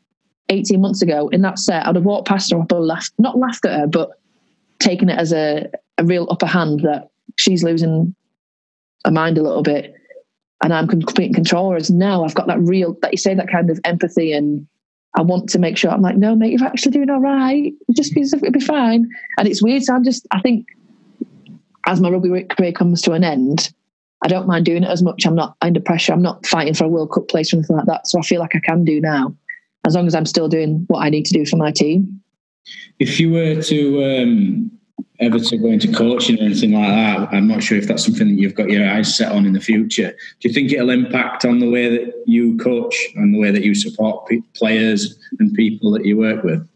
18 0.49 0.81
months 0.81 1.01
ago 1.01 1.29
in 1.29 1.41
that 1.41 1.59
set, 1.59 1.85
I'd 1.85 1.95
have 1.95 2.05
walked 2.05 2.27
past 2.27 2.51
her, 2.51 2.59
have 2.59 2.71
laughed, 2.71 3.13
not 3.17 3.37
laughed 3.37 3.65
at 3.65 3.79
her, 3.79 3.87
but 3.87 4.11
taken 4.79 5.09
it 5.09 5.17
as 5.17 5.31
a, 5.31 5.69
a 5.97 6.03
real 6.03 6.27
upper 6.29 6.45
hand 6.45 6.81
that 6.81 7.09
she's 7.37 7.63
losing 7.63 8.15
her 9.05 9.11
mind 9.11 9.37
a 9.37 9.43
little 9.43 9.63
bit 9.63 9.95
and 10.63 10.73
I'm 10.73 10.87
complete 10.87 11.27
in 11.27 11.33
control. 11.33 11.69
Whereas 11.69 11.89
now 11.89 12.23
I've 12.23 12.35
got 12.35 12.47
that 12.47 12.59
real, 12.59 12.97
that 13.01 13.11
you 13.11 13.17
say, 13.17 13.35
that 13.35 13.51
kind 13.51 13.69
of 13.69 13.79
empathy 13.83 14.33
and 14.33 14.65
I 15.15 15.21
want 15.21 15.49
to 15.49 15.59
make 15.59 15.77
sure 15.77 15.91
I'm 15.91 16.01
like, 16.01 16.17
no, 16.17 16.35
mate, 16.35 16.51
you're 16.51 16.67
actually 16.67 16.93
doing 16.93 17.09
all 17.09 17.19
right. 17.19 17.71
Just 17.95 18.15
be, 18.15 18.21
it'll 18.21 18.51
be 18.51 18.59
fine. 18.59 19.07
And 19.37 19.47
it's 19.47 19.61
weird. 19.61 19.83
So 19.83 19.93
I'm 19.93 20.03
just, 20.03 20.25
I 20.31 20.41
think 20.41 20.65
as 21.85 22.01
my 22.01 22.09
rugby 22.09 22.43
career 22.45 22.71
comes 22.71 23.01
to 23.03 23.11
an 23.11 23.23
end, 23.23 23.71
I 24.23 24.27
don't 24.27 24.47
mind 24.47 24.65
doing 24.65 24.83
it 24.83 24.89
as 24.89 25.03
much. 25.03 25.25
I'm 25.25 25.35
not 25.35 25.55
under 25.61 25.81
pressure. 25.81 26.13
I'm 26.13 26.21
not 26.21 26.45
fighting 26.45 26.73
for 26.73 26.85
a 26.85 26.87
World 26.87 27.11
Cup 27.11 27.27
place 27.27 27.53
or 27.53 27.57
anything 27.57 27.75
like 27.75 27.85
that. 27.85 28.07
So 28.07 28.17
I 28.19 28.21
feel 28.21 28.39
like 28.39 28.55
I 28.55 28.59
can 28.59 28.85
do 28.85 29.01
now, 29.01 29.35
as 29.85 29.95
long 29.95 30.07
as 30.07 30.15
I'm 30.15 30.25
still 30.25 30.47
doing 30.47 30.85
what 30.87 30.99
I 30.99 31.09
need 31.09 31.25
to 31.25 31.33
do 31.33 31.45
for 31.45 31.57
my 31.57 31.71
team. 31.71 32.21
If 32.99 33.19
you 33.19 33.31
were 33.31 33.61
to 33.61 34.03
um, 34.03 34.71
ever 35.19 35.39
to 35.39 35.57
go 35.57 35.67
into 35.67 35.91
coaching 35.91 36.39
or 36.39 36.43
anything 36.43 36.73
like 36.73 36.89
that, 36.89 37.33
I'm 37.33 37.47
not 37.47 37.63
sure 37.63 37.77
if 37.77 37.87
that's 37.87 38.05
something 38.05 38.27
that 38.27 38.41
you've 38.41 38.55
got 38.55 38.69
your 38.69 38.89
eyes 38.89 39.15
set 39.15 39.31
on 39.31 39.45
in 39.45 39.53
the 39.53 39.59
future. 39.59 40.11
Do 40.39 40.47
you 40.47 40.53
think 40.53 40.71
it'll 40.71 40.89
impact 40.89 41.45
on 41.45 41.59
the 41.59 41.69
way 41.69 41.89
that 41.89 42.13
you 42.25 42.57
coach 42.57 42.95
and 43.15 43.33
the 43.33 43.39
way 43.39 43.51
that 43.51 43.63
you 43.63 43.75
support 43.75 44.27
pe- 44.27 44.41
players 44.55 45.17
and 45.39 45.53
people 45.53 45.91
that 45.91 46.05
you 46.05 46.17
work 46.17 46.43
with? 46.43 46.67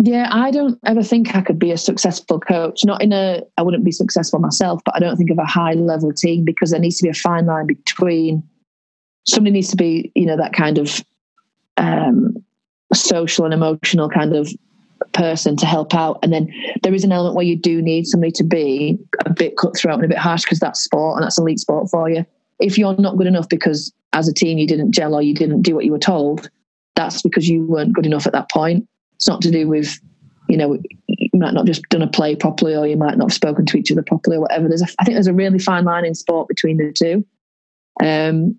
Yeah, 0.00 0.28
I 0.30 0.52
don't 0.52 0.78
ever 0.86 1.02
think 1.02 1.34
I 1.34 1.40
could 1.40 1.58
be 1.58 1.72
a 1.72 1.78
successful 1.78 2.38
coach. 2.38 2.84
Not 2.84 3.02
in 3.02 3.12
a, 3.12 3.42
I 3.56 3.62
wouldn't 3.62 3.84
be 3.84 3.90
successful 3.90 4.38
myself, 4.38 4.80
but 4.84 4.94
I 4.94 5.00
don't 5.00 5.16
think 5.16 5.30
of 5.30 5.38
a 5.38 5.44
high 5.44 5.72
level 5.72 6.12
team 6.12 6.44
because 6.44 6.70
there 6.70 6.78
needs 6.78 6.98
to 6.98 7.02
be 7.02 7.10
a 7.10 7.14
fine 7.14 7.46
line 7.46 7.66
between 7.66 8.48
somebody 9.26 9.52
needs 9.52 9.70
to 9.70 9.76
be, 9.76 10.12
you 10.14 10.24
know, 10.24 10.36
that 10.36 10.52
kind 10.52 10.78
of 10.78 11.02
um, 11.78 12.34
social 12.92 13.44
and 13.44 13.54
emotional 13.54 14.08
kind 14.08 14.34
of 14.34 14.48
person 15.12 15.56
to 15.56 15.66
help 15.66 15.94
out. 15.94 16.18
And 16.22 16.32
then 16.32 16.52
there 16.82 16.94
is 16.94 17.04
an 17.04 17.12
element 17.12 17.34
where 17.34 17.44
you 17.44 17.56
do 17.56 17.80
need 17.80 18.06
somebody 18.06 18.32
to 18.32 18.44
be 18.44 18.98
a 19.24 19.32
bit 19.32 19.56
cutthroat 19.56 19.96
and 19.96 20.04
a 20.04 20.08
bit 20.08 20.18
harsh 20.18 20.42
because 20.42 20.58
that's 20.58 20.82
sport 20.82 21.16
and 21.16 21.24
that's 21.24 21.38
elite 21.38 21.60
sport 21.60 21.88
for 21.90 22.10
you. 22.10 22.26
If 22.60 22.76
you're 22.76 22.96
not 22.96 23.16
good 23.16 23.26
enough 23.26 23.48
because 23.48 23.92
as 24.12 24.28
a 24.28 24.34
team 24.34 24.58
you 24.58 24.66
didn't 24.66 24.92
gel 24.92 25.14
or 25.14 25.22
you 25.22 25.34
didn't 25.34 25.62
do 25.62 25.74
what 25.74 25.84
you 25.84 25.92
were 25.92 25.98
told, 25.98 26.50
that's 26.96 27.22
because 27.22 27.48
you 27.48 27.64
weren't 27.64 27.92
good 27.92 28.06
enough 28.06 28.26
at 28.26 28.32
that 28.32 28.50
point. 28.50 28.86
It's 29.14 29.28
not 29.28 29.40
to 29.42 29.50
do 29.50 29.68
with, 29.68 29.98
you 30.48 30.56
know, 30.56 30.78
you 31.06 31.30
might 31.34 31.54
not 31.54 31.66
just 31.66 31.82
done 31.90 32.02
a 32.02 32.08
play 32.08 32.34
properly 32.34 32.74
or 32.74 32.86
you 32.86 32.96
might 32.96 33.16
not 33.16 33.30
have 33.30 33.34
spoken 33.34 33.66
to 33.66 33.76
each 33.76 33.92
other 33.92 34.02
properly 34.02 34.36
or 34.36 34.40
whatever. 34.40 34.68
There's 34.68 34.82
a, 34.82 34.88
I 34.98 35.04
think 35.04 35.14
there's 35.14 35.26
a 35.28 35.34
really 35.34 35.58
fine 35.58 35.84
line 35.84 36.04
in 36.04 36.14
sport 36.14 36.48
between 36.48 36.78
the 36.78 36.92
two. 36.92 37.24
Um, 38.04 38.58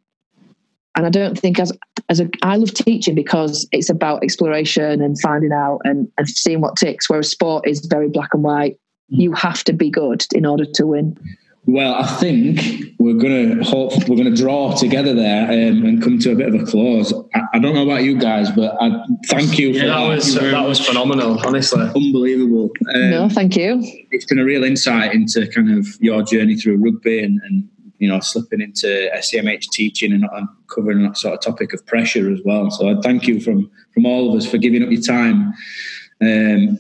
and 1.00 1.06
I 1.06 1.10
don't 1.10 1.40
think 1.40 1.62
as 1.62 1.72
as 2.10 2.20
a 2.20 2.30
I 2.44 2.58
love 2.58 2.74
teaching 2.74 3.16
because 3.16 3.66
it's 3.72 3.90
about 3.90 4.22
exploration 4.22 5.02
and 5.02 5.18
finding 5.22 5.54
out 5.54 5.80
and, 5.86 6.12
and 6.18 6.28
seeing 6.28 6.60
what 6.60 6.76
ticks, 6.76 7.10
whereas 7.10 7.32
sport 7.32 7.66
is 7.66 7.86
very 7.86 8.10
black 8.10 8.34
and 8.34 8.44
white. 8.44 8.78
You 9.08 9.32
have 9.32 9.64
to 9.64 9.74
be 9.74 9.90
good 9.90 10.26
in 10.34 10.46
order 10.46 10.66
to 10.66 10.86
win. 10.86 11.18
Well, 11.66 11.94
I 11.94 12.06
think 12.06 12.60
we're 13.00 13.14
going 13.14 13.60
to 13.60 13.64
hope 13.64 13.94
we're 14.10 14.18
going 14.18 14.34
to 14.34 14.36
draw 14.36 14.76
together 14.76 15.14
there 15.14 15.46
um, 15.46 15.86
and 15.86 16.04
come 16.04 16.20
to 16.20 16.32
a 16.34 16.36
bit 16.36 16.54
of 16.54 16.56
a 16.56 16.66
close. 16.66 17.14
I, 17.34 17.42
I 17.54 17.60
don't 17.60 17.76
know 17.76 17.84
about 17.84 18.04
you 18.04 18.18
guys, 18.18 18.52
but 18.52 18.76
I 18.82 18.90
thank 19.28 19.58
you 19.58 19.72
for 19.72 19.80
Yeah, 19.80 19.86
that 19.86 20.08
was 20.08 20.34
Thank 20.34 20.46
you 20.48 20.52
that 20.52 20.68
was 20.68 20.86
phenomenal, 20.86 21.40
honestly. 21.48 21.82
unbelievable. 21.82 22.72
Um, 22.94 23.10
no, 23.10 23.30
thank 23.30 23.56
you. 23.56 23.80
it's 24.12 24.26
been 24.26 24.40
a 24.40 24.44
real 24.44 24.66
insight 24.66 25.14
into 25.14 25.48
kind 25.48 25.78
of 25.78 25.88
your 26.02 26.24
journey 26.24 26.56
through 26.56 26.78
rugby 26.78 27.24
and, 27.24 27.40
and 27.44 27.70
you 28.00 28.08
know 28.08 28.20
slipping 28.20 28.62
into 28.62 29.10
SEMH 29.16 29.70
teaching 29.72 30.14
and, 30.14 30.26
and 30.34 30.48
covering 30.68 31.04
that 31.04 31.18
sort 31.18 31.36
of 31.36 31.42
topic 31.42 31.74
of 31.74 31.86
pressure 31.86 32.32
as 32.32 32.40
well. 32.44 32.72
So 32.72 32.90
I 32.90 33.00
thank 33.02 33.28
you 33.28 33.40
from 33.40 33.70
from 33.94 34.06
all 34.06 34.30
of 34.30 34.36
us 34.38 34.50
for 34.50 34.58
giving 34.58 34.84
up 34.84 34.90
your 34.90 35.02
time. 35.02 35.54
Um, 36.22 36.80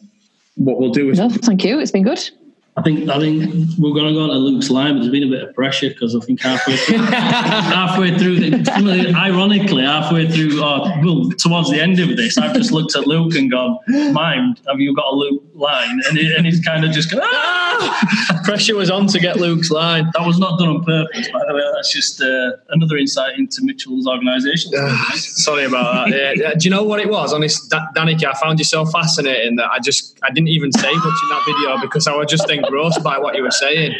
what 0.55 0.79
we'll 0.79 0.91
do 0.91 1.09
is 1.09 1.19
No, 1.19 1.29
thank 1.29 1.63
you. 1.63 1.79
It's 1.79 1.91
been 1.91 2.03
good. 2.03 2.29
I 2.77 2.81
think 2.81 3.09
I 3.09 3.19
think 3.19 3.43
we're 3.77 3.93
going 3.93 4.07
to 4.07 4.13
go 4.13 4.21
on 4.21 4.29
to 4.29 4.35
Luke's 4.35 4.69
line, 4.69 4.93
but 4.93 4.99
there's 4.99 5.11
been 5.11 5.23
a 5.23 5.29
bit 5.29 5.43
of 5.43 5.53
pressure 5.53 5.89
because 5.89 6.15
I 6.15 6.19
think 6.19 6.41
halfway 6.41 6.77
through, 6.77 6.97
halfway 6.97 8.17
through, 8.17 8.39
the, 8.39 9.13
ironically, 9.17 9.83
halfway 9.83 10.29
through, 10.29 10.63
or 10.63 10.79
well, 11.03 11.29
towards 11.37 11.71
the 11.71 11.81
end 11.81 11.99
of 11.99 12.15
this, 12.15 12.37
I've 12.37 12.55
just 12.55 12.71
looked 12.71 12.95
at 12.95 13.05
Luke 13.05 13.35
and 13.35 13.51
gone, 13.51 13.79
"Mind, 14.13 14.61
have 14.67 14.79
you 14.79 14.95
got 14.95 15.11
a 15.11 15.15
Luke 15.15 15.43
line?" 15.55 15.99
And, 16.07 16.17
he, 16.17 16.33
and 16.33 16.45
he's 16.45 16.61
kind 16.61 16.85
of 16.85 16.91
just 16.91 17.11
going, 17.11 17.23
"Ah!" 17.25 18.41
Pressure 18.43 18.75
was 18.75 18.89
on 18.89 19.07
to 19.07 19.19
get 19.19 19.37
Luke's 19.37 19.71
line. 19.71 20.09
That 20.13 20.25
was 20.25 20.39
not 20.39 20.57
done 20.57 20.69
on 20.69 20.83
purpose, 20.83 21.29
by 21.31 21.41
the 21.47 21.53
way. 21.53 21.63
That's 21.73 21.91
just 21.91 22.21
uh, 22.21 22.51
another 22.69 22.97
insight 22.97 23.37
into 23.37 23.61
Mitchell's 23.61 24.07
organisation. 24.07 24.71
Sorry 25.15 25.65
about 25.65 26.07
that. 26.07 26.15
Yeah, 26.15 26.33
yeah. 26.35 26.53
Do 26.53 26.63
you 26.63 26.69
know 26.69 26.83
what 26.83 26.99
it 26.99 27.09
was? 27.09 27.33
Honest, 27.33 27.69
Da- 27.69 27.87
Danica, 27.95 28.33
I 28.33 28.39
found 28.39 28.59
you 28.59 28.65
so 28.65 28.85
fascinating 28.85 29.57
that 29.57 29.69
I 29.69 29.79
just 29.79 30.17
I 30.23 30.31
didn't 30.31 30.49
even 30.49 30.71
say 30.71 30.91
much 30.91 31.19
in 31.23 31.29
that 31.29 31.43
video 31.45 31.81
because 31.81 32.07
I 32.07 32.15
was 32.15 32.27
just 32.29 32.47
engrossed 32.69 33.03
by 33.03 33.17
what 33.17 33.35
you 33.35 33.43
were 33.43 33.51
saying. 33.51 33.93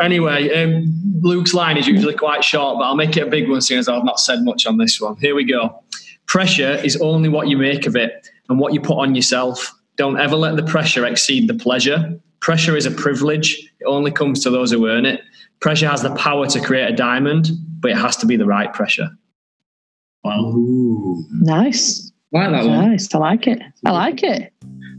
Anyway, 0.00 0.50
um, 0.54 1.20
Luke's 1.20 1.54
line 1.54 1.76
is 1.76 1.86
usually 1.86 2.14
quite 2.14 2.44
short, 2.44 2.78
but 2.78 2.84
I'll 2.84 2.96
make 2.96 3.16
it 3.16 3.26
a 3.26 3.30
big 3.30 3.48
one 3.48 3.60
seeing 3.60 3.80
as 3.80 3.88
I've 3.88 4.04
not 4.04 4.20
said 4.20 4.44
much 4.44 4.66
on 4.66 4.78
this 4.78 5.00
one. 5.00 5.16
Here 5.16 5.34
we 5.34 5.44
go. 5.44 5.82
Pressure 6.26 6.76
is 6.84 6.96
only 7.00 7.28
what 7.28 7.48
you 7.48 7.56
make 7.56 7.86
of 7.86 7.96
it 7.96 8.28
and 8.48 8.58
what 8.58 8.72
you 8.72 8.80
put 8.80 8.98
on 8.98 9.14
yourself. 9.14 9.72
Don't 9.96 10.18
ever 10.18 10.36
let 10.36 10.56
the 10.56 10.62
pressure 10.62 11.04
exceed 11.04 11.48
the 11.48 11.54
pleasure. 11.54 12.18
Pressure 12.40 12.76
is 12.76 12.86
a 12.86 12.90
privilege. 12.90 13.72
It 13.80 13.84
only 13.86 14.10
comes 14.10 14.42
to 14.42 14.50
those 14.50 14.70
who 14.70 14.88
earn 14.88 15.06
it. 15.06 15.20
Pressure 15.60 15.88
has 15.88 16.02
the 16.02 16.14
power 16.16 16.46
to 16.46 16.60
create 16.60 16.88
a 16.88 16.96
diamond, 16.96 17.50
but 17.80 17.90
it 17.90 17.96
has 17.96 18.16
to 18.18 18.26
be 18.26 18.36
the 18.36 18.46
right 18.46 18.72
pressure. 18.72 19.08
Wow. 20.24 20.52
Ooh. 20.54 21.24
Nice. 21.30 22.12
Like 22.32 22.50
that 22.50 22.66
one. 22.66 22.90
Nice. 22.90 23.14
I 23.14 23.18
like 23.18 23.46
it. 23.46 23.62
I 23.86 23.92
like 23.92 24.22
it. 24.22 24.52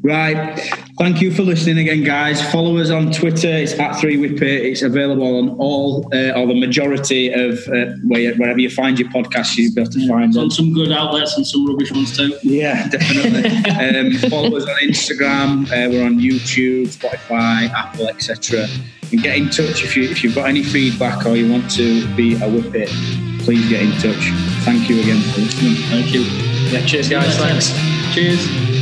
Right. 0.06 0.60
Thank 1.00 1.20
you 1.20 1.32
for 1.34 1.42
listening 1.42 1.80
again, 1.80 2.04
guys. 2.04 2.40
Follow 2.52 2.78
us 2.78 2.92
on 2.92 3.12
Twitter. 3.12 3.50
It's 3.50 3.74
at 3.74 4.00
Three 4.00 4.18
Whippet. 4.18 4.42
It's 4.42 4.84
available 4.84 5.40
on 5.40 5.50
all 5.58 6.08
uh, 6.14 6.40
or 6.40 6.46
the 6.46 6.54
majority 6.54 7.34
of 7.34 7.58
uh, 7.70 7.96
where, 8.04 8.36
wherever 8.36 8.60
you 8.60 8.70
find 8.70 9.00
your 9.00 9.10
podcast, 9.10 9.58
you'll 9.58 9.74
be 9.74 9.82
able 9.82 9.92
to 9.92 10.08
find 10.08 10.26
It's 10.26 10.36
them. 10.36 10.44
on 10.44 10.52
some 10.52 10.74
good 10.74 10.92
outlets 10.92 11.36
and 11.38 11.46
some 11.46 11.66
rubbish 11.68 11.92
ones 11.92 12.16
too. 12.16 12.38
Yeah, 12.44 12.88
definitely. 12.88 13.50
um, 14.22 14.30
follow 14.30 14.56
us 14.56 14.64
on 14.64 14.76
Instagram. 14.78 15.66
Uh, 15.66 15.90
we're 15.90 16.06
on 16.06 16.20
YouTube, 16.20 16.96
Spotify, 16.96 17.68
Apple, 17.72 18.08
etc. 18.08 18.68
And 19.12 19.24
get 19.24 19.38
in 19.38 19.50
touch 19.50 19.84
if 19.84 19.98
you 19.98 20.04
if 20.04 20.24
you've 20.24 20.36
got 20.36 20.48
any 20.48 20.64
feedback 20.64 21.26
or 21.26 21.36
you 21.36 21.52
want 21.52 21.70
to 21.72 22.08
be 22.16 22.36
a 22.36 22.48
whippet. 22.48 22.90
Please 23.44 23.68
get 23.70 23.82
in 23.82 23.92
touch. 23.94 24.30
Thank 24.66 24.88
you 24.88 25.02
again 25.02 25.22
for 25.34 25.42
listening. 25.42 25.76
Thank 25.90 26.14
you. 26.14 26.22
Yeah, 26.22 26.86
cheers, 26.86 27.10
guys. 27.10 27.38
Thanks. 27.38 27.72
Cheers. 28.14 28.75